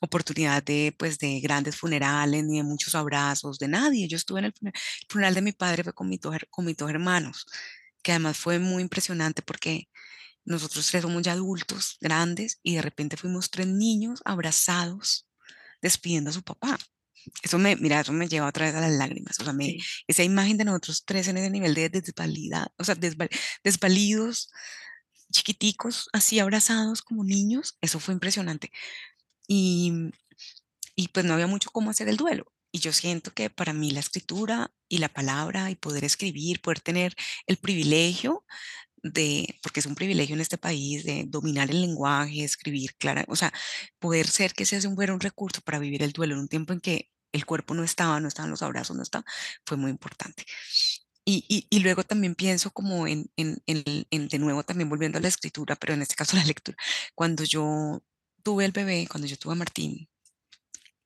oportunidad 0.00 0.62
de, 0.62 0.94
pues, 0.96 1.18
de 1.18 1.40
grandes 1.40 1.76
funerales, 1.76 2.44
ni 2.44 2.58
de 2.58 2.62
muchos 2.62 2.94
abrazos, 2.94 3.58
de 3.58 3.68
nadie. 3.68 4.08
Yo 4.08 4.16
estuve 4.16 4.40
en 4.40 4.44
el 4.46 4.54
funeral 5.08 5.34
de 5.34 5.42
mi 5.42 5.52
padre, 5.52 5.82
fue 5.84 5.92
con, 5.92 6.10
con 6.50 6.64
mis 6.64 6.76
dos 6.76 6.90
hermanos, 6.90 7.46
que 8.02 8.12
además 8.12 8.36
fue 8.38 8.58
muy 8.58 8.82
impresionante 8.82 9.42
porque 9.42 9.88
nosotros 10.44 10.86
tres 10.86 11.02
somos 11.02 11.22
ya 11.22 11.32
adultos, 11.32 11.98
grandes, 12.00 12.60
y 12.62 12.76
de 12.76 12.82
repente 12.82 13.16
fuimos 13.16 13.50
tres 13.50 13.66
niños 13.66 14.20
abrazados, 14.24 15.26
despidiendo 15.82 16.30
a 16.30 16.32
su 16.32 16.42
papá. 16.42 16.78
Eso 17.42 17.58
me, 17.58 17.76
mira, 17.76 18.00
eso 18.00 18.12
me 18.12 18.28
lleva 18.28 18.48
otra 18.48 18.66
vez 18.66 18.74
a 18.74 18.80
las 18.80 18.92
lágrimas. 18.92 19.38
O 19.40 19.44
sea, 19.44 19.52
me, 19.52 19.76
esa 20.06 20.22
imagen 20.22 20.56
de 20.58 20.64
nosotros 20.64 21.04
tres 21.04 21.28
en 21.28 21.38
ese 21.38 21.50
nivel 21.50 21.74
de 21.74 21.88
desvalida, 21.90 22.72
o 22.78 22.84
sea, 22.84 22.96
desvalidos, 23.64 24.50
chiquiticos, 25.32 26.08
así 26.12 26.38
abrazados 26.38 27.02
como 27.02 27.24
niños, 27.24 27.76
eso 27.80 28.00
fue 28.00 28.14
impresionante. 28.14 28.70
Y, 29.48 29.92
y 30.94 31.08
pues 31.08 31.26
no 31.26 31.34
había 31.34 31.46
mucho 31.46 31.70
cómo 31.70 31.90
hacer 31.90 32.08
el 32.08 32.16
duelo. 32.16 32.52
Y 32.72 32.80
yo 32.80 32.92
siento 32.92 33.32
que 33.32 33.50
para 33.50 33.72
mí 33.72 33.92
la 33.92 34.00
escritura 34.00 34.72
y 34.88 34.98
la 34.98 35.08
palabra 35.08 35.70
y 35.70 35.76
poder 35.76 36.04
escribir, 36.04 36.60
poder 36.60 36.80
tener 36.80 37.14
el 37.46 37.56
privilegio 37.56 38.44
de, 39.04 39.58
porque 39.62 39.80
es 39.80 39.86
un 39.86 39.94
privilegio 39.94 40.34
en 40.34 40.40
este 40.40 40.58
país, 40.58 41.04
de 41.04 41.24
dominar 41.28 41.70
el 41.70 41.82
lenguaje, 41.82 42.42
escribir 42.42 42.94
clara, 42.96 43.24
o 43.28 43.36
sea, 43.36 43.52
poder 43.98 44.26
ser 44.26 44.54
que 44.54 44.64
fuera 44.66 45.14
un 45.14 45.20
recurso 45.20 45.60
para 45.60 45.78
vivir 45.78 46.02
el 46.02 46.12
duelo 46.12 46.34
en 46.34 46.40
un 46.40 46.48
tiempo 46.48 46.72
en 46.72 46.80
que 46.80 47.10
el 47.32 47.46
cuerpo 47.46 47.74
no 47.74 47.84
estaba, 47.84 48.18
no 48.20 48.28
estaban 48.28 48.50
los 48.50 48.62
abrazos, 48.62 48.96
no 48.96 49.02
estaba, 49.02 49.24
fue 49.66 49.76
muy 49.76 49.90
importante. 49.90 50.44
Y, 51.26 51.66
y, 51.70 51.80
luego 51.80 52.04
también 52.04 52.34
pienso 52.34 52.70
como 52.70 53.06
en, 53.06 53.30
en, 53.36 53.62
en, 53.66 54.28
de 54.28 54.38
nuevo 54.38 54.62
también 54.62 54.90
volviendo 54.90 55.18
a 55.18 55.22
la 55.22 55.28
escritura, 55.28 55.74
pero 55.76 55.94
en 55.94 56.02
este 56.02 56.14
caso 56.16 56.36
la 56.36 56.44
lectura. 56.44 56.76
Cuando 57.14 57.44
yo 57.44 58.02
tuve 58.42 58.64
el 58.66 58.72
bebé, 58.72 59.06
cuando 59.10 59.26
yo 59.26 59.38
tuve 59.38 59.52
a 59.54 59.56
Martín, 59.56 60.08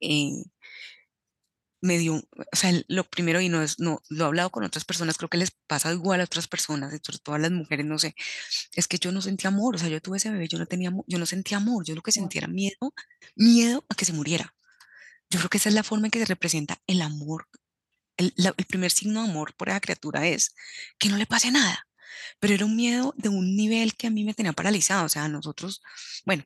eh, 0.01 0.45
me 1.81 1.99
dio, 1.99 2.17
o 2.17 2.57
sea, 2.57 2.73
lo 2.89 3.05
primero, 3.05 3.41
y 3.41 3.49
no 3.49 3.63
es, 3.63 3.79
no, 3.79 4.03
lo 4.09 4.25
he 4.25 4.27
hablado 4.27 4.51
con 4.51 4.65
otras 4.65 4.85
personas, 4.85 5.17
creo 5.17 5.29
que 5.29 5.39
les 5.39 5.53
pasa 5.67 5.93
igual 5.93 6.21
a 6.21 6.25
otras 6.25 6.49
personas, 6.49 6.93
sobre 7.03 7.19
todo 7.19 7.35
a 7.35 7.39
las 7.39 7.51
mujeres, 7.51 7.87
no 7.87 7.99
sé, 7.99 8.15
es 8.75 8.89
que 8.89 8.99
yo 8.99 9.13
no 9.13 9.23
sentía 9.23 9.49
amor, 9.49 9.77
o 9.77 9.79
sea, 9.79 9.89
yo 9.89 10.01
tuve 10.01 10.19
ese 10.19 10.31
bebé, 10.31 10.49
yo 10.49 10.59
no 10.59 10.67
tenía, 10.67 10.93
yo 11.07 11.19
no 11.19 11.27
sentía 11.27 11.59
amor, 11.59 11.85
yo 11.85 11.95
lo 11.95 12.03
que 12.03 12.13
sentía 12.13 12.41
era 12.41 12.49
miedo, 12.49 12.95
miedo 13.37 13.85
a 13.89 13.95
que 13.95 14.05
se 14.05 14.13
muriera. 14.13 14.55
Yo 15.31 15.39
creo 15.39 15.51
que 15.51 15.59
esa 15.59 15.69
es 15.69 15.75
la 15.75 15.83
forma 15.83 16.07
en 16.07 16.11
que 16.11 16.19
se 16.21 16.25
representa 16.25 16.81
el 16.87 17.03
amor. 17.03 17.49
El, 18.17 18.33
el 18.37 18.65
primer 18.67 18.91
signo 18.91 19.23
de 19.23 19.31
amor 19.31 19.55
por 19.55 19.69
esa 19.69 19.81
criatura 19.81 20.27
es 20.27 20.55
que 20.99 21.09
no 21.09 21.17
le 21.17 21.27
pase 21.27 21.51
nada. 21.51 21.87
Pero 22.41 22.55
era 22.55 22.65
un 22.65 22.77
miedo 22.77 23.15
de 23.17 23.29
un 23.29 23.57
nivel 23.57 23.95
que 23.97 24.07
a 24.07 24.11
mí 24.11 24.25
me 24.25 24.35
tenía 24.35 24.53
paralizado. 24.53 25.07
O 25.07 25.09
sea, 25.09 25.29
nosotros, 25.29 25.83
bueno, 26.25 26.45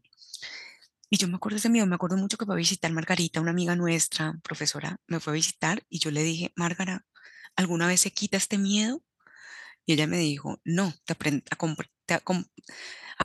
y 1.12 1.18
yo 1.18 1.29
me 1.29 1.37
acuerdo 1.37 1.59
ese 1.59 1.68
miedo, 1.68 1.87
me 1.87 1.94
acuerdo 1.94 2.16
mucho 2.16 2.38
que 2.38 2.46
fue 2.46 2.55
a 2.55 2.57
visitar 2.57 2.90
Margarita, 2.90 3.38
una 3.38 3.51
amiga 3.51 3.77
nuestra, 3.77 4.33
profesora, 4.42 4.96
me 5.07 5.20
fue 5.20 5.35
a 5.35 5.35
visitar 5.35 5.85
y 5.90 5.98
yo 5.98 6.11
le 6.11 6.22
dije, 6.22 6.55
Margarita, 6.57 7.05
¿alguna 7.55 7.87
vez 7.87 8.01
se 8.01 8.12
quita 8.12 8.38
este 8.38 8.57
miedo? 8.57 9.03
Y 9.85 9.92
ella 9.92 10.07
me 10.07 10.16
dijo, 10.16 10.59
no, 10.64 10.94
te, 11.05 11.14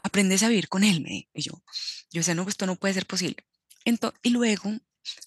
aprendes 0.03 0.43
a 0.43 0.49
vivir 0.49 0.67
con 0.67 0.83
él, 0.83 0.99
me 0.99 1.29
Y 1.33 1.41
yo, 1.41 1.63
yo 2.11 2.19
decía, 2.19 2.35
no, 2.35 2.43
pues 2.43 2.55
esto 2.55 2.65
no 2.65 2.75
puede 2.75 2.93
ser 2.93 3.05
posible. 3.05 3.37
Entonces, 3.85 4.19
y 4.21 4.31
luego 4.31 4.69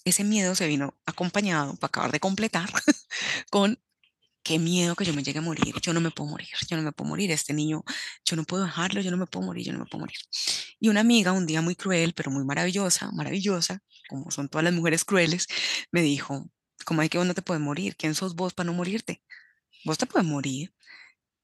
ese 0.05 0.23
miedo 0.23 0.53
se 0.53 0.67
vino 0.67 0.95
acompañado, 1.07 1.73
para 1.77 1.87
acabar 1.87 2.11
de 2.11 2.19
completar, 2.19 2.69
con 3.49 3.81
qué 4.43 4.59
miedo 4.59 4.95
que 4.95 5.05
yo 5.05 5.13
me 5.13 5.23
llegue 5.23 5.39
a 5.39 5.41
morir, 5.41 5.75
yo 5.81 5.93
no 5.93 6.01
me 6.01 6.11
puedo 6.11 6.29
morir, 6.29 6.49
yo 6.67 6.77
no 6.77 6.83
me 6.83 6.91
puedo 6.91 7.09
morir, 7.09 7.31
este 7.31 7.53
niño, 7.53 7.83
yo 8.25 8.35
no 8.35 8.43
puedo 8.43 8.63
dejarlo, 8.63 9.01
yo 9.01 9.11
no 9.11 9.17
me 9.17 9.27
puedo 9.27 9.45
morir, 9.45 9.65
yo 9.65 9.73
no 9.73 9.79
me 9.79 9.85
puedo 9.85 10.01
morir. 10.01 10.17
Y 10.79 10.89
una 10.89 11.01
amiga, 11.01 11.31
un 11.31 11.45
día 11.45 11.61
muy 11.61 11.75
cruel, 11.75 12.13
pero 12.13 12.31
muy 12.31 12.43
maravillosa, 12.45 13.11
maravillosa, 13.11 13.81
como 14.09 14.31
son 14.31 14.49
todas 14.49 14.63
las 14.63 14.73
mujeres 14.73 15.05
crueles, 15.05 15.47
me 15.91 16.01
dijo, 16.01 16.49
¿cómo 16.85 17.01
hay 17.01 17.09
que 17.09 17.17
vos 17.17 17.27
no 17.27 17.33
te 17.33 17.41
puedes 17.41 17.61
morir? 17.61 17.95
¿Quién 17.95 18.15
sos 18.15 18.35
vos 18.35 18.53
para 18.53 18.67
no 18.67 18.73
morirte? 18.73 19.21
Vos 19.85 19.97
te 19.97 20.05
puedes 20.05 20.27
morir. 20.27 20.73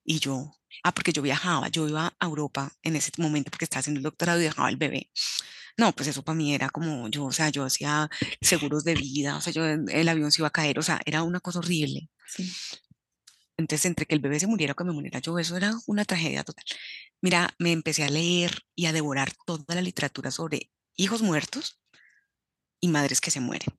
Y 0.04 0.20
yo, 0.20 0.54
ah, 0.84 0.94
porque 0.94 1.12
yo 1.14 1.22
viajaba, 1.22 1.68
yo 1.70 1.88
iba 1.88 2.16
a 2.20 2.26
Europa 2.26 2.72
en 2.82 2.96
ese 2.96 3.12
momento 3.18 3.52
porque 3.52 3.66
estaba 3.66 3.82
haciendo 3.82 4.00
el 4.00 4.04
doctorado 4.04 4.40
y 4.40 4.44
dejaba 4.44 4.70
el 4.70 4.78
bebé. 4.78 5.12
No, 5.78 5.94
pues 5.94 6.08
eso 6.10 6.24
para 6.24 6.36
mí 6.36 6.56
era 6.56 6.70
como 6.70 7.08
yo, 7.10 7.26
o 7.26 7.32
sea, 7.32 7.50
yo 7.50 7.64
hacía 7.64 8.10
seguros 8.42 8.84
de 8.84 8.96
vida, 8.96 9.38
o 9.38 9.42
sea, 9.42 9.54
yo 9.54 9.64
el 9.66 10.10
avión 10.10 10.32
se 10.32 10.42
iba 10.42 10.48
a 10.48 10.52
caer, 10.52 10.80
o 10.80 10.82
sea, 10.84 11.00
era 11.06 11.24
una 11.24 11.40
cosa 11.40 11.60
horrible. 11.60 12.10
Entonces, 13.58 13.86
entre 13.86 14.06
que 14.06 14.16
el 14.16 14.22
bebé 14.22 14.40
se 14.40 14.48
muriera 14.48 14.74
o 14.74 14.76
que 14.76 14.84
me 14.84 14.92
muriera 14.94 15.20
yo, 15.20 15.40
eso 15.40 15.58
era 15.58 15.74
una 15.88 16.06
tragedia 16.06 16.44
total. 16.44 16.66
Mira, 17.22 17.50
me 17.60 17.72
empecé 17.72 18.04
a 18.04 18.10
leer 18.10 18.62
y 18.76 18.86
a 18.86 18.94
devorar 18.94 19.32
toda 19.46 19.76
la 19.76 19.82
literatura 19.82 20.32
sobre 20.32 20.72
hijos 20.96 21.22
muertos 21.24 21.80
y 22.82 22.88
madres 22.90 23.22
que 23.22 23.32
se 23.32 23.40
mueren. 23.40 23.70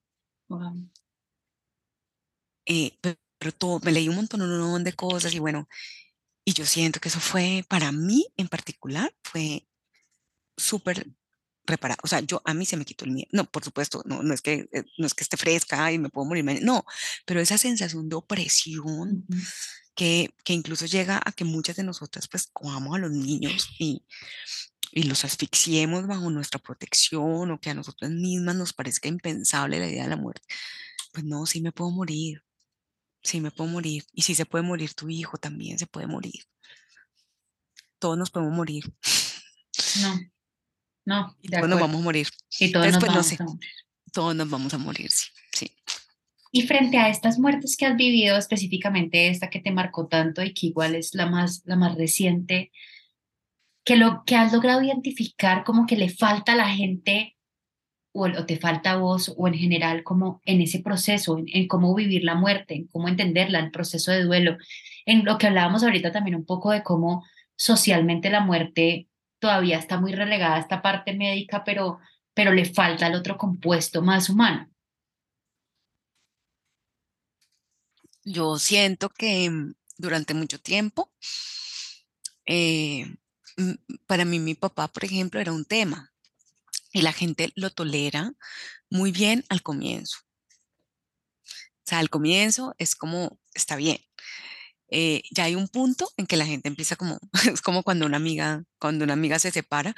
Eh, 2.66 2.98
pero 3.38 3.52
todo, 3.52 3.80
me 3.80 3.92
leí 3.92 4.08
un 4.08 4.16
montón 4.16 4.84
de 4.84 4.92
cosas 4.92 5.32
y 5.34 5.38
bueno, 5.38 5.68
y 6.44 6.54
yo 6.54 6.66
siento 6.66 7.00
que 7.00 7.08
eso 7.08 7.20
fue, 7.20 7.64
para 7.68 7.92
mí 7.92 8.26
en 8.36 8.48
particular, 8.48 9.14
fue 9.24 9.68
súper 10.56 11.06
reparado. 11.68 11.98
O 12.02 12.08
sea, 12.08 12.20
yo 12.20 12.42
a 12.44 12.54
mí 12.54 12.66
se 12.66 12.76
me 12.76 12.84
quitó 12.84 13.04
el 13.04 13.12
miedo. 13.12 13.28
No, 13.32 13.44
por 13.44 13.64
supuesto, 13.64 14.02
no, 14.06 14.22
no, 14.22 14.34
es, 14.34 14.42
que, 14.42 14.68
eh, 14.72 14.84
no 14.98 15.06
es 15.06 15.14
que 15.14 15.22
esté 15.22 15.36
fresca 15.36 15.92
y 15.92 15.98
me 15.98 16.08
puedo 16.08 16.26
morir. 16.26 16.44
No, 16.62 16.84
pero 17.24 17.40
esa 17.40 17.58
sensación 17.58 18.08
de 18.08 18.16
opresión 18.16 19.26
que, 19.94 20.30
que 20.44 20.52
incluso 20.52 20.86
llega 20.86 21.20
a 21.24 21.32
que 21.32 21.44
muchas 21.44 21.76
de 21.76 21.84
nosotras 21.84 22.28
pues 22.28 22.48
cojamos 22.52 22.96
a 22.96 22.98
los 22.98 23.10
niños 23.10 23.68
y, 23.78 24.04
y 24.92 25.04
los 25.04 25.24
asfixiemos 25.24 26.06
bajo 26.06 26.30
nuestra 26.30 26.58
protección 26.58 27.50
o 27.50 27.60
que 27.60 27.70
a 27.70 27.74
nosotras 27.74 28.10
mismas 28.10 28.56
nos 28.56 28.72
parezca 28.72 29.08
impensable 29.08 29.78
la 29.78 29.88
idea 29.88 30.04
de 30.04 30.10
la 30.10 30.16
muerte. 30.16 30.46
Pues 31.12 31.24
no, 31.24 31.46
sí 31.46 31.60
me 31.60 31.72
puedo 31.72 31.90
morir, 31.90 32.42
sí 33.22 33.40
me 33.40 33.50
puedo 33.50 33.70
morir. 33.70 34.04
Y 34.12 34.22
si 34.22 34.34
se 34.34 34.46
puede 34.46 34.64
morir 34.64 34.94
tu 34.94 35.08
hijo, 35.08 35.38
también 35.38 35.78
se 35.78 35.86
puede 35.86 36.06
morir. 36.06 36.44
Todos 37.98 38.16
nos 38.16 38.30
podemos 38.30 38.54
morir. 38.54 38.84
No, 40.02 40.18
no. 41.08 41.34
Y 41.40 41.48
todos 41.48 41.68
nos 41.68 41.80
vamos 41.80 42.00
a 42.00 42.04
morir. 42.04 42.28
Y 42.60 42.70
todos 42.70 42.92
nos 42.92 43.02
vamos 43.02 43.40
a 43.40 43.44
morir. 43.44 43.60
Todos 44.12 44.36
nos 44.36 44.50
vamos 44.50 44.74
a 44.74 44.78
morir, 44.78 45.10
sí, 45.10 45.28
sí. 45.52 45.72
Y 46.52 46.62
frente 46.66 46.98
a 46.98 47.08
estas 47.08 47.38
muertes 47.38 47.76
que 47.78 47.86
has 47.86 47.96
vivido, 47.96 48.36
específicamente 48.36 49.28
esta 49.28 49.48
que 49.48 49.60
te 49.60 49.70
marcó 49.70 50.06
tanto 50.06 50.42
y 50.42 50.52
que 50.52 50.66
igual 50.66 50.94
es 50.94 51.14
la 51.14 51.24
más, 51.24 51.62
la 51.64 51.76
más 51.76 51.96
reciente, 51.96 52.72
que 53.84 53.96
lo 53.96 54.22
que 54.26 54.36
has 54.36 54.52
logrado 54.52 54.82
identificar 54.82 55.64
como 55.64 55.86
que 55.86 55.96
le 55.96 56.10
falta 56.10 56.52
a 56.52 56.56
la 56.56 56.68
gente 56.68 57.36
o, 58.12 58.24
o 58.24 58.44
te 58.44 58.58
falta 58.58 58.92
a 58.92 58.96
vos 58.96 59.34
o 59.34 59.48
en 59.48 59.54
general 59.54 60.04
como 60.04 60.42
en 60.44 60.60
ese 60.60 60.80
proceso, 60.80 61.38
en, 61.38 61.46
en, 61.48 61.68
cómo 61.68 61.94
vivir 61.94 62.22
la 62.22 62.34
muerte, 62.34 62.74
en 62.74 62.86
cómo 62.88 63.08
entenderla, 63.08 63.60
el 63.60 63.70
proceso 63.70 64.10
de 64.10 64.24
duelo, 64.24 64.58
en 65.06 65.24
lo 65.24 65.38
que 65.38 65.46
hablábamos 65.46 65.82
ahorita 65.82 66.12
también 66.12 66.36
un 66.36 66.44
poco 66.44 66.70
de 66.70 66.82
cómo 66.82 67.24
socialmente 67.56 68.30
la 68.30 68.40
muerte 68.40 69.07
todavía 69.38 69.78
está 69.78 70.00
muy 70.00 70.12
relegada 70.14 70.58
esta 70.58 70.82
parte 70.82 71.14
médica, 71.14 71.64
pero, 71.64 71.98
pero 72.34 72.52
le 72.52 72.64
falta 72.64 73.06
el 73.06 73.14
otro 73.14 73.36
compuesto 73.36 74.02
más 74.02 74.28
humano. 74.28 74.68
Yo 78.24 78.58
siento 78.58 79.08
que 79.08 79.48
mm, 79.48 79.74
durante 79.96 80.34
mucho 80.34 80.60
tiempo, 80.60 81.12
eh, 82.46 83.16
para 84.06 84.24
mí 84.24 84.38
mi 84.38 84.54
papá, 84.54 84.88
por 84.88 85.04
ejemplo, 85.04 85.40
era 85.40 85.52
un 85.52 85.64
tema 85.64 86.12
y 86.92 87.02
la 87.02 87.12
gente 87.12 87.52
lo 87.56 87.70
tolera 87.70 88.32
muy 88.90 89.12
bien 89.12 89.44
al 89.48 89.62
comienzo. 89.62 90.18
O 91.44 91.88
sea, 91.88 91.98
al 91.98 92.10
comienzo 92.10 92.74
es 92.78 92.94
como, 92.94 93.40
está 93.54 93.76
bien, 93.76 93.98
eh, 94.90 95.22
ya 95.30 95.44
hay 95.44 95.54
un 95.54 95.68
punto 95.68 96.08
en 96.16 96.26
que 96.26 96.36
la 96.36 96.46
gente 96.46 96.68
empieza 96.68 96.96
como, 96.96 97.18
es 97.52 97.60
como 97.60 97.82
cuando 97.82 98.06
una 98.06 98.16
amiga, 98.16 98.64
cuando 98.78 99.04
una 99.04 99.12
amiga 99.14 99.38
se 99.38 99.50
separa, 99.50 99.94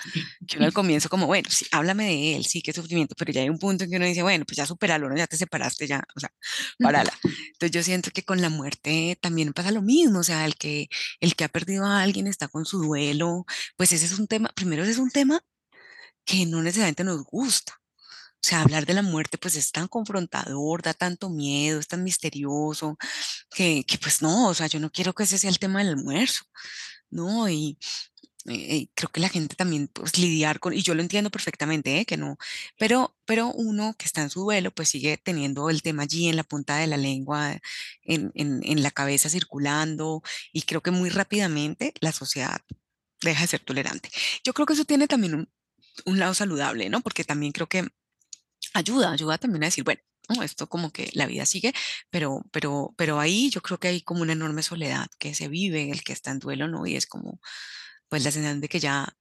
que 0.46 0.56
uno 0.56 0.66
al 0.66 0.72
comienzo 0.72 1.08
como, 1.08 1.26
bueno, 1.26 1.48
sí, 1.50 1.66
háblame 1.70 2.06
de 2.06 2.36
él, 2.36 2.44
sí, 2.44 2.62
qué 2.62 2.72
sufrimiento, 2.72 3.14
pero 3.16 3.32
ya 3.32 3.42
hay 3.42 3.48
un 3.50 3.58
punto 3.58 3.84
en 3.84 3.90
que 3.90 3.96
uno 3.96 4.06
dice, 4.06 4.22
bueno, 4.22 4.44
pues 4.44 4.56
ya 4.56 4.66
superalo, 4.66 5.08
¿no? 5.08 5.16
ya 5.16 5.26
te 5.26 5.36
separaste, 5.36 5.86
ya, 5.86 6.02
o 6.16 6.20
sea, 6.20 6.30
parala. 6.78 7.12
Entonces 7.24 7.70
yo 7.70 7.82
siento 7.82 8.10
que 8.10 8.24
con 8.24 8.40
la 8.40 8.48
muerte 8.48 9.18
también 9.20 9.52
pasa 9.52 9.70
lo 9.70 9.82
mismo, 9.82 10.20
o 10.20 10.24
sea, 10.24 10.44
el 10.46 10.56
que, 10.56 10.88
el 11.20 11.36
que 11.36 11.44
ha 11.44 11.48
perdido 11.48 11.84
a 11.86 12.02
alguien 12.02 12.26
está 12.26 12.48
con 12.48 12.64
su 12.66 12.78
duelo, 12.82 13.44
pues 13.76 13.92
ese 13.92 14.06
es 14.06 14.18
un 14.18 14.26
tema, 14.26 14.50
primero 14.54 14.82
ese 14.82 14.92
es 14.92 14.98
un 14.98 15.10
tema 15.10 15.40
que 16.24 16.46
no 16.46 16.62
necesariamente 16.62 17.04
nos 17.04 17.24
gusta, 17.24 17.79
o 18.42 18.46
sea, 18.48 18.62
hablar 18.62 18.86
de 18.86 18.94
la 18.94 19.02
muerte 19.02 19.38
pues 19.38 19.54
es 19.56 19.70
tan 19.72 19.86
confrontador, 19.88 20.82
da 20.82 20.94
tanto 20.94 21.28
miedo, 21.30 21.78
es 21.78 21.88
tan 21.88 22.02
misterioso, 22.04 22.96
que, 23.54 23.84
que 23.86 23.98
pues 23.98 24.22
no, 24.22 24.48
o 24.48 24.54
sea, 24.54 24.66
yo 24.66 24.80
no 24.80 24.90
quiero 24.90 25.14
que 25.14 25.24
ese 25.24 25.38
sea 25.38 25.50
el 25.50 25.58
tema 25.58 25.80
del 25.80 25.90
almuerzo, 25.90 26.44
¿no? 27.10 27.48
Y, 27.50 27.78
eh, 28.46 28.88
creo 28.94 29.10
que 29.10 29.20
la 29.20 29.28
gente 29.28 29.54
también 29.54 29.88
pues 29.88 30.18
lidiar 30.18 30.60
con, 30.60 30.72
y 30.72 30.82
yo 30.82 30.94
lo 30.94 31.02
entiendo 31.02 31.30
perfectamente, 31.30 32.00
¿eh? 32.00 32.06
que 32.06 32.16
no, 32.16 32.38
pero, 32.78 33.14
pero 33.26 33.48
uno 33.52 33.94
que 33.98 34.06
está 34.06 34.22
en 34.22 34.30
su 34.30 34.40
duelo 34.40 34.70
pues 34.70 34.88
sigue 34.88 35.18
teniendo 35.18 35.68
el 35.68 35.82
tema 35.82 36.04
allí 36.04 36.28
en 36.28 36.36
la 36.36 36.44
punta 36.44 36.76
de 36.78 36.86
la 36.86 36.96
lengua, 36.96 37.60
en, 38.02 38.32
en, 38.34 38.60
en 38.64 38.82
la 38.82 38.90
cabeza 38.90 39.28
circulando, 39.28 40.22
y 40.52 40.62
creo 40.62 40.82
que 40.82 40.90
muy 40.90 41.10
rápidamente 41.10 41.92
la 42.00 42.12
sociedad 42.12 42.60
deja 43.20 43.42
de 43.42 43.48
ser 43.48 43.60
tolerante. 43.60 44.10
Yo 44.44 44.54
creo 44.54 44.66
que 44.66 44.72
eso 44.74 44.84
tiene 44.86 45.06
también 45.08 45.34
un, 45.34 45.50
un 46.06 46.18
lado 46.18 46.34
saludable, 46.34 46.88
¿no? 46.88 47.00
Porque 47.02 47.24
también 47.24 47.52
creo 47.52 47.68
que 47.68 47.88
ayuda, 48.74 49.12
ayuda 49.12 49.38
también 49.38 49.64
a 49.64 49.66
decir, 49.66 49.84
bueno, 49.84 50.00
esto 50.42 50.68
como 50.68 50.92
que 50.92 51.10
la 51.14 51.26
vida 51.26 51.46
sigue, 51.46 51.72
pero, 52.10 52.44
pero, 52.52 52.94
pero 52.96 53.20
ahí 53.20 53.50
yo 53.50 53.62
creo 53.62 53.78
que 53.78 53.88
hay 53.88 54.02
como 54.02 54.22
una 54.22 54.32
enorme 54.32 54.62
soledad 54.62 55.08
que 55.18 55.34
se 55.34 55.48
vive, 55.48 55.90
el 55.90 56.02
que 56.04 56.12
está 56.12 56.30
en 56.30 56.38
duelo, 56.38 56.68
¿no? 56.68 56.86
Y 56.86 56.96
es 56.96 57.06
como, 57.06 57.40
pues 58.08 58.24
la 58.24 58.30
sensación 58.32 58.60
de 58.60 58.68
que 58.68 58.80
ya 58.80 59.16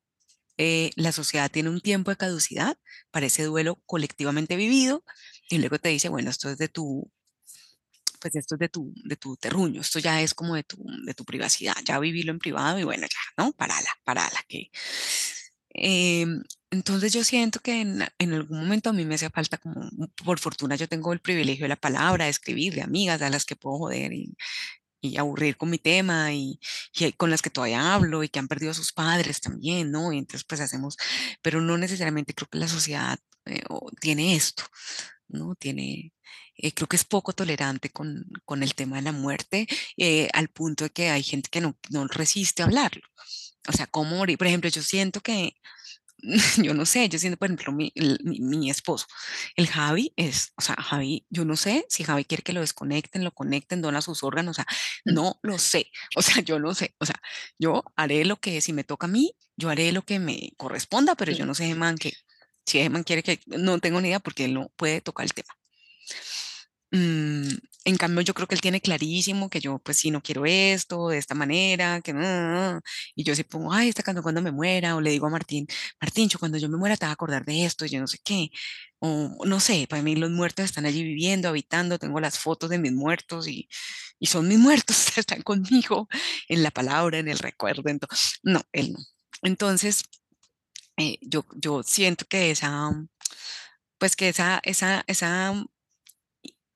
eh, 0.57 0.91
la 0.95 1.11
sociedad 1.11 1.51
tiene 1.51 1.69
un 1.69 1.81
tiempo 1.81 2.11
de 2.11 2.17
caducidad 2.17 2.77
para 3.11 3.27
ese 3.27 3.43
duelo 3.45 3.81
colectivamente 3.85 4.55
vivido 4.57 5.03
y 5.49 5.59
luego 5.59 5.79
te 5.79 5.89
dice, 5.89 6.09
bueno, 6.09 6.29
esto 6.31 6.49
es 6.49 6.57
de 6.57 6.69
tu, 6.69 7.11
pues 8.21 8.35
esto 8.35 8.55
es 8.55 8.59
de 8.59 8.69
tu, 8.69 8.93
de 9.05 9.15
tu 9.15 9.37
terruño, 9.37 9.81
esto 9.81 9.99
ya 9.99 10.21
es 10.21 10.33
como 10.33 10.55
de 10.55 10.63
tu, 10.63 10.77
de 11.05 11.13
tu 11.13 11.25
privacidad, 11.25 11.75
ya 11.85 11.99
vivirlo 11.99 12.31
en 12.31 12.39
privado 12.39 12.79
y 12.79 12.83
bueno, 12.83 13.07
ya, 13.07 13.43
¿no? 13.43 13.53
Parala, 13.53 13.89
parala, 14.03 14.43
que 14.47 14.69
Em, 15.73 16.43
entonces 16.71 17.13
yo 17.13 17.23
siento 17.23 17.59
que 17.59 17.81
en, 17.81 18.03
en, 18.19 18.33
algún 18.33 18.59
momento 18.59 18.89
a 18.89 18.93
mí 18.93 19.05
me 19.05 19.15
hace 19.15 19.29
falta 19.29 19.57
como, 19.57 19.89
por 20.23 20.39
fortuna 20.39 20.75
yo 20.75 20.87
tengo 20.87 21.13
el 21.13 21.19
privilegio 21.19 21.65
de 21.65 21.69
la 21.69 21.75
palabra, 21.75 22.25
de 22.25 22.31
escribir, 22.31 22.75
de 22.75 22.81
amigas 22.83 23.21
a 23.21 23.29
las 23.29 23.45
que 23.45 23.55
puedo 23.55 23.77
joder 23.79 24.13
y, 24.13 24.35
y 25.01 25.17
aburrir 25.17 25.57
con 25.57 25.69
mi 25.69 25.77
tema 25.79 26.33
y, 26.33 26.59
y, 26.93 27.11
con 27.13 27.29
las 27.29 27.41
que 27.41 27.49
todavía 27.49 27.93
hablo 27.93 28.23
y 28.23 28.29
que 28.29 28.39
han 28.39 28.47
perdido 28.47 28.71
a 28.71 28.75
sus 28.75 28.93
padres 28.93 29.41
también, 29.41 29.91
¿no? 29.91 30.13
Y 30.13 30.17
entonces 30.19 30.45
pues 30.45 30.61
hacemos, 30.61 30.97
pero 31.41 31.61
no 31.61 31.77
necesariamente 31.77 32.33
creo 32.33 32.49
que 32.49 32.59
la 32.59 32.67
sociedad 32.67 33.19
eh, 33.45 33.63
tiene 34.01 34.35
esto, 34.35 34.63
¿no? 35.27 35.55
Tiene, 35.55 36.13
eh, 36.57 36.73
creo 36.73 36.87
que 36.87 36.97
es 36.97 37.05
poco 37.05 37.33
tolerante 37.33 37.89
con, 37.89 38.25
con, 38.45 38.63
el 38.63 38.75
tema 38.75 38.97
de 38.97 39.03
la 39.03 39.11
muerte, 39.11 39.67
eh, 39.97 40.29
al 40.33 40.49
punto 40.49 40.85
de 40.85 40.89
que 40.91 41.09
hay 41.09 41.23
gente 41.23 41.49
que 41.49 41.61
no, 41.61 41.77
no 41.89 42.07
resiste 42.07 42.61
a 42.61 42.65
hablarlo. 42.65 43.03
O 43.67 43.73
sea, 43.73 43.87
cómo 43.87 44.17
morir. 44.17 44.37
Por 44.37 44.47
ejemplo, 44.47 44.69
yo 44.69 44.81
siento 44.81 45.21
que, 45.21 45.55
yo 46.57 46.73
no 46.73 46.85
sé, 46.85 47.09
yo 47.09 47.19
siento, 47.19 47.37
por 47.37 47.47
ejemplo, 47.47 47.71
mi, 47.71 47.91
mi, 48.23 48.69
esposo, 48.69 49.07
el 49.55 49.67
Javi 49.67 50.13
es, 50.15 50.53
o 50.57 50.61
sea, 50.61 50.75
Javi, 50.75 51.25
yo 51.29 51.45
no 51.45 51.55
sé 51.55 51.85
si 51.89 52.03
Javi 52.03 52.25
quiere 52.25 52.43
que 52.43 52.53
lo 52.53 52.61
desconecten, 52.61 53.23
lo 53.23 53.31
conecten, 53.31 53.81
dona 53.81 54.01
sus 54.01 54.23
órganos, 54.23 54.51
o 54.51 54.61
sea, 54.61 54.67
no 55.05 55.39
lo 55.41 55.57
sé, 55.57 55.87
o 56.15 56.21
sea, 56.21 56.41
yo 56.43 56.59
no 56.59 56.73
sé, 56.73 56.95
o 56.99 57.05
sea, 57.05 57.15
yo 57.57 57.83
haré 57.95 58.25
lo 58.25 58.37
que, 58.37 58.61
si 58.61 58.73
me 58.73 58.83
toca 58.83 59.07
a 59.07 59.09
mí, 59.09 59.33
yo 59.55 59.69
haré 59.69 59.91
lo 59.91 60.03
que 60.03 60.19
me 60.19 60.51
corresponda, 60.57 61.15
pero 61.15 61.31
yo 61.31 61.45
no 61.45 61.53
sé, 61.53 61.73
man, 61.75 61.97
que 61.97 62.13
si 62.65 62.87
man 62.89 63.03
quiere 63.03 63.23
que, 63.23 63.39
no 63.47 63.79
tengo 63.79 63.99
ni 64.01 64.09
idea 64.09 64.19
porque 64.19 64.45
él 64.45 64.53
no 64.53 64.71
puede 64.75 65.01
tocar 65.01 65.25
el 65.25 65.33
tema. 65.33 65.53
Mm, 66.91 67.49
en 67.85 67.97
cambio, 67.97 68.21
yo 68.21 68.33
creo 68.33 68.47
que 68.47 68.55
él 68.55 68.61
tiene 68.61 68.81
clarísimo 68.81 69.49
que 69.49 69.59
yo, 69.59 69.77
pues, 69.79 69.97
si 69.97 70.09
no 70.11 70.21
quiero 70.21 70.45
esto, 70.45 71.09
de 71.09 71.17
esta 71.19 71.35
manera, 71.35 72.01
que 72.01 72.13
no, 72.13 72.81
y 73.15 73.23
yo 73.23 73.35
sí 73.35 73.43
pongo, 73.43 73.71
ay, 73.71 73.89
esta 73.89 74.01
canción 74.03 74.23
cuando 74.23 74.41
me 74.41 74.51
muera, 74.51 74.95
o 74.95 75.01
le 75.01 75.11
digo 75.11 75.27
a 75.27 75.29
Martín, 75.29 75.67
Martín, 76.01 76.29
yo 76.29 76.39
cuando 76.39 76.57
yo 76.57 76.67
me 76.67 76.77
muera 76.77 76.97
te 76.97 77.05
vas 77.05 77.11
a 77.11 77.13
acordar 77.13 77.45
de 77.45 77.63
esto, 77.65 77.85
y 77.85 77.89
yo 77.89 77.99
no 77.99 78.07
sé 78.07 78.17
qué, 78.23 78.49
o 78.99 79.45
no 79.45 79.59
sé, 79.59 79.85
para 79.87 80.01
mí 80.01 80.15
los 80.15 80.31
muertos 80.31 80.65
están 80.65 80.85
allí 80.85 81.03
viviendo, 81.03 81.47
habitando, 81.49 81.99
tengo 81.99 82.19
las 82.19 82.39
fotos 82.39 82.69
de 82.71 82.79
mis 82.79 82.91
muertos 82.91 83.47
y, 83.47 83.69
y 84.19 84.27
son 84.27 84.47
mis 84.47 84.57
muertos, 84.59 84.97
están 85.17 85.41
conmigo 85.43 86.07
en 86.47 86.63
la 86.63 86.71
palabra, 86.71 87.19
en 87.19 87.27
el 87.27 87.37
recuerdo, 87.39 87.83
entonces, 87.89 88.39
no, 88.43 88.61
él 88.73 88.93
no. 88.93 88.99
Entonces, 89.43 90.03
eh, 90.97 91.17
yo, 91.21 91.45
yo 91.55 91.83
siento 91.83 92.25
que 92.29 92.51
esa, 92.51 92.91
pues 93.97 94.15
que 94.15 94.29
esa, 94.29 94.59
esa, 94.63 95.03
esa 95.07 95.53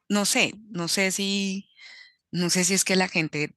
no 0.09 0.25
sé, 0.25 0.53
no 0.69 0.87
sé 0.87 1.11
si, 1.11 1.69
no 2.31 2.49
sé 2.49 2.65
si 2.65 2.73
es 2.73 2.85
que 2.85 2.95
la 2.95 3.07
gente 3.07 3.55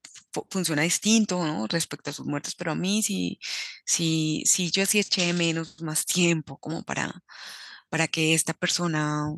funciona 0.51 0.83
distinto. 0.83 1.67
Respecto 1.69 2.11
a 2.11 2.13
sus 2.13 2.27
muertes, 2.27 2.55
pero 2.55 2.73
a 2.73 2.75
mí 2.75 3.03
sí, 3.03 3.39
sí, 3.85 4.43
sí, 4.47 4.71
yo 4.71 4.87
sí 4.87 4.99
eché 5.01 5.33
menos 5.33 5.81
más 5.83 6.05
tiempo 6.07 6.59
como 6.59 6.83
para, 6.85 7.23
para 7.89 8.09
que 8.09 8.35
esta 8.35 8.55
persona 8.55 9.35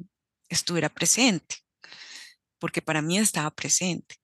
estuviera 0.49 0.89
presente, 0.89 1.57
porque 2.59 2.83
para 2.83 3.03
mí 3.03 3.19
estaba 3.19 3.51
presente, 3.51 4.17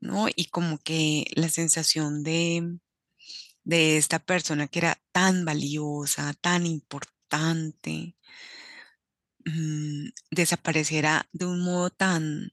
¿no? 0.00 0.28
Y 0.34 0.46
como 0.46 0.78
que 0.78 1.26
la 1.34 1.48
sensación 1.48 2.22
de, 2.22 2.78
de 3.64 3.98
esta 3.98 4.18
persona 4.18 4.68
que 4.68 4.80
era 4.80 5.00
tan 5.12 5.44
valiosa, 5.44 6.34
tan 6.34 6.66
importante, 6.66 8.16
Mm, 9.48 10.10
desapareciera 10.30 11.26
de 11.32 11.46
un 11.46 11.60
modo 11.62 11.88
tan 11.88 12.52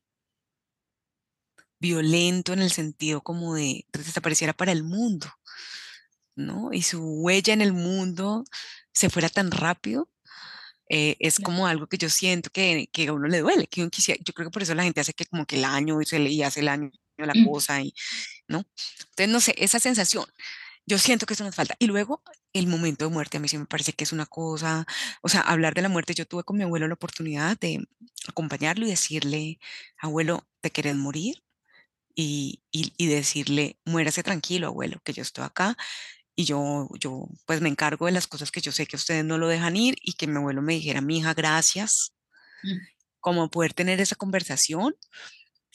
violento 1.80 2.54
en 2.54 2.62
el 2.62 2.72
sentido 2.72 3.22
como 3.22 3.56
de 3.56 3.86
desapareciera 3.92 4.54
para 4.54 4.72
el 4.72 4.84
mundo, 4.84 5.28
¿no? 6.36 6.72
Y 6.72 6.84
su 6.84 7.02
huella 7.04 7.54
en 7.54 7.62
el 7.62 7.74
mundo 7.74 8.46
se 8.94 9.10
fuera 9.10 9.30
tan 9.30 9.52
rápido, 9.52 10.10
eh, 10.90 11.18
es 11.20 11.40
como 11.40 11.68
algo 11.68 11.88
que 11.88 11.98
yo 11.98 12.10
siento 12.10 12.50
que, 12.52 12.88
que, 12.94 13.08
a 13.08 13.14
uno 13.14 13.28
le 13.28 13.40
duele, 13.42 13.68
que 13.68 13.82
uno 13.82 13.90
quisiera, 13.90 14.22
yo 14.24 14.34
creo 14.34 14.48
que 14.50 14.54
por 14.54 14.64
eso 14.64 14.76
la 14.76 14.84
gente 14.84 15.02
hace 15.02 15.14
que 15.14 15.26
como 15.26 15.46
que 15.46 15.58
el 15.58 15.66
año 15.66 16.02
y 16.02 16.06
se 16.06 16.20
le 16.20 16.30
y 16.30 16.44
hace 16.44 16.62
el 16.62 16.70
año 16.70 16.92
la 17.18 17.34
cosa 17.46 17.82
y, 17.82 17.94
¿no? 18.48 18.66
Entonces, 19.10 19.30
no 19.30 19.40
sé, 19.42 19.56
esa 19.58 19.80
sensación. 19.80 20.26
Yo 20.86 21.00
siento 21.00 21.26
que 21.26 21.34
eso 21.34 21.44
nos 21.44 21.56
falta. 21.56 21.76
Y 21.80 21.88
luego 21.88 22.22
el 22.60 22.68
momento 22.68 23.06
de 23.06 23.12
muerte 23.14 23.38
a 23.38 23.40
mí 23.40 23.48
sí 23.48 23.58
me 23.58 23.66
parece 23.66 23.94
que 23.94 24.04
es 24.04 24.14
una 24.14 24.26
cosa, 24.26 24.86
o 25.22 25.30
sea, 25.30 25.42
hablar 25.42 25.74
de 25.76 25.82
la 25.84 25.90
muerte, 25.90 26.14
yo 26.14 26.26
tuve 26.28 26.44
con 26.44 26.58
mi 26.58 26.64
abuelo 26.64 26.88
la 26.88 26.96
oportunidad 26.96 27.58
de 27.60 27.88
acompañarlo 28.28 28.86
y 28.86 28.90
decirle, 28.90 29.60
abuelo, 29.98 30.48
¿te 30.62 30.72
querés 30.72 30.96
morir? 30.96 31.46
y, 32.16 32.62
y, 32.72 33.08
decirle, 33.08 33.78
muérase 33.86 34.24
tranquilo, 34.24 34.68
abuelo, 34.68 35.02
que 35.04 35.14
yo 35.14 35.22
estoy 35.22 35.44
acá 35.44 35.78
y 36.36 36.46
yo, 36.46 36.90
yo 37.00 37.28
pues 37.46 37.62
me 37.62 37.70
encargo 37.70 38.06
de 38.08 38.14
las 38.14 38.28
cosas 38.28 38.52
que 38.52 38.62
yo 38.62 38.72
sé 38.72 38.88
que 38.88 38.96
ustedes 38.98 39.26
no 39.26 39.38
lo 39.38 39.48
dejan 39.48 39.76
ir 39.78 39.96
y 40.02 40.14
que 40.14 40.28
mi 40.28 40.38
abuelo 40.38 40.62
me 40.62 40.74
dijera, 40.74 41.02
mi 41.02 41.20
hija, 41.20 41.34
gracias, 41.34 42.14
mm. 42.64 42.78
como 43.20 43.50
poder 43.50 43.74
tener 43.74 44.02
esa 44.02 44.16
conversación 44.16 44.96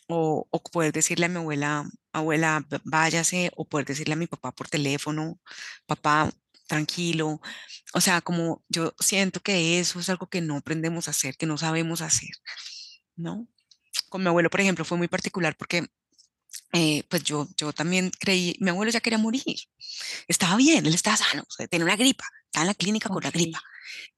o, 0.08 0.46
o, 0.50 0.62
poder 0.62 0.92
decirle 0.92 1.26
a 1.26 1.28
mi 1.28 1.36
abuela, 1.38 1.88
abuela, 2.12 2.66
váyase, 2.84 3.50
o 3.56 3.64
poder 3.66 3.86
decirle 3.86 4.14
a 4.14 4.16
mi 4.16 4.26
papá 4.26 4.52
por 4.52 4.68
teléfono, 4.68 5.38
papá, 5.86 6.30
tranquilo. 6.70 7.40
O 7.94 8.00
sea, 8.00 8.20
como 8.20 8.64
yo 8.68 8.94
siento 9.00 9.40
que 9.40 9.80
eso 9.80 9.98
es 9.98 10.08
algo 10.08 10.28
que 10.28 10.40
no 10.40 10.56
aprendemos 10.56 11.08
a 11.08 11.10
hacer, 11.10 11.36
que 11.36 11.46
no 11.46 11.58
sabemos 11.58 12.00
hacer, 12.00 12.30
¿no? 13.16 13.48
Con 14.08 14.22
mi 14.22 14.28
abuelo, 14.28 14.50
por 14.50 14.60
ejemplo, 14.60 14.84
fue 14.84 14.96
muy 14.96 15.08
particular 15.08 15.56
porque 15.56 15.88
eh, 16.72 17.04
pues 17.08 17.24
yo, 17.24 17.48
yo 17.56 17.72
también 17.72 18.10
creí, 18.18 18.56
mi 18.60 18.70
abuelo 18.70 18.92
ya 18.92 19.00
quería 19.00 19.18
morir, 19.18 19.42
estaba 20.28 20.56
bien, 20.56 20.86
él 20.86 20.94
estaba 20.94 21.16
sano, 21.16 21.44
tenía 21.68 21.84
una 21.84 21.96
gripa, 21.96 22.24
estaba 22.46 22.62
en 22.64 22.68
la 22.68 22.74
clínica 22.74 23.08
con 23.08 23.22
la 23.22 23.30
gripa, 23.30 23.60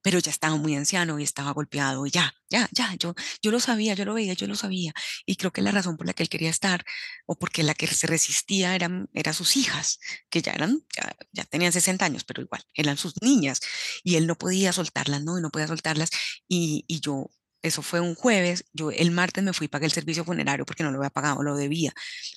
pero 0.03 0.19
ya 0.19 0.31
estaba 0.31 0.57
muy 0.57 0.75
anciano 0.77 1.19
y 1.19 1.23
estaba 1.23 1.53
golpeado 1.53 2.07
y 2.07 2.11
ya, 2.11 2.35
ya, 2.51 2.69
ya, 2.73 2.95
yo, 2.97 3.15
yo 3.43 3.51
lo 3.51 3.61
sabía, 3.61 3.95
yo 3.95 4.05
lo 4.05 4.15
veía, 4.15 4.35
yo 4.35 4.47
lo 4.47 4.55
sabía. 4.55 4.93
Y 5.27 5.37
creo 5.37 5.53
que 5.53 5.63
la 5.63 5.71
razón 5.71 5.97
por 5.97 6.07
la 6.07 6.13
que 6.13 6.23
él 6.23 6.29
quería 6.29 6.51
estar 6.51 6.85
o 7.27 7.39
porque 7.39 7.63
la 7.63 7.75
que 7.75 7.87
se 7.87 8.07
resistía 8.07 8.75
eran, 8.75 9.09
eran 9.15 9.35
sus 9.35 9.57
hijas, 9.57 9.99
que 10.31 10.43
ya 10.43 10.53
eran, 10.53 10.81
ya, 10.95 11.17
ya 11.33 11.45
tenían 11.45 11.73
60 11.73 12.05
años, 12.05 12.25
pero 12.25 12.43
igual, 12.43 12.63
eran 12.75 12.97
sus 12.97 13.15
niñas 13.23 13.61
y 14.05 14.17
él 14.17 14.27
no 14.27 14.37
podía 14.37 14.73
soltarlas, 14.73 15.23
¿no? 15.23 15.39
Y 15.39 15.43
no 15.43 15.51
podía 15.51 15.69
soltarlas. 15.69 16.11
Y, 16.49 16.85
y 16.89 17.01
yo 17.01 17.31
eso 17.63 17.83
fue 17.83 18.01
un 18.01 18.15
jueves, 18.15 18.65
yo 18.73 18.91
el 18.91 19.11
martes 19.13 19.45
me 19.45 19.53
fui, 19.53 19.69
pagué 19.69 19.87
el 19.87 19.93
servicio 19.93 20.25
funerario 20.25 20.67
porque 20.67 20.83
no 20.83 20.91
lo 20.91 20.99
había 20.99 21.11
pagado, 21.11 21.43
lo 21.43 21.57
debía. 21.57 21.93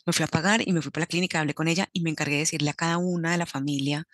Me 0.05 0.13
fui 0.13 0.23
a 0.23 0.27
pagar 0.27 0.61
y 0.67 0.71
me 0.73 0.81
fui 0.81 0.91
para 0.91 1.03
la 1.03 1.07
clínica, 1.07 1.39
hablé 1.39 1.53
con 1.53 1.67
ella 1.67 1.89
y 1.93 2.01
me 2.01 2.11
encargué 2.11 2.35
de 2.35 2.39
decirle 2.41 2.69
a 2.69 2.73
cada 2.73 2.97
una 2.97 3.31
de 3.31 3.37
la 3.37 3.45
familia, 3.45 4.07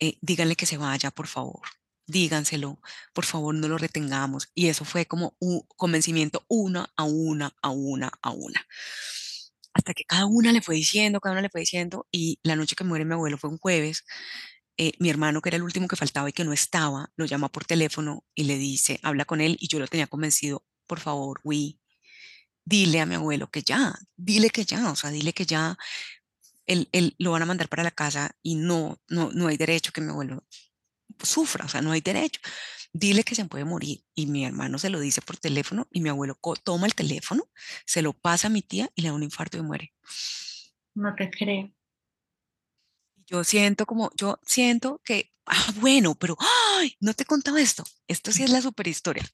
eh, 0.00 0.16
díganle 0.22 0.56
que 0.56 0.66
se 0.66 0.78
vaya, 0.78 1.10
por 1.10 1.26
favor, 1.26 1.60
díganselo, 2.06 2.80
por 3.12 3.24
favor, 3.26 3.54
no 3.54 3.68
lo 3.68 3.78
retengamos. 3.78 4.50
Y 4.54 4.68
eso 4.68 4.84
fue 4.84 5.06
como 5.06 5.36
un 5.38 5.62
convencimiento 5.76 6.44
una 6.48 6.90
a 6.96 7.04
una, 7.04 7.54
a 7.62 7.70
una, 7.70 8.10
a 8.22 8.30
una. 8.30 8.66
Hasta 9.72 9.94
que 9.94 10.04
cada 10.04 10.26
una 10.26 10.52
le 10.52 10.62
fue 10.62 10.74
diciendo, 10.74 11.20
cada 11.20 11.32
una 11.32 11.42
le 11.42 11.50
fue 11.50 11.60
diciendo, 11.60 12.06
y 12.10 12.40
la 12.42 12.56
noche 12.56 12.74
que 12.76 12.84
muere 12.84 13.04
mi 13.04 13.14
abuelo 13.14 13.38
fue 13.38 13.50
un 13.50 13.58
jueves, 13.58 14.04
eh, 14.82 14.94
mi 14.98 15.10
hermano, 15.10 15.42
que 15.42 15.50
era 15.50 15.56
el 15.56 15.62
último 15.62 15.86
que 15.88 15.94
faltaba 15.94 16.30
y 16.30 16.32
que 16.32 16.42
no 16.42 16.54
estaba, 16.54 17.12
lo 17.14 17.26
llama 17.26 17.50
por 17.50 17.66
teléfono 17.66 18.24
y 18.34 18.44
le 18.44 18.56
dice, 18.56 18.98
habla 19.02 19.26
con 19.26 19.42
él 19.42 19.58
y 19.60 19.68
yo 19.68 19.78
lo 19.78 19.86
tenía 19.86 20.06
convencido, 20.06 20.64
por 20.86 21.00
favor, 21.00 21.38
Wii, 21.44 21.78
dile 22.64 23.00
a 23.02 23.04
mi 23.04 23.16
abuelo 23.16 23.50
que 23.50 23.62
ya, 23.62 23.94
dile 24.16 24.48
que 24.48 24.64
ya, 24.64 24.90
o 24.90 24.96
sea, 24.96 25.10
dile 25.10 25.34
que 25.34 25.44
ya, 25.44 25.76
él, 26.64 26.88
él, 26.92 27.14
lo 27.18 27.32
van 27.32 27.42
a 27.42 27.44
mandar 27.44 27.68
para 27.68 27.82
la 27.82 27.90
casa 27.90 28.30
y 28.42 28.54
no, 28.54 28.98
no, 29.06 29.30
no 29.32 29.48
hay 29.48 29.58
derecho 29.58 29.92
que 29.92 30.00
mi 30.00 30.08
abuelo 30.08 30.46
sufra, 31.22 31.66
o 31.66 31.68
sea, 31.68 31.82
no 31.82 31.92
hay 31.92 32.00
derecho. 32.00 32.40
Dile 32.90 33.22
que 33.22 33.34
se 33.34 33.44
puede 33.44 33.66
morir. 33.66 34.02
Y 34.14 34.28
mi 34.28 34.46
hermano 34.46 34.78
se 34.78 34.88
lo 34.88 34.98
dice 34.98 35.20
por 35.20 35.36
teléfono 35.36 35.88
y 35.90 36.00
mi 36.00 36.08
abuelo 36.08 36.38
toma 36.64 36.86
el 36.86 36.94
teléfono, 36.94 37.44
se 37.84 38.00
lo 38.00 38.14
pasa 38.14 38.46
a 38.46 38.50
mi 38.50 38.62
tía 38.62 38.90
y 38.94 39.02
le 39.02 39.08
da 39.08 39.14
un 39.14 39.24
infarto 39.24 39.58
y 39.58 39.62
muere. 39.62 39.92
No 40.94 41.14
te 41.14 41.30
creo 41.30 41.70
yo 43.30 43.44
siento 43.44 43.86
como, 43.86 44.10
yo 44.16 44.38
siento 44.44 45.00
que, 45.04 45.32
ah, 45.46 45.72
bueno, 45.76 46.14
pero, 46.16 46.36
ay, 46.78 46.96
no 47.00 47.14
te 47.14 47.24
contaba 47.24 47.60
esto. 47.60 47.84
Esto 48.08 48.32
sí 48.32 48.42
es 48.42 48.50
la 48.50 48.60
super 48.60 48.88
historia. 48.88 49.24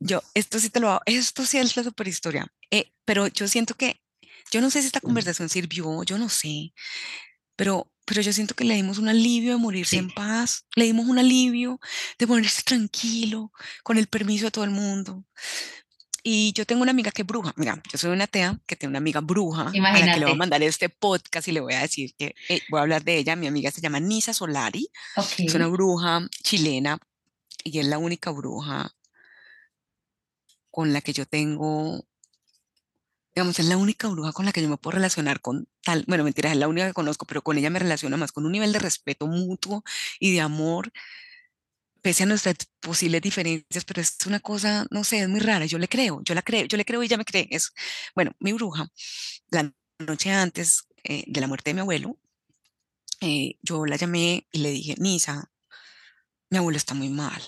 Yo, 0.00 0.22
esto 0.34 0.58
sí 0.58 0.70
te 0.70 0.80
lo 0.80 0.90
hago, 0.90 1.00
esto 1.06 1.44
sí 1.46 1.58
es 1.58 1.76
la 1.76 1.84
super 1.84 2.08
historia. 2.08 2.46
Eh, 2.70 2.92
pero 3.04 3.28
yo 3.28 3.46
siento 3.48 3.74
que, 3.74 4.00
yo 4.50 4.60
no 4.60 4.70
sé 4.70 4.80
si 4.80 4.86
esta 4.86 5.00
conversación 5.00 5.48
sirvió, 5.48 6.02
yo 6.04 6.18
no 6.18 6.28
sé, 6.28 6.72
pero, 7.54 7.92
pero 8.06 8.22
yo 8.22 8.32
siento 8.32 8.54
que 8.54 8.64
le 8.64 8.74
dimos 8.74 8.98
un 8.98 9.08
alivio 9.08 9.52
de 9.52 9.58
morirse 9.58 9.96
en 9.98 10.10
paz, 10.10 10.66
le 10.74 10.86
dimos 10.86 11.06
un 11.06 11.18
alivio 11.18 11.78
de 12.18 12.26
morirse 12.26 12.62
tranquilo, 12.62 13.52
con 13.84 13.98
el 13.98 14.08
permiso 14.08 14.46
de 14.46 14.50
todo 14.50 14.64
el 14.64 14.70
mundo. 14.70 15.24
Y 16.22 16.52
yo 16.52 16.66
tengo 16.66 16.82
una 16.82 16.90
amiga 16.90 17.10
que 17.10 17.22
es 17.22 17.26
bruja. 17.26 17.52
Mira, 17.56 17.82
yo 17.90 17.98
soy 17.98 18.10
una 18.10 18.26
tea 18.26 18.58
que 18.66 18.76
tiene 18.76 18.90
una 18.90 18.98
amiga 18.98 19.20
bruja 19.20 19.70
Imagínate. 19.72 20.02
a 20.02 20.06
la 20.06 20.14
que 20.14 20.20
le 20.20 20.26
voy 20.26 20.34
a 20.34 20.38
mandar 20.38 20.62
este 20.62 20.88
podcast 20.88 21.48
y 21.48 21.52
le 21.52 21.60
voy 21.60 21.74
a 21.74 21.80
decir 21.80 22.14
que 22.18 22.34
eh, 22.48 22.60
voy 22.70 22.78
a 22.78 22.82
hablar 22.82 23.04
de 23.04 23.16
ella. 23.16 23.36
Mi 23.36 23.46
amiga 23.46 23.70
se 23.70 23.80
llama 23.80 24.00
Nisa 24.00 24.32
Solari. 24.32 24.88
Es 25.38 25.54
una 25.54 25.68
bruja 25.68 26.28
chilena 26.42 26.98
y 27.64 27.78
es 27.78 27.86
la 27.86 27.98
única 27.98 28.30
bruja 28.30 28.94
con 30.70 30.92
la 30.92 31.00
que 31.00 31.12
yo 31.12 31.26
tengo, 31.26 32.04
digamos, 33.34 33.58
es 33.58 33.66
la 33.66 33.76
única 33.76 34.08
bruja 34.08 34.32
con 34.32 34.46
la 34.46 34.52
que 34.52 34.62
yo 34.62 34.68
me 34.68 34.76
puedo 34.76 34.96
relacionar 34.96 35.40
con 35.40 35.68
tal, 35.82 36.04
bueno, 36.06 36.24
mentira, 36.24 36.50
es 36.50 36.56
la 36.56 36.68
única 36.68 36.86
que 36.86 36.94
conozco, 36.94 37.26
pero 37.26 37.42
con 37.42 37.58
ella 37.58 37.70
me 37.70 37.78
relaciono 37.78 38.16
más 38.16 38.32
con 38.32 38.46
un 38.46 38.52
nivel 38.52 38.72
de 38.72 38.78
respeto 38.78 39.26
mutuo 39.26 39.82
y 40.18 40.32
de 40.32 40.40
amor 40.40 40.92
pese 42.02 42.24
a 42.24 42.26
nuestras 42.26 42.56
posibles 42.80 43.22
diferencias, 43.22 43.84
pero 43.84 44.00
es 44.00 44.16
una 44.26 44.40
cosa, 44.40 44.86
no 44.90 45.04
sé, 45.04 45.20
es 45.20 45.28
muy 45.28 45.40
rara, 45.40 45.66
yo 45.66 45.78
le 45.78 45.88
creo, 45.88 46.20
yo 46.22 46.34
la 46.34 46.42
creo, 46.42 46.66
yo 46.66 46.76
le 46.76 46.84
creo 46.84 47.02
y 47.02 47.06
ella 47.06 47.16
me 47.18 47.24
cree. 47.24 47.48
Es, 47.50 47.72
bueno, 48.14 48.32
mi 48.40 48.52
bruja, 48.52 48.88
la 49.50 49.72
noche 49.98 50.30
antes 50.32 50.84
eh, 51.04 51.24
de 51.26 51.40
la 51.40 51.46
muerte 51.46 51.70
de 51.70 51.74
mi 51.74 51.80
abuelo, 51.80 52.18
eh, 53.20 53.58
yo 53.62 53.86
la 53.86 53.96
llamé 53.96 54.46
y 54.52 54.60
le 54.60 54.70
dije, 54.70 54.94
Nisa, 54.98 55.50
mi 56.50 56.58
abuelo 56.58 56.76
está 56.78 56.94
muy 56.94 57.10
mal, 57.10 57.42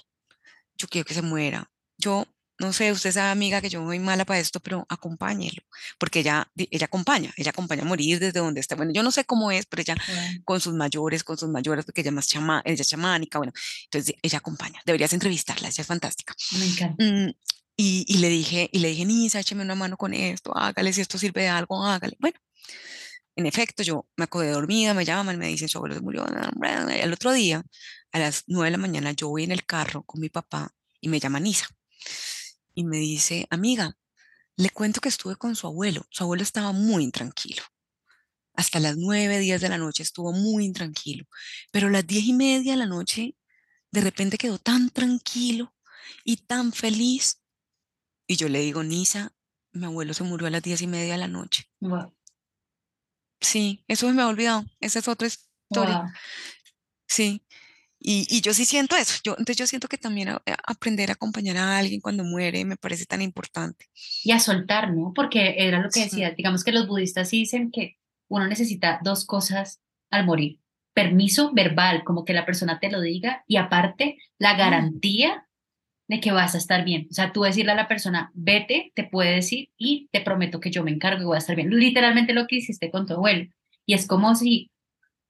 yo 0.76 0.88
quiero 0.88 1.04
que 1.06 1.14
se 1.14 1.22
muera. 1.22 1.70
Yo 1.98 2.26
no 2.62 2.72
sé, 2.72 2.92
usted 2.92 3.12
sabe, 3.12 3.30
amiga, 3.30 3.60
que 3.60 3.68
yo 3.68 3.84
soy 3.84 3.98
mala 3.98 4.24
para 4.24 4.40
esto, 4.40 4.60
pero 4.60 4.86
acompáñelo, 4.88 5.62
porque 5.98 6.20
ella, 6.20 6.50
ella 6.56 6.86
acompaña, 6.86 7.32
ella 7.36 7.50
acompaña 7.50 7.82
a 7.82 7.84
morir 7.84 8.18
desde 8.18 8.38
donde 8.38 8.60
está. 8.60 8.76
Bueno, 8.76 8.92
yo 8.92 9.02
no 9.02 9.10
sé 9.10 9.24
cómo 9.24 9.50
es, 9.50 9.66
pero 9.66 9.82
ella 9.82 9.96
con 10.44 10.60
sus 10.60 10.74
mayores, 10.74 11.24
con 11.24 11.36
sus 11.36 11.48
mayores, 11.48 11.84
porque 11.84 12.00
ella 12.00 12.10
es 12.10 12.14
más 12.14 12.28
chama, 12.28 12.62
ella 12.64 12.80
es 12.80 12.88
chamánica, 12.88 13.38
bueno, 13.38 13.52
entonces 13.84 14.14
ella 14.22 14.38
acompaña. 14.38 14.80
Deberías 14.86 15.12
entrevistarla, 15.12 15.68
ella 15.68 15.80
es 15.80 15.86
fantástica. 15.86 16.34
Me 16.58 16.66
encanta. 16.66 17.04
Mm, 17.04 17.30
y, 17.76 18.04
y, 18.06 18.18
le 18.18 18.28
dije, 18.28 18.70
y 18.72 18.78
le 18.78 18.88
dije, 18.88 19.04
Nisa, 19.04 19.40
écheme 19.40 19.62
una 19.62 19.74
mano 19.74 19.96
con 19.96 20.14
esto, 20.14 20.56
hágale, 20.56 20.92
si 20.92 21.00
esto 21.00 21.18
sirve 21.18 21.42
de 21.42 21.48
algo, 21.48 21.84
hágale. 21.84 22.16
Bueno, 22.20 22.38
en 23.34 23.46
efecto, 23.46 23.82
yo 23.82 24.06
me 24.16 24.24
acordé 24.24 24.50
dormida, 24.50 24.94
me 24.94 25.04
llaman, 25.04 25.38
me 25.38 25.48
dicen, 25.48 25.68
su 25.68 25.78
abuelo 25.78 25.94
se 25.94 26.00
murió. 26.02 26.24
El 26.90 27.12
otro 27.12 27.32
día, 27.32 27.64
a 28.12 28.18
las 28.18 28.44
nueve 28.46 28.66
de 28.66 28.72
la 28.72 28.78
mañana, 28.78 29.12
yo 29.12 29.28
voy 29.28 29.44
en 29.44 29.52
el 29.52 29.64
carro 29.64 30.04
con 30.04 30.20
mi 30.20 30.28
papá 30.28 30.72
y 31.00 31.08
me 31.08 31.18
llama 31.18 31.40
Nisa 31.40 31.66
y 32.74 32.84
me 32.84 32.98
dice, 32.98 33.46
amiga, 33.50 33.96
le 34.56 34.70
cuento 34.70 35.00
que 35.00 35.08
estuve 35.08 35.36
con 35.36 35.56
su 35.56 35.66
abuelo. 35.66 36.06
Su 36.10 36.24
abuelo 36.24 36.42
estaba 36.42 36.72
muy 36.72 37.04
intranquilo. 37.04 37.62
Hasta 38.54 38.80
las 38.80 38.96
nueve, 38.96 39.38
diez 39.38 39.60
de 39.60 39.68
la 39.68 39.78
noche 39.78 40.02
estuvo 40.02 40.32
muy 40.32 40.64
intranquilo. 40.64 41.26
Pero 41.70 41.88
a 41.88 41.90
las 41.90 42.06
diez 42.06 42.24
y 42.24 42.32
media 42.32 42.72
de 42.72 42.78
la 42.78 42.86
noche, 42.86 43.36
de 43.90 44.00
repente 44.00 44.38
quedó 44.38 44.58
tan 44.58 44.90
tranquilo 44.90 45.74
y 46.24 46.36
tan 46.36 46.72
feliz. 46.72 47.42
Y 48.26 48.36
yo 48.36 48.48
le 48.48 48.60
digo, 48.60 48.82
Nisa, 48.82 49.34
mi 49.72 49.86
abuelo 49.86 50.14
se 50.14 50.24
murió 50.24 50.46
a 50.46 50.50
las 50.50 50.62
diez 50.62 50.82
y 50.82 50.86
media 50.86 51.14
de 51.14 51.18
la 51.18 51.28
noche. 51.28 51.70
Sí, 53.40 53.84
eso 53.88 54.10
me 54.12 54.22
ha 54.22 54.28
olvidado. 54.28 54.64
Esa 54.80 54.98
es 54.98 55.08
otra 55.08 55.28
historia. 55.28 56.12
Sí, 57.06 57.42
y, 58.04 58.40
yo 58.40 58.52
sí 58.54 58.64
siento 58.64 58.96
eso. 58.96 59.20
Yo, 59.24 59.32
entonces 59.32 59.56
yo 59.56 59.66
siento 59.66 59.88
que 59.88 59.98
también 59.98 60.28
aprender 60.66 61.10
a 61.10 61.14
acompañar 61.14 61.56
a 61.56 61.78
alguien 61.78 62.00
cuando 62.00 62.24
muere 62.24 62.64
me 62.64 62.76
parece 62.76 63.06
tan 63.06 63.22
importante. 63.22 63.86
Y 64.24 64.32
a 64.32 64.40
soltar, 64.40 64.92
¿no? 64.92 65.12
Porque 65.14 65.54
era 65.58 65.80
lo 65.80 65.90
que 65.90 66.04
decía, 66.04 66.32
digamos 66.32 66.64
que 66.64 66.72
los 66.72 66.88
budistas 66.88 67.30
dicen 67.30 67.70
que 67.70 67.96
uno 68.28 68.46
necesita 68.46 69.00
dos 69.04 69.24
cosas 69.24 69.80
al 70.10 70.26
morir. 70.26 70.58
Permiso 70.94 71.52
verbal, 71.52 72.02
como 72.04 72.24
que 72.24 72.34
la 72.34 72.44
persona 72.44 72.80
te 72.80 72.90
lo 72.90 73.00
diga, 73.00 73.44
y 73.46 73.56
aparte 73.56 74.18
la 74.38 74.56
garantía 74.56 75.46
de 76.08 76.20
que 76.20 76.32
vas 76.32 76.54
a 76.54 76.58
estar 76.58 76.84
bien. 76.84 77.06
O 77.10 77.14
sea, 77.14 77.32
tú 77.32 77.42
decirle 77.42 77.72
a 77.72 77.76
la 77.76 77.88
persona, 77.88 78.30
vete, 78.34 78.92
te 78.94 79.04
puede 79.04 79.34
decir, 79.34 79.70
y 79.78 80.08
te 80.10 80.20
prometo 80.20 80.60
que 80.60 80.70
yo 80.70 80.82
me 80.82 80.90
encargo 80.90 81.22
y 81.22 81.24
voy 81.24 81.36
a 81.36 81.38
estar 81.38 81.56
bien. 81.56 81.70
Literalmente 81.70 82.34
lo 82.34 82.46
que 82.46 82.56
hiciste 82.56 82.90
con 82.90 83.06
tu 83.06 83.14
abuelo. 83.14 83.48
Y 83.86 83.94
es 83.94 84.06
como 84.06 84.34
si 84.34 84.71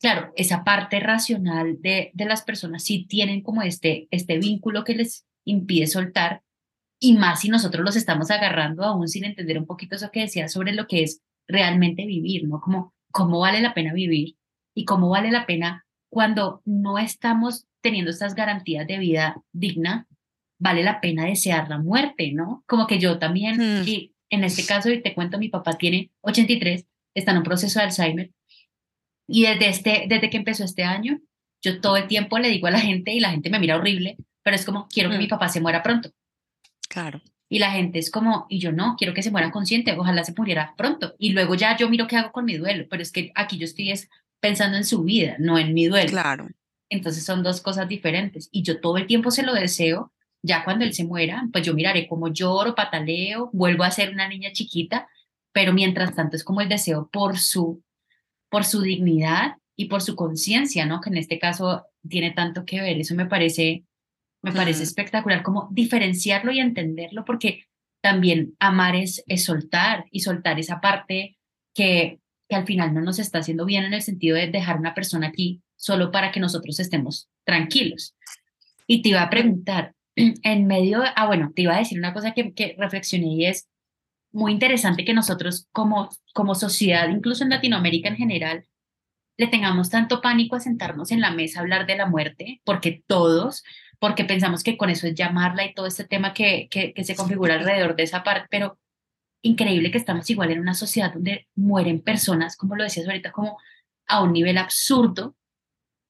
claro, 0.02 0.32
esa 0.36 0.64
parte 0.64 1.00
racional 1.00 1.80
de, 1.80 2.10
de 2.12 2.24
las 2.24 2.42
personas 2.42 2.82
sí 2.82 3.06
tienen 3.08 3.40
como 3.40 3.62
este, 3.62 4.08
este 4.10 4.38
vínculo 4.38 4.84
que 4.84 4.96
les 4.96 5.24
impide 5.44 5.86
soltar, 5.86 6.42
y 7.00 7.14
más 7.14 7.40
si 7.40 7.48
nosotros 7.48 7.84
los 7.84 7.96
estamos 7.96 8.30
agarrando 8.30 8.84
aún 8.84 9.08
sin 9.08 9.24
entender 9.24 9.58
un 9.58 9.66
poquito 9.66 9.96
eso 9.96 10.10
que 10.10 10.20
decía 10.20 10.48
sobre 10.48 10.72
lo 10.72 10.86
que 10.86 11.02
es 11.02 11.20
realmente 11.48 12.06
vivir, 12.06 12.46
¿no? 12.46 12.60
Como 12.60 12.94
cómo 13.10 13.40
vale 13.40 13.60
la 13.60 13.74
pena 13.74 13.92
vivir 13.92 14.36
y 14.74 14.84
cómo 14.84 15.08
vale 15.08 15.30
la 15.30 15.46
pena 15.46 15.84
cuando 16.08 16.62
no 16.64 16.98
estamos 16.98 17.66
teniendo 17.80 18.10
estas 18.10 18.34
garantías 18.34 18.86
de 18.86 18.98
vida 18.98 19.42
digna, 19.52 20.06
vale 20.58 20.84
la 20.84 21.00
pena 21.00 21.24
desear 21.26 21.68
la 21.68 21.78
muerte, 21.78 22.32
¿no? 22.32 22.62
Como 22.66 22.86
que 22.86 22.98
yo 22.98 23.18
también, 23.18 23.56
hmm. 23.58 23.88
y 23.88 24.12
en 24.30 24.44
este 24.44 24.64
caso, 24.64 24.90
y 24.90 25.02
te 25.02 25.14
cuento, 25.14 25.38
mi 25.38 25.48
papá 25.48 25.72
tiene 25.74 26.10
83, 26.20 26.86
está 27.14 27.32
en 27.32 27.38
un 27.38 27.42
proceso 27.42 27.78
de 27.78 27.86
Alzheimer, 27.86 28.30
y 29.32 29.44
desde, 29.44 29.68
este, 29.68 30.04
desde 30.08 30.28
que 30.28 30.36
empezó 30.36 30.62
este 30.62 30.84
año, 30.84 31.18
yo 31.62 31.80
todo 31.80 31.96
el 31.96 32.06
tiempo 32.06 32.38
le 32.38 32.50
digo 32.50 32.66
a 32.66 32.70
la 32.70 32.80
gente 32.80 33.12
y 33.12 33.20
la 33.20 33.30
gente 33.30 33.48
me 33.48 33.58
mira 33.58 33.76
horrible, 33.76 34.18
pero 34.42 34.56
es 34.56 34.64
como, 34.66 34.88
quiero 34.88 35.08
que 35.08 35.16
mi 35.16 35.24
mm. 35.24 35.30
papá 35.30 35.48
se 35.48 35.60
muera 35.60 35.82
pronto. 35.82 36.10
Claro. 36.88 37.22
y 37.48 37.58
la 37.58 37.70
gente 37.70 37.98
es 37.98 38.10
como, 38.10 38.44
y 38.50 38.58
yo 38.58 38.70
no, 38.70 38.96
quiero 38.98 39.14
que 39.14 39.22
se 39.22 39.30
muera 39.30 39.50
consciente, 39.50 39.96
ojalá 39.96 40.24
se 40.24 40.34
muriera 40.36 40.74
pronto. 40.76 41.14
Y 41.18 41.30
luego 41.30 41.54
ya 41.54 41.74
yo 41.76 41.88
miro 41.88 42.06
qué 42.06 42.16
hago 42.16 42.30
con 42.30 42.44
mi 42.44 42.58
duelo, 42.58 42.84
pero 42.90 43.02
es 43.02 43.10
que 43.10 43.32
aquí 43.34 43.56
yo 43.56 43.64
estoy 43.64 43.94
pensando 44.40 44.76
en 44.76 44.84
su 44.84 45.02
vida, 45.02 45.36
no 45.38 45.58
en 45.58 45.72
mi 45.72 45.86
duelo. 45.86 46.10
Claro. 46.10 46.48
Entonces 46.90 47.24
son 47.24 47.42
dos 47.42 47.62
cosas 47.62 47.88
diferentes. 47.88 48.50
Y 48.52 48.62
yo 48.62 48.80
todo 48.80 48.98
el 48.98 49.06
tiempo 49.06 49.30
se 49.30 49.42
lo 49.42 49.54
deseo, 49.54 50.12
ya 50.42 50.64
cuando 50.64 50.84
él 50.84 50.92
se 50.92 51.04
muera, 51.04 51.48
pues 51.52 51.64
yo 51.64 51.72
miraré 51.72 52.06
cómo 52.06 52.28
lloro, 52.28 52.74
pataleo, 52.74 53.48
vuelvo 53.54 53.84
a 53.84 53.90
ser 53.90 54.10
una 54.10 54.28
niña 54.28 54.52
chiquita, 54.52 55.08
pero 55.52 55.72
mientras 55.72 56.14
tanto 56.14 56.36
es 56.36 56.44
como 56.44 56.60
el 56.60 56.68
deseo 56.68 57.08
por 57.10 57.38
su, 57.38 57.82
por 58.52 58.64
su 58.66 58.82
dignidad 58.82 59.56
y 59.74 59.86
por 59.86 60.02
su 60.02 60.14
conciencia, 60.14 60.84
¿no? 60.84 61.00
Que 61.00 61.08
en 61.08 61.16
este 61.16 61.38
caso 61.38 61.86
tiene 62.06 62.32
tanto 62.32 62.66
que 62.66 62.82
ver. 62.82 62.98
Eso 62.98 63.14
me 63.14 63.24
parece 63.24 63.84
me 64.42 64.52
parece 64.52 64.82
espectacular 64.82 65.42
como 65.42 65.68
diferenciarlo 65.70 66.52
y 66.52 66.58
entenderlo 66.58 67.24
porque 67.24 67.64
también 68.02 68.56
amar 68.58 68.96
es, 68.96 69.22
es 69.26 69.44
soltar 69.44 70.04
y 70.10 70.20
soltar 70.20 70.58
esa 70.58 70.80
parte 70.80 71.38
que, 71.74 72.18
que 72.48 72.56
al 72.56 72.66
final 72.66 72.92
no 72.92 73.00
nos 73.00 73.20
está 73.20 73.38
haciendo 73.38 73.64
bien 73.64 73.84
en 73.84 73.94
el 73.94 74.02
sentido 74.02 74.36
de 74.36 74.48
dejar 74.48 74.78
una 74.78 74.94
persona 74.94 75.28
aquí 75.28 75.62
solo 75.76 76.10
para 76.10 76.32
que 76.32 76.40
nosotros 76.40 76.78
estemos 76.80 77.28
tranquilos. 77.44 78.16
Y 78.86 79.02
te 79.02 79.10
iba 79.10 79.22
a 79.22 79.30
preguntar, 79.30 79.94
en 80.16 80.66
medio, 80.66 81.02
ah, 81.16 81.26
bueno, 81.26 81.52
te 81.54 81.62
iba 81.62 81.74
a 81.74 81.78
decir 81.78 81.98
una 81.98 82.12
cosa 82.12 82.32
que, 82.32 82.52
que 82.52 82.74
reflexioné 82.76 83.28
y 83.28 83.46
es 83.46 83.68
muy 84.32 84.52
interesante 84.52 85.04
que 85.04 85.14
nosotros 85.14 85.68
como, 85.72 86.08
como 86.34 86.54
sociedad, 86.54 87.08
incluso 87.08 87.44
en 87.44 87.50
Latinoamérica 87.50 88.08
en 88.08 88.16
general, 88.16 88.64
le 89.36 89.46
tengamos 89.46 89.90
tanto 89.90 90.20
pánico 90.20 90.56
a 90.56 90.60
sentarnos 90.60 91.10
en 91.10 91.20
la 91.20 91.30
mesa 91.30 91.58
a 91.58 91.62
hablar 91.62 91.86
de 91.86 91.96
la 91.96 92.06
muerte, 92.06 92.60
porque 92.64 93.02
todos 93.06 93.62
porque 94.02 94.24
pensamos 94.24 94.64
que 94.64 94.76
con 94.76 94.90
eso 94.90 95.06
es 95.06 95.14
llamarla 95.14 95.64
y 95.64 95.74
todo 95.74 95.86
este 95.86 96.02
tema 96.02 96.34
que, 96.34 96.66
que, 96.68 96.92
se 97.04 97.14
configura 97.14 97.54
alrededor 97.54 97.94
de 97.94 98.02
esa 98.02 98.24
parte, 98.24 98.48
pero 98.50 98.76
increíble 99.42 99.92
que 99.92 99.98
estamos 99.98 100.28
igual 100.28 100.50
en 100.50 100.58
una 100.58 100.74
sociedad 100.74 101.12
donde 101.12 101.46
mueren 101.54 102.00
personas, 102.00 102.56
como 102.56 102.74
lo 102.74 102.82
decías 102.82 103.06
ahorita, 103.06 103.30
como 103.30 103.58
a 104.08 104.20
un 104.24 104.32
nivel 104.32 104.58
absurdo, 104.58 105.36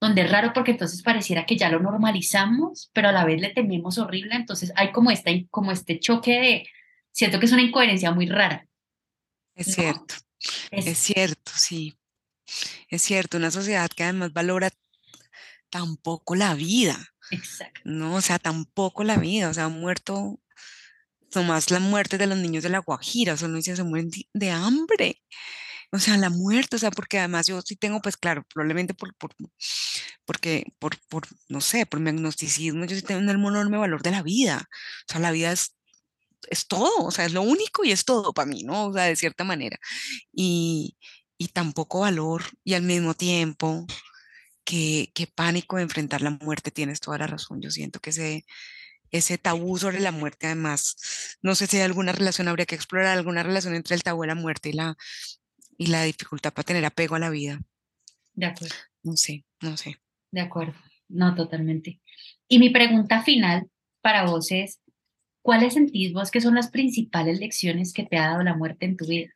donde 0.01 0.23
es 0.23 0.33
raro 0.33 0.55
porque 0.55 0.71
entonces 0.71 1.03
pareciera 1.03 1.45
que 1.45 1.59
ya 1.59 1.69
lo 1.69 1.81
normalizamos, 1.81 2.91
pero 2.95 3.11
a 3.11 3.13
la 3.13 3.27
vez 3.27 3.43
le 3.43 3.51
tememos 3.51 3.99
horrible, 3.99 4.37
entonces 4.37 4.73
hay 4.75 4.91
como, 4.91 5.11
esta, 5.11 5.31
como 5.51 5.71
este 5.71 6.01
choque 6.01 6.41
de, 6.41 6.67
siento 7.13 7.39
que 7.39 7.47
es 7.47 7.53
una 7.53 7.63
incoherencia 7.63 8.11
muy 8.11 8.27
rara. 8.27 8.67
Es 9.55 9.75
cierto, 9.75 10.15
es, 10.71 10.87
es 10.87 10.99
cierto, 10.99 11.53
sí. 11.55 11.97
Es 12.89 13.03
cierto, 13.03 13.37
una 13.37 13.51
sociedad 13.51 13.91
que 13.91 14.03
además 14.03 14.33
valora 14.33 14.71
tampoco 15.71 16.35
la 16.35 16.55
vida. 16.55 16.99
Exacto. 17.31 17.81
No, 17.85 18.17
o 18.17 18.21
sea, 18.21 18.39
tampoco 18.39 19.05
la 19.05 19.17
vida, 19.17 19.49
o 19.49 19.55
sea, 19.55 19.65
han 19.67 19.81
muerto, 19.81 20.41
nomás 21.35 21.71
la 21.71 21.81
muerte 21.81 22.19
de 22.19 22.27
los 22.27 22.39
niños 22.39 22.63
de 22.63 22.69
la 22.69 22.81
Guajira, 22.81 23.35
o 23.35 23.37
sea, 23.37 23.49
no 23.49 23.57
dice, 23.57 23.77
se 23.77 23.85
mueren 23.85 24.11
de, 24.33 24.51
hambre. 24.51 25.23
O 25.91 25.99
sea, 25.99 26.17
la 26.17 26.31
muerte, 26.31 26.77
o 26.77 26.79
sea, 26.79 26.91
porque 26.91 27.19
además 27.19 27.47
yo 27.47 27.61
sí 27.63 27.77
tengo, 27.77 28.01
pues 28.01 28.17
claro, 28.17 28.45
probablemente 28.53 28.95
por, 28.95 29.15
por 29.17 29.35
porque, 30.25 30.73
por, 30.79 30.99
por, 31.09 31.25
no 31.49 31.61
sé, 31.61 31.87
por 31.87 32.01
mi 32.01 32.11
agnosticismo, 32.11 32.85
yo 32.85 32.97
sí 32.97 33.03
tengo 33.03 33.21
un 33.21 33.29
enorme 33.29 33.79
valor 33.79 34.03
de 34.03 34.11
la 34.11 34.23
vida. 34.23 34.69
O 35.09 35.13
sea, 35.13 35.21
la 35.21 35.31
vida 35.33 35.53
es, 35.53 35.75
es 36.51 36.67
todo, 36.67 37.07
o 37.07 37.11
sea, 37.11 37.25
es 37.27 37.33
lo 37.33 37.43
único 37.43 37.85
y 37.85 37.93
es 37.93 38.05
todo 38.05 38.33
para 38.33 38.47
mí, 38.47 38.63
¿no? 38.63 38.87
O 38.87 38.93
sea, 38.93 39.05
de 39.05 39.17
cierta 39.17 39.45
manera. 39.45 39.79
Y, 40.33 40.97
y 41.39 41.49
tampoco 41.49 42.01
valor, 42.01 42.43
y 42.65 42.75
al 42.75 42.83
mismo 42.83 43.15
tiempo, 43.15 43.87
qué, 44.65 45.29
pánico 45.35 45.77
de 45.77 45.83
enfrentar 45.83 46.23
la 46.23 46.31
muerte, 46.31 46.71
tienes 46.71 47.01
toda 47.01 47.19
la 47.19 47.27
razón. 47.27 47.61
Yo 47.61 47.71
siento 47.71 48.01
que 48.01 48.11
ese, 48.11 48.47
ese 49.11 49.39
tabú 49.39 49.79
sobre 49.79 50.01
la 50.01 50.13
muerte, 50.13 50.47
además, 50.47 51.39
no 51.43 51.55
sé 51.55 51.67
si 51.67 51.79
hay 51.79 51.83
alguna 51.85 52.13
relación, 52.13 52.49
habría 52.49 52.67
que 52.67 52.75
explorar 52.75 53.19
alguna 53.19 53.43
relación 53.43 53.75
entre 53.75 53.95
el 53.95 54.03
tabú 54.03 54.23
de 54.23 54.29
la 54.29 54.35
muerte 54.35 54.71
y 54.71 54.73
la, 54.73 54.97
y 55.77 55.87
la 55.87 56.05
dificultad 56.05 56.53
para 56.53 56.67
tener 56.67 56.85
apego 56.85 57.17
a 57.17 57.19
la 57.19 57.31
vida. 57.31 57.61
De 58.35 58.47
acuerdo. 58.47 58.75
No 59.03 59.17
sé, 59.17 59.45
no 59.61 59.77
sé. 59.77 60.01
De 60.31 60.41
acuerdo, 60.41 60.75
no 61.09 61.35
totalmente. 61.35 62.01
Y 62.49 62.59
mi 62.59 62.71
pregunta 62.71 63.23
final 63.23 63.69
para 64.01 64.25
vos 64.27 64.51
es, 64.51 64.79
¿cuáles 65.43 65.75
sentís 65.75 66.13
vos 66.13 66.31
que 66.31 66.41
son 66.41 66.55
las 66.55 66.71
principales 66.71 67.39
lecciones 67.39 67.93
que 67.93 68.05
te 68.05 68.17
ha 68.17 68.29
dado 68.29 68.43
la 68.43 68.55
muerte 68.55 68.87
en 68.87 68.97
tu 68.97 69.07
vida? 69.07 69.31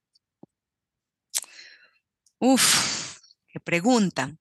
Uf, 2.39 3.19
qué 3.49 3.61
pregunta. 3.61 4.35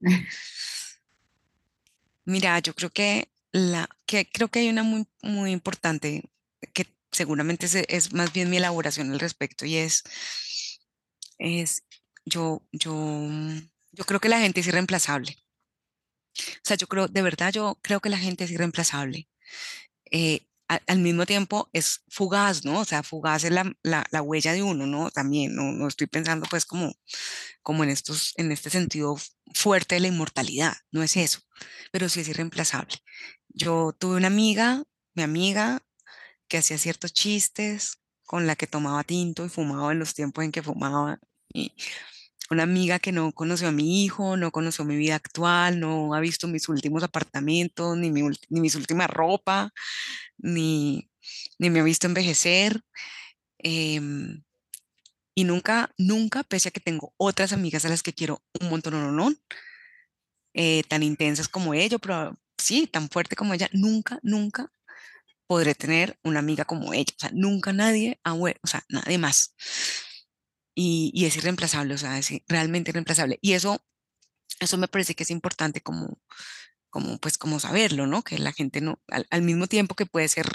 Mira, 2.26 2.60
yo 2.60 2.74
creo 2.74 2.90
que 2.90 3.30
la 3.52 3.90
que 4.06 4.30
creo 4.30 4.50
que 4.50 4.60
hay 4.60 4.70
una 4.70 4.84
muy, 4.84 5.08
muy 5.22 5.52
importante 5.52 6.30
que 6.74 6.88
seguramente 7.12 7.68
es, 7.88 8.14
más 8.14 8.34
bien 8.34 8.50
mi 8.50 8.58
elaboración 8.58 9.12
al 9.12 9.20
respecto 9.20 9.66
y 9.66 9.78
es, 9.78 10.04
es 11.38 11.84
yo, 12.26 12.68
yo, 12.72 13.30
yo 13.92 14.04
creo 14.06 14.20
que 14.20 14.30
la 14.30 14.40
gente 14.40 14.60
es 14.60 14.68
irreemplazable. 14.68 15.38
O 16.38 16.62
sea, 16.64 16.76
yo 16.76 16.88
creo, 16.88 17.08
de 17.08 17.22
verdad, 17.22 17.54
yo 17.54 17.80
creo 17.82 18.02
que 18.02 18.10
la 18.10 18.18
gente 18.18 18.44
es 18.44 18.52
irreemplazable. 18.52 19.30
Eh, 20.12 20.46
al 20.68 21.00
mismo 21.00 21.26
tiempo 21.26 21.70
es 21.74 22.04
fugaz, 22.10 22.66
¿no? 22.66 22.80
O 22.80 22.86
sea, 22.86 23.04
fugaz 23.04 23.44
es 23.44 23.52
la, 23.52 23.76
la, 23.84 24.22
huella 24.22 24.54
de 24.54 24.64
uno, 24.64 24.88
¿no? 24.88 25.12
También, 25.12 25.56
no, 25.56 25.72
no, 25.72 25.88
estoy 25.88 26.08
pensando 26.08 26.48
pues 26.50 26.66
como, 26.66 26.94
como 27.62 27.84
en, 27.84 27.90
estos, 27.92 28.34
en 28.38 28.52
este 28.52 28.70
sentido 28.70 29.18
fuerte 29.54 29.96
de 29.96 30.02
la 30.02 30.08
inmortalidad, 30.08 30.76
no 30.92 31.04
es 31.04 31.18
eso, 31.18 31.42
pero 31.92 32.10
sí 32.10 32.22
es 32.22 32.28
irreemplazable. 32.30 32.98
Yo 33.50 33.96
tuve 33.98 34.18
una 34.18 34.28
amiga, 34.28 34.84
mi 35.14 35.24
amiga, 35.24 35.82
que 36.48 36.58
hacía 36.58 36.78
ciertos 36.78 37.14
chistes, 37.14 38.00
con 38.24 38.48
la 38.48 38.56
que 38.56 38.68
tomaba 38.68 39.04
tinto 39.04 39.46
y 39.46 39.50
fumaba 39.50 39.92
en 39.92 40.00
los 40.00 40.14
tiempos 40.14 40.44
en 40.44 40.52
que 40.52 40.64
fumaba, 40.64 41.20
y 41.54 41.74
una 42.50 42.64
amiga 42.64 43.00
que 43.00 43.12
no 43.12 43.32
conoció 43.32 43.70
a 43.70 43.72
mi 43.72 44.04
hijo, 44.04 44.38
no 44.38 44.52
conoció 44.52 44.86
mi 44.86 44.96
vida 44.96 45.16
actual, 45.16 45.80
no 45.80 46.14
ha 46.14 46.20
visto 46.20 46.48
mis 46.48 46.70
últimos 46.70 47.04
apartamentos, 47.04 47.98
ni, 47.98 48.12
mi, 48.12 48.22
ni 48.50 48.62
mis 48.62 48.76
últimas 48.76 49.10
ropa, 49.10 49.74
ni, 50.38 51.10
ni 51.60 51.70
me 51.70 51.80
ha 51.80 51.84
visto 51.84 52.08
envejecer. 52.08 52.82
Em, 53.60 54.44
y 55.36 55.44
nunca, 55.44 55.92
nunca, 55.98 56.44
pese 56.44 56.70
a 56.70 56.72
que 56.72 56.80
tengo 56.80 57.14
otras 57.18 57.52
amigas 57.54 57.86
a 57.86 57.90
las 57.90 58.04
que 58.04 58.14
quiero 58.14 58.42
un 58.62 58.70
montón, 58.70 58.94
no, 58.94 59.12
no, 59.12 59.34
eh, 60.54 60.84
tan 60.88 61.04
intensas 61.04 61.50
como 61.50 61.74
ella, 61.74 62.00
pero 62.00 62.38
sí, 62.58 62.88
tan 62.88 63.10
fuerte 63.10 63.36
como 63.36 63.54
ella, 63.54 63.70
nunca, 63.74 64.20
nunca 64.24 64.72
podré 65.48 65.76
tener 65.76 66.18
una 66.24 66.40
amiga 66.40 66.66
como 66.66 66.94
ella. 66.94 67.14
O 67.18 67.20
sea, 67.20 67.32
nunca 67.34 67.74
nadie, 67.74 68.20
o 68.24 68.68
sea, 68.68 68.84
nadie 68.90 69.18
más. 69.18 69.54
Y, 70.76 71.12
y 71.14 71.26
es 71.26 71.38
irreemplazable, 71.38 71.94
o 71.94 71.98
sea, 71.98 72.20
es 72.20 72.30
realmente 72.48 72.92
irreemplazable. 72.92 73.40
Y 73.42 73.54
eso, 73.54 73.82
eso 74.60 74.78
me 74.78 74.88
parece 74.88 75.16
que 75.16 75.24
es 75.24 75.32
importante 75.32 75.82
como, 75.82 76.20
como 76.96 77.18
pues 77.20 77.38
como 77.38 77.60
saberlo, 77.60 78.08
¿no? 78.08 78.24
Que 78.24 78.40
la 78.40 78.54
gente 78.54 78.80
no, 78.80 79.02
al, 79.10 79.42
mismo 79.42 79.68
tiempo 79.68 79.96
que 79.96 80.06
puede 80.06 80.30
ser, 80.30 80.48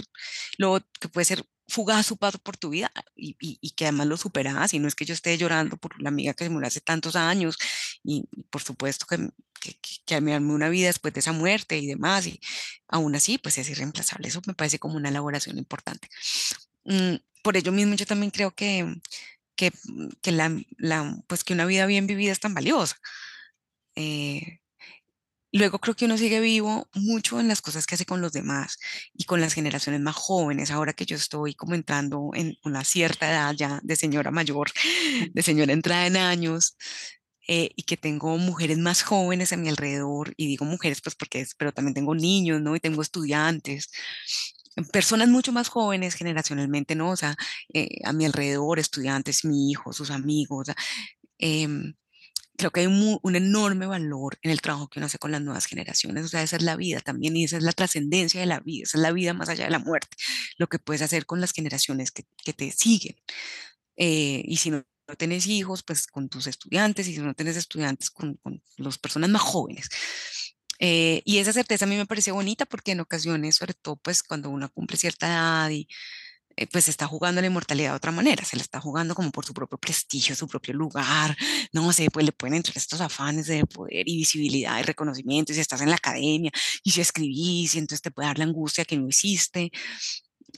lo 0.56 0.80
que 0.98 1.10
puede 1.10 1.26
ser 1.26 1.44
fugaz 1.68 2.06
su 2.06 2.16
paso 2.16 2.38
por 2.38 2.56
tu 2.56 2.70
vida 2.70 2.90
y, 3.14 3.36
y, 3.38 3.70
que 3.72 3.84
además 3.84 4.06
lo 4.06 4.16
superas 4.16 4.72
y 4.72 4.78
no 4.78 4.88
es 4.88 4.94
que 4.94 5.04
yo 5.04 5.12
esté 5.12 5.36
llorando 5.36 5.76
por 5.76 6.00
la 6.02 6.08
amiga 6.08 6.32
que 6.32 6.44
se 6.44 6.50
murió 6.50 6.66
hace 6.66 6.80
tantos 6.80 7.14
años 7.14 7.58
y, 8.02 8.24
por 8.48 8.62
supuesto 8.62 9.04
que, 9.04 9.18
que, 9.60 9.78
que, 10.06 10.20
me 10.22 10.34
armé 10.34 10.54
una 10.54 10.70
vida 10.70 10.86
después 10.86 11.12
de 11.12 11.20
esa 11.20 11.32
muerte 11.32 11.76
y 11.78 11.86
demás 11.86 12.26
y 12.26 12.40
aún 12.88 13.14
así 13.14 13.36
pues 13.36 13.58
es 13.58 13.68
irreemplazable, 13.68 14.28
eso 14.28 14.40
me 14.46 14.54
parece 14.54 14.78
como 14.78 14.96
una 14.96 15.10
elaboración 15.10 15.58
importante. 15.58 16.08
Mm, 16.84 17.16
por 17.42 17.58
ello 17.58 17.70
mismo 17.70 17.94
yo 17.96 18.06
también 18.06 18.30
creo 18.30 18.52
que, 18.52 18.96
que, 19.60 19.72
que 20.22 20.32
la, 20.32 20.50
la, 20.78 21.16
pues 21.28 21.44
que 21.44 21.52
una 21.54 21.66
vida 21.66 21.86
bien 21.86 22.06
vivida 22.06 22.32
es 22.32 22.40
tan 22.40 22.54
valiosa. 22.54 22.96
Eh, 23.94 24.60
Luego 25.52 25.80
creo 25.80 25.96
que 25.96 26.04
uno 26.04 26.16
sigue 26.16 26.40
vivo 26.40 26.88
mucho 26.94 27.40
en 27.40 27.48
las 27.48 27.60
cosas 27.60 27.86
que 27.86 27.96
hace 27.96 28.06
con 28.06 28.20
los 28.20 28.32
demás 28.32 28.78
y 29.14 29.24
con 29.24 29.40
las 29.40 29.52
generaciones 29.54 30.00
más 30.00 30.14
jóvenes. 30.14 30.70
Ahora 30.70 30.92
que 30.92 31.06
yo 31.06 31.16
estoy 31.16 31.54
como 31.54 31.74
entrando 31.74 32.30
en 32.34 32.56
una 32.64 32.84
cierta 32.84 33.28
edad 33.28 33.54
ya 33.54 33.80
de 33.82 33.96
señora 33.96 34.30
mayor, 34.30 34.70
de 35.32 35.42
señora 35.42 35.72
entrada 35.72 36.06
en 36.06 36.16
años, 36.16 36.76
eh, 37.48 37.70
y 37.74 37.82
que 37.82 37.96
tengo 37.96 38.38
mujeres 38.38 38.78
más 38.78 39.02
jóvenes 39.02 39.52
a 39.52 39.56
mi 39.56 39.68
alrededor, 39.68 40.34
y 40.36 40.46
digo 40.46 40.64
mujeres 40.64 41.00
pues 41.02 41.16
porque 41.16 41.40
es, 41.40 41.54
pero 41.56 41.72
también 41.72 41.94
tengo 41.94 42.14
niños, 42.14 42.60
¿no? 42.60 42.76
Y 42.76 42.80
tengo 42.80 43.02
estudiantes, 43.02 43.90
personas 44.92 45.28
mucho 45.28 45.52
más 45.52 45.68
jóvenes 45.68 46.14
generacionalmente, 46.14 46.94
¿no? 46.94 47.10
O 47.10 47.16
sea, 47.16 47.36
eh, 47.74 47.88
a 48.04 48.12
mi 48.12 48.24
alrededor, 48.26 48.78
estudiantes, 48.78 49.44
mi 49.44 49.70
hijo, 49.70 49.92
sus 49.92 50.10
amigos, 50.10 50.68
eh, 51.38 51.68
creo 52.60 52.70
que 52.70 52.80
hay 52.80 52.86
un, 52.86 53.36
enorme 53.36 53.86
valor 53.86 54.38
en 54.42 54.50
el 54.50 54.60
trabajo 54.60 54.88
que 54.88 54.98
uno 54.98 55.06
hace 55.06 55.18
con 55.18 55.32
las 55.32 55.40
nuevas 55.40 55.66
generaciones. 55.66 56.26
O 56.26 56.28
sea, 56.28 56.42
esa 56.42 56.56
es 56.56 56.62
la 56.62 56.76
vida 56.76 57.00
también 57.00 57.36
y 57.36 57.44
esa 57.44 57.56
es 57.56 57.62
la 57.62 57.72
trascendencia 57.72 58.40
de 58.40 58.46
la 58.46 58.60
vida, 58.60 58.84
esa 58.84 58.98
es 58.98 59.02
la 59.02 59.12
vida 59.12 59.32
más 59.32 59.48
allá 59.48 59.64
de 59.64 59.70
la 59.70 59.78
muerte, 59.78 60.16
lo 60.58 60.68
que 60.68 60.78
puedes 60.78 61.02
hacer 61.02 61.26
con 61.26 61.40
las 61.40 61.52
generaciones 61.52 62.10
que, 62.12 62.24
que 62.44 62.52
te 62.52 62.70
siguen. 62.70 63.16
Eh, 63.96 64.42
y 64.44 64.58
si 64.58 64.70
no, 64.70 64.84
no 65.08 65.16
tienes 65.16 65.46
hijos, 65.46 65.82
pues 65.82 66.06
con 66.06 66.28
tus 66.28 66.46
estudiantes, 66.46 67.08
y 67.08 67.14
si 67.14 67.20
no 67.20 67.34
tienes 67.34 67.56
estudiantes, 67.56 68.10
con, 68.10 68.34
con 68.36 68.62
las 68.76 68.98
personas 68.98 69.30
más 69.30 69.42
jóvenes. 69.42 69.88
Eh, 70.80 71.22
y 71.26 71.38
esa 71.38 71.52
certeza 71.52 71.84
a 71.84 71.88
mí 71.88 71.96
me 71.96 72.06
parece 72.06 72.32
bonita 72.32 72.66
porque 72.66 72.92
en 72.92 73.00
ocasiones, 73.00 73.56
sobre 73.56 73.74
todo 73.74 73.96
pues 73.96 74.22
cuando 74.22 74.50
uno 74.50 74.70
cumple 74.72 74.96
cierta 74.96 75.28
edad 75.28 75.70
y 75.70 75.88
eh, 76.56 76.66
pues 76.72 76.88
está 76.88 77.06
jugando 77.06 77.40
la 77.40 77.46
inmortalidad 77.48 77.90
de 77.92 77.96
otra 77.96 78.12
manera, 78.12 78.44
se 78.44 78.56
la 78.56 78.62
está 78.62 78.80
jugando 78.80 79.14
como 79.14 79.30
por 79.30 79.46
su 79.46 79.54
propio 79.54 79.78
prestigio, 79.78 80.34
su 80.36 80.48
propio 80.48 80.74
lugar, 80.74 81.36
no 81.72 81.92
sé, 81.92 82.10
pues 82.10 82.26
le 82.26 82.32
pueden 82.32 82.56
entrar 82.56 82.76
estos 82.76 83.00
afanes 83.00 83.46
de 83.46 83.64
poder 83.66 84.08
y 84.08 84.16
visibilidad 84.18 84.78
y 84.80 84.82
reconocimiento, 84.82 85.52
y 85.52 85.54
si 85.56 85.60
estás 85.62 85.80
en 85.82 85.90
la 85.90 85.96
academia, 85.96 86.50
y 86.84 86.90
si 86.92 87.00
escribís, 87.00 87.74
y 87.74 87.78
entonces 87.78 88.02
te 88.02 88.10
puede 88.10 88.28
dar 88.28 88.38
la 88.38 88.44
angustia 88.44 88.84
que 88.84 88.96
no 88.98 89.08
hiciste. 89.08 89.70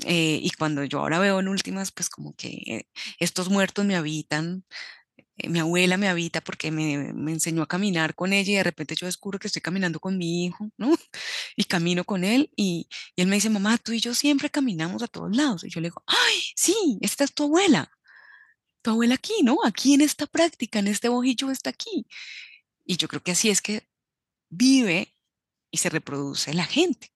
Eh, 0.04 0.40
y 0.42 0.50
cuando 0.52 0.84
yo 0.84 1.00
ahora 1.00 1.18
veo 1.18 1.40
en 1.40 1.48
últimas, 1.48 1.92
pues 1.92 2.08
como 2.10 2.34
que 2.34 2.86
estos 3.18 3.50
muertos 3.50 3.84
me 3.84 3.96
habitan, 3.96 4.64
mi 5.49 5.59
abuela 5.59 5.97
me 5.97 6.09
habita 6.09 6.40
porque 6.40 6.70
me, 6.70 7.12
me, 7.12 7.32
enseñó 7.32 7.62
a 7.62 7.68
caminar 7.68 8.14
con 8.14 8.32
ella 8.32 8.53
y 8.53 8.57
de 8.57 8.62
repente 8.62 8.95
yo 8.95 9.07
descubro 9.07 9.38
que 9.38 9.49
estoy 9.49 9.62
caminando 9.62 10.01
con 10.01 10.18
mi 10.18 10.47
hijo, 10.47 10.70
¿no? 10.76 10.90
Y 11.57 11.64
camino 11.64 12.05
con 12.05 12.24
él 12.24 12.51
y, 12.57 12.88
y, 13.16 13.22
él 13.22 13.28
me 13.28 13.36
dice, 13.36 13.51
mamá, 13.51 13.78
tú 13.78 13.93
y 13.93 14.01
yo 14.01 14.14
siempre 14.14 14.51
caminamos 14.51 15.03
a 15.03 15.09
todos 15.09 15.34
lados. 15.36 15.64
Y 15.64 15.70
yo 15.70 15.80
le 15.80 15.88
digo, 15.88 16.03
ay, 16.07 16.43
sí, 16.57 16.99
esta 17.01 17.24
es 17.24 17.34
tu 17.34 17.45
abuela, 17.45 17.90
tu 18.82 18.90
abuela 18.90 19.14
aquí, 19.14 19.43
¿no? 19.43 19.59
Aquí 19.64 19.95
en 19.95 20.01
esta 20.03 20.26
práctica, 20.26 20.78
en 20.78 20.88
este 20.88 21.09
bojillo 21.09 21.51
está 21.51 21.70
aquí. 21.70 22.07
Y 22.84 22.97
yo 22.97 23.09
creo 23.09 23.22
que 23.22 23.32
así 23.32 23.51
es 23.51 23.62
que 23.62 23.88
vive 24.51 25.14
y 25.70 25.78
se 25.78 25.90
reproduce 25.90 26.55
la 26.55 26.64
gente. 26.64 27.12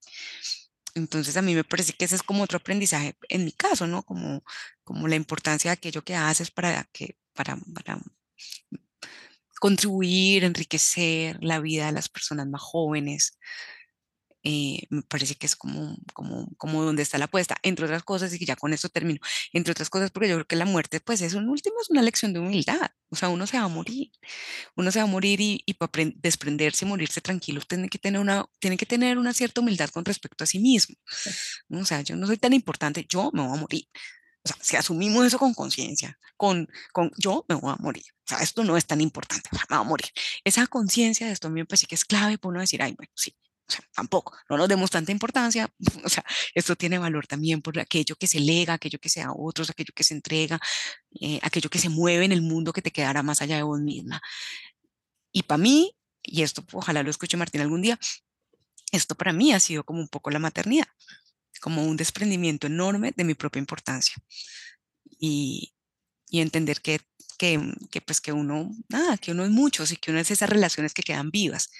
Entonces 0.95 1.37
a 1.37 1.43
mí 1.43 1.55
me 1.55 1.65
parece 1.65 1.93
que 1.93 2.07
ese 2.07 2.17
es 2.17 2.23
como 2.23 2.43
otro 2.43 2.57
aprendizaje 2.57 3.17
en 3.29 3.45
mi 3.45 3.53
caso, 3.53 3.87
¿no? 3.87 4.03
Como, 4.03 4.43
como 4.83 5.09
la 5.09 5.17
importancia 5.17 5.71
de 5.71 5.75
aquello 5.75 6.03
que 6.03 6.15
haces 6.15 6.51
para 6.51 6.85
que 6.93 7.19
para, 7.35 7.59
para 7.75 8.01
contribuir, 9.67 10.45
enriquecer 10.45 11.39
la 11.43 11.59
vida 11.61 11.87
de 11.87 11.93
las 11.93 12.09
personas 12.09 12.47
más 12.47 12.63
jóvenes. 12.63 13.37
Eh, 14.45 14.87
me 14.91 15.03
parece 15.03 15.35
que 15.35 15.47
es 15.47 15.57
como, 15.57 15.97
como, 16.15 16.49
como 16.57 16.85
donde 16.85 17.03
está 17.03 17.19
la 17.19 17.25
apuesta, 17.25 17.57
entre 17.65 17.87
otras 17.87 18.05
cosas, 18.05 18.33
y 18.33 18.39
que 18.39 18.45
ya 18.47 18.55
con 18.55 18.73
esto 18.73 18.89
termino, 18.89 19.19
entre 19.53 19.73
otras 19.73 19.91
cosas, 19.91 20.13
porque 20.13 20.29
yo 20.29 20.37
creo 20.37 20.47
que 20.47 20.55
la 20.55 20.67
muerte, 20.67 21.01
pues 21.01 21.21
es 21.21 21.35
un 21.35 21.49
último, 21.49 21.75
es 21.83 21.91
una 21.91 22.01
lección 22.03 22.33
de 22.33 22.39
humildad, 22.39 22.91
o 23.11 23.17
sea, 23.17 23.29
uno 23.29 23.45
se 23.49 23.59
va 23.59 23.65
a 23.65 23.69
morir, 23.69 24.13
uno 24.77 24.93
se 24.93 25.01
va 25.01 25.05
a 25.05 25.09
morir 25.09 25.41
y, 25.41 25.65
y 25.67 25.75
para 25.75 25.91
desprenderse 26.15 26.85
y 26.85 26.89
morirse 26.89 27.21
tranquilo, 27.21 27.61
tiene 27.63 27.89
que, 27.89 27.99
tener 27.99 28.21
una, 28.21 28.47
tiene 28.61 28.77
que 28.77 28.87
tener 28.87 29.19
una 29.19 29.35
cierta 29.35 29.63
humildad 29.63 29.91
con 29.91 30.05
respecto 30.05 30.45
a 30.45 30.47
sí 30.47 30.61
mismo, 30.61 30.95
o 31.71 31.85
sea, 31.85 32.03
yo 32.03 32.15
no 32.15 32.29
soy 32.29 32.37
tan 32.37 32.53
importante, 32.53 33.05
yo 33.09 33.31
me 33.33 33.43
voy 33.43 33.59
a 33.59 33.61
morir, 33.61 33.89
o 34.47 34.55
sea, 34.55 34.57
si 34.61 34.77
asumimos 34.77 35.27
eso 35.27 35.39
con 35.39 35.55
conciencia, 35.55 36.19
con, 36.37 36.69
con 36.93 37.11
yo 37.19 37.45
me 37.49 37.57
voy 37.57 37.73
a 37.73 37.77
morir, 37.77 38.05
o 38.25 38.29
sea, 38.29 38.39
esto 38.39 38.63
no 38.65 38.77
es 38.77 38.87
tan 38.87 39.01
importante, 39.01 39.49
o 39.53 39.57
sea, 39.57 39.67
me 39.69 39.77
voy 39.77 39.87
a 39.87 39.89
morir. 39.89 40.07
Esa 40.45 40.67
conciencia 40.67 41.27
de 41.27 41.33
esto 41.33 41.49
a 41.49 41.51
mí 41.51 41.61
me 41.61 41.67
parece 41.67 41.87
que 41.87 41.95
es 41.97 42.05
clave 42.05 42.39
para 42.39 42.51
uno 42.51 42.61
decir, 42.61 42.83
ay, 42.83 42.95
bueno, 42.97 43.13
sí, 43.17 43.37
o 43.69 43.73
sea, 43.73 43.81
tampoco, 43.95 44.37
no 44.49 44.57
nos 44.57 44.69
demos 44.69 44.91
tanta 44.91 45.11
importancia, 45.11 45.69
o 46.05 46.09
sea, 46.09 46.25
esto 46.55 46.77
tiene 46.77 46.99
valor 46.99 47.27
también 47.27 47.61
por 47.63 47.79
aquello 47.79 48.15
que 48.17 48.29
se 48.29 48.41
lega, 48.41 48.75
aquello 48.75 48.99
que 49.01 49.09
sea 49.09 49.27
a 49.27 49.33
otros, 49.35 49.71
aquello 49.71 49.93
que 49.95 50.05
se 50.05 50.15
entrega, 50.15 50.61
eh, 51.21 51.41
aquello 51.43 51.69
que 51.69 51.79
se 51.79 51.89
mueve 51.89 52.25
en 52.25 52.33
el 52.33 52.43
mundo 52.43 52.73
que 52.73 52.83
te 52.83 52.93
quedará 52.93 53.23
más 53.23 53.43
allá 53.43 53.57
de 53.57 53.63
vos 53.65 53.81
misma. 53.81 54.21
Y 55.33 55.43
para 55.43 55.59
mí, 55.59 55.97
y 56.23 56.43
esto 56.43 56.65
ojalá 56.73 57.03
lo 57.03 57.11
escuche 57.11 57.37
Martín 57.37 57.61
algún 57.61 57.83
día, 57.83 57.99
esto 58.93 59.15
para 59.17 59.33
mí 59.33 59.53
ha 59.53 59.61
sido 59.61 59.85
como 59.85 60.01
un 60.01 60.09
poco 60.09 60.31
la 60.31 60.39
maternidad 60.39 60.87
como 61.67 61.83
un 61.83 61.97
desprendimiento 61.97 62.69
enorme 62.69 63.13
de 63.17 63.25
mi 63.25 63.35
propia 63.35 63.59
importancia. 63.59 64.15
Y, 65.19 65.75
y 66.29 66.41
entender 66.41 66.81
que, 66.81 67.01
que, 67.39 67.61
que, 67.91 68.01
pues 68.01 68.21
que 68.21 68.31
uno, 68.31 68.71
nada, 68.89 69.19
que 69.19 69.33
uno 69.33 69.45
es 69.45 69.51
mucho, 69.51 69.83
y 69.91 69.97
que 69.97 70.13
uno 70.13 70.21
es 70.21 70.31
esas 70.31 70.49
relaciones 70.49 70.95
que 70.95 71.03
quedan 71.03 71.33
vivas 71.33 71.73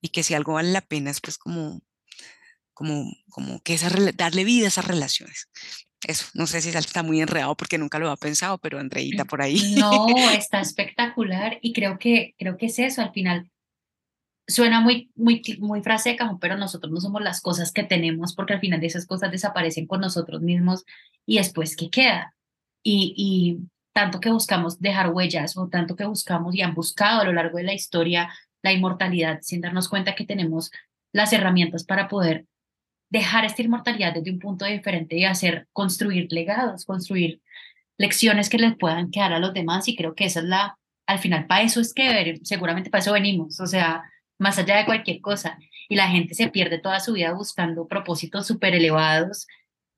y 0.00 0.10
que 0.10 0.22
si 0.22 0.34
algo 0.34 0.52
vale 0.52 0.70
la 0.70 0.82
pena 0.82 1.10
es 1.10 1.20
pues 1.20 1.36
como, 1.36 1.82
como, 2.74 3.12
como 3.28 3.60
que 3.62 3.74
esa, 3.74 3.90
darle 4.14 4.44
vida 4.44 4.66
a 4.66 4.68
esas 4.68 4.86
relaciones. 4.86 5.50
Eso, 6.06 6.26
no 6.34 6.46
sé 6.46 6.62
si 6.62 6.68
está 6.68 7.02
muy 7.02 7.20
enredado 7.20 7.56
porque 7.56 7.76
nunca 7.76 7.98
lo 7.98 8.06
había 8.06 8.16
pensado, 8.16 8.58
pero 8.58 8.78
Andreita 8.78 9.24
por 9.24 9.42
ahí. 9.42 9.74
No, 9.74 10.06
está 10.30 10.60
espectacular 10.60 11.58
y 11.60 11.72
creo 11.72 11.98
que, 11.98 12.36
creo 12.38 12.56
que 12.56 12.66
es 12.66 12.78
eso, 12.78 13.02
al 13.02 13.12
final 13.12 13.50
suena 14.46 14.80
muy, 14.80 15.10
muy, 15.14 15.42
muy 15.58 15.82
frase 15.82 16.10
de 16.10 16.16
cajón, 16.16 16.38
pero 16.38 16.56
nosotros 16.56 16.92
no 16.92 17.00
somos 17.00 17.22
las 17.22 17.40
cosas 17.40 17.72
que 17.72 17.82
tenemos 17.82 18.34
porque 18.34 18.54
al 18.54 18.60
final 18.60 18.80
de 18.80 18.86
esas 18.86 19.06
cosas 19.06 19.30
desaparecen 19.30 19.86
con 19.86 20.00
nosotros 20.00 20.42
mismos 20.42 20.84
y 21.26 21.38
después, 21.38 21.76
¿qué 21.76 21.90
queda? 21.90 22.34
Y, 22.82 23.14
y 23.16 23.58
tanto 23.92 24.20
que 24.20 24.30
buscamos 24.30 24.80
dejar 24.80 25.10
huellas 25.10 25.56
o 25.56 25.68
tanto 25.68 25.96
que 25.96 26.04
buscamos 26.04 26.54
y 26.54 26.62
han 26.62 26.74
buscado 26.74 27.20
a 27.20 27.24
lo 27.24 27.32
largo 27.32 27.58
de 27.58 27.64
la 27.64 27.74
historia 27.74 28.30
la 28.62 28.72
inmortalidad 28.72 29.40
sin 29.42 29.60
darnos 29.60 29.88
cuenta 29.88 30.14
que 30.14 30.26
tenemos 30.26 30.70
las 31.12 31.32
herramientas 31.32 31.84
para 31.84 32.08
poder 32.08 32.46
dejar 33.10 33.44
esta 33.44 33.62
inmortalidad 33.62 34.14
desde 34.14 34.32
un 34.32 34.40
punto 34.40 34.64
diferente 34.64 35.16
y 35.16 35.24
hacer, 35.24 35.68
construir 35.72 36.26
legados, 36.32 36.84
construir 36.84 37.40
lecciones 37.96 38.48
que 38.48 38.58
les 38.58 38.76
puedan 38.76 39.10
quedar 39.10 39.32
a 39.32 39.38
los 39.38 39.54
demás 39.54 39.86
y 39.88 39.94
creo 39.94 40.14
que 40.14 40.24
esa 40.24 40.40
es 40.40 40.46
la, 40.46 40.76
al 41.06 41.18
final 41.20 41.46
para 41.46 41.62
eso 41.62 41.80
es 41.80 41.94
que 41.94 42.40
seguramente 42.42 42.90
para 42.90 43.02
eso 43.02 43.12
venimos, 43.12 43.60
o 43.60 43.66
sea, 43.66 44.02
más 44.44 44.58
allá 44.58 44.76
de 44.76 44.84
cualquier 44.84 45.22
cosa. 45.22 45.58
Y 45.88 45.96
la 45.96 46.08
gente 46.08 46.34
se 46.34 46.48
pierde 46.48 46.78
toda 46.78 47.00
su 47.00 47.14
vida 47.14 47.32
buscando 47.32 47.88
propósitos 47.88 48.46
súper 48.46 48.74
elevados 48.74 49.46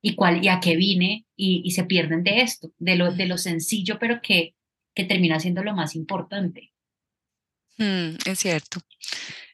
y, 0.01 0.15
cuál, 0.15 0.43
y 0.43 0.47
a 0.47 0.61
qué 0.61 0.77
vine 0.77 1.25
y, 1.35 1.61
y, 1.65 1.71
se 1.71 1.83
pierden 1.83 2.23
de 2.23 2.41
esto, 2.41 2.71
de 2.77 2.95
lo, 2.95 3.11
de 3.11 3.25
lo 3.25 3.37
sencillo, 3.37 3.99
pero 3.99 4.21
que, 4.21 4.55
que 4.95 5.03
termina 5.03 5.37
siendo 5.41 5.63
lo 5.63 5.73
más 5.73 5.95
importante. 5.95 6.71
Mm, 7.77 8.15
es 8.25 8.39
cierto, 8.39 8.79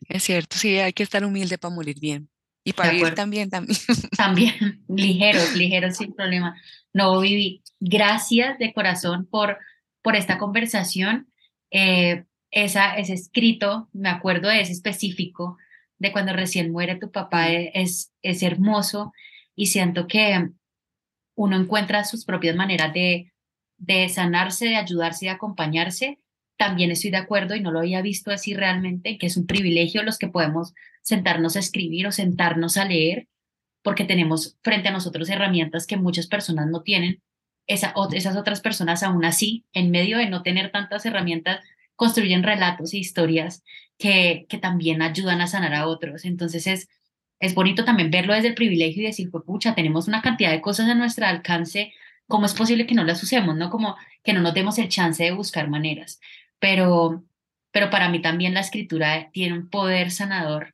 es 0.07 0.23
cierto, 0.23 0.57
sí, 0.57 0.77
hay 0.77 0.93
que 0.93 1.03
estar 1.03 1.25
humilde 1.25 1.57
para 1.57 1.73
morir 1.73 1.99
bien. 1.99 2.29
Y 2.63 2.73
para 2.73 2.91
vivir 2.91 3.15
también, 3.15 3.49
también. 3.49 3.77
También, 4.17 4.85
ligeros, 4.87 5.53
ligeros, 5.55 5.97
sin 5.97 6.13
problema. 6.13 6.55
No 6.93 7.19
viví. 7.19 7.61
Gracias 7.81 8.57
de 8.57 8.73
corazón 8.73 9.25
por, 9.25 9.57
por 10.01 10.15
esta 10.15 10.37
conversación. 10.37 11.27
Eh, 11.71 12.23
esa, 12.53 12.95
ese 12.97 13.13
escrito, 13.13 13.89
me 13.93 14.09
acuerdo 14.09 14.47
de 14.47 14.61
ese 14.61 14.71
específico, 14.71 15.57
de 15.97 16.11
cuando 16.11 16.33
recién 16.33 16.71
muere 16.71 16.95
tu 16.95 17.11
papá, 17.11 17.49
es, 17.49 18.13
es 18.21 18.43
hermoso 18.43 19.11
y 19.55 19.67
siento 19.67 20.05
que 20.05 20.49
uno 21.35 21.57
encuentra 21.57 22.03
sus 22.05 22.25
propias 22.25 22.55
maneras 22.55 22.93
de, 22.93 23.33
de 23.77 24.07
sanarse, 24.07 24.67
de 24.67 24.75
ayudarse 24.75 25.25
y 25.25 25.27
de 25.29 25.33
acompañarse. 25.33 26.19
También 26.55 26.91
estoy 26.91 27.09
de 27.09 27.17
acuerdo 27.17 27.55
y 27.55 27.61
no 27.61 27.71
lo 27.71 27.79
había 27.79 28.03
visto 28.03 28.29
así 28.29 28.53
realmente, 28.53 29.17
que 29.17 29.25
es 29.25 29.35
un 29.35 29.47
privilegio 29.47 30.03
los 30.03 30.19
que 30.19 30.27
podemos 30.27 30.75
sentarnos 31.01 31.55
a 31.55 31.59
escribir 31.59 32.05
o 32.05 32.11
sentarnos 32.11 32.77
a 32.77 32.85
leer, 32.85 33.27
porque 33.81 34.05
tenemos 34.05 34.57
frente 34.61 34.89
a 34.89 34.93
nosotros 34.93 35.27
herramientas 35.29 35.87
que 35.87 35.97
muchas 35.97 36.27
personas 36.27 36.67
no 36.67 36.83
tienen. 36.83 37.23
Esa, 37.65 37.95
esas 38.11 38.35
otras 38.35 38.61
personas 38.61 39.01
aún 39.01 39.25
así, 39.25 39.65
en 39.73 39.89
medio 39.89 40.19
de 40.19 40.29
no 40.29 40.43
tener 40.43 40.71
tantas 40.71 41.05
herramientas, 41.05 41.61
construyen 41.95 42.43
relatos 42.43 42.93
e 42.93 42.97
historias 42.97 43.63
que, 43.97 44.45
que 44.49 44.57
también 44.57 45.01
ayudan 45.01 45.41
a 45.41 45.47
sanar 45.47 45.73
a 45.73 45.87
otros. 45.87 46.25
Entonces 46.25 46.67
es, 46.67 46.89
es 47.39 47.55
bonito 47.55 47.85
también 47.85 48.11
verlo 48.11 48.33
desde 48.33 48.49
el 48.49 48.55
privilegio 48.55 49.03
y 49.03 49.07
decir, 49.07 49.29
pues, 49.31 49.43
pucha, 49.45 49.75
tenemos 49.75 50.07
una 50.07 50.21
cantidad 50.21 50.51
de 50.51 50.61
cosas 50.61 50.89
a 50.89 50.95
nuestro 50.95 51.25
alcance, 51.25 51.93
¿cómo 52.27 52.45
es 52.45 52.53
posible 52.53 52.85
que 52.85 52.95
no 52.95 53.03
las 53.03 53.21
usemos? 53.21 53.55
¿no? 53.55 53.69
Como 53.69 53.95
que 54.23 54.33
no 54.33 54.41
nos 54.41 54.53
demos 54.53 54.77
el 54.79 54.89
chance 54.89 55.23
de 55.23 55.31
buscar 55.31 55.69
maneras. 55.69 56.19
Pero, 56.59 57.23
pero 57.71 57.89
para 57.89 58.09
mí 58.09 58.21
también 58.21 58.53
la 58.53 58.61
escritura 58.61 59.29
tiene 59.31 59.57
un 59.57 59.69
poder 59.69 60.11
sanador 60.11 60.73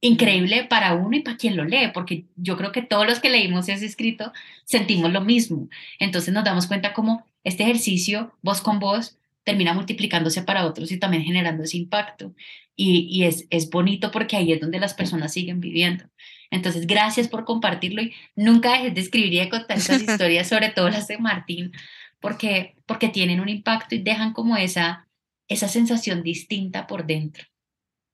increíble 0.00 0.64
para 0.64 0.94
uno 0.94 1.16
y 1.16 1.20
para 1.20 1.36
quien 1.36 1.56
lo 1.56 1.64
lee, 1.64 1.90
porque 1.92 2.26
yo 2.36 2.56
creo 2.56 2.72
que 2.72 2.82
todos 2.82 3.06
los 3.06 3.20
que 3.20 3.30
leímos 3.30 3.68
ese 3.68 3.86
escrito 3.86 4.32
sentimos 4.64 5.12
lo 5.12 5.20
mismo. 5.20 5.68
Entonces 5.98 6.32
nos 6.32 6.44
damos 6.44 6.66
cuenta 6.66 6.92
como 6.92 7.24
este 7.44 7.62
ejercicio, 7.62 8.32
voz 8.42 8.60
con 8.60 8.78
voz, 8.78 9.15
termina 9.46 9.72
multiplicándose 9.72 10.42
para 10.42 10.66
otros 10.66 10.90
y 10.90 10.98
también 10.98 11.22
generando 11.22 11.62
ese 11.62 11.76
impacto. 11.76 12.34
Y, 12.74 13.06
y 13.08 13.24
es, 13.24 13.46
es 13.48 13.70
bonito 13.70 14.10
porque 14.10 14.36
ahí 14.36 14.52
es 14.52 14.60
donde 14.60 14.80
las 14.80 14.92
personas 14.92 15.32
siguen 15.32 15.60
viviendo. 15.60 16.04
Entonces, 16.50 16.86
gracias 16.86 17.28
por 17.28 17.44
compartirlo 17.44 18.02
y 18.02 18.12
nunca 18.34 18.72
dejes 18.72 18.94
de 18.94 19.00
escribir 19.00 19.32
y 19.34 19.38
de 19.38 19.48
contar 19.48 19.78
esas 19.78 20.02
historias, 20.08 20.48
sobre 20.48 20.70
todo 20.70 20.88
las 20.90 21.06
de 21.06 21.18
Martín, 21.18 21.72
porque, 22.20 22.74
porque 22.86 23.08
tienen 23.08 23.40
un 23.40 23.48
impacto 23.48 23.94
y 23.94 24.02
dejan 24.02 24.32
como 24.32 24.56
esa, 24.56 25.06
esa 25.46 25.68
sensación 25.68 26.24
distinta 26.24 26.88
por 26.88 27.06
dentro. 27.06 27.44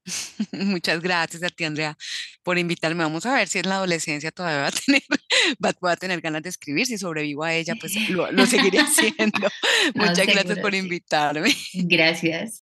Muchas 0.52 1.00
gracias 1.00 1.42
a 1.42 1.48
ti, 1.48 1.64
Andrea, 1.64 1.96
por 2.42 2.58
invitarme. 2.58 3.04
Vamos 3.04 3.26
a 3.26 3.34
ver 3.34 3.48
si 3.48 3.58
en 3.58 3.68
la 3.68 3.76
adolescencia 3.76 4.30
todavía 4.30 4.62
va 4.62 4.66
a 4.68 4.72
tener, 4.86 5.02
va, 5.64 5.92
a 5.92 5.96
tener 5.96 6.20
ganas 6.20 6.42
de 6.42 6.50
escribir. 6.50 6.86
Si 6.86 6.98
sobrevivo 6.98 7.44
a 7.44 7.54
ella, 7.54 7.74
pues 7.78 7.94
lo, 8.10 8.30
lo 8.30 8.46
seguiré 8.46 8.78
haciendo. 8.80 9.48
Muchas 9.94 10.26
gracias 10.26 10.58
por 10.58 10.74
invitarme. 10.74 11.54
Gracias. 11.74 12.60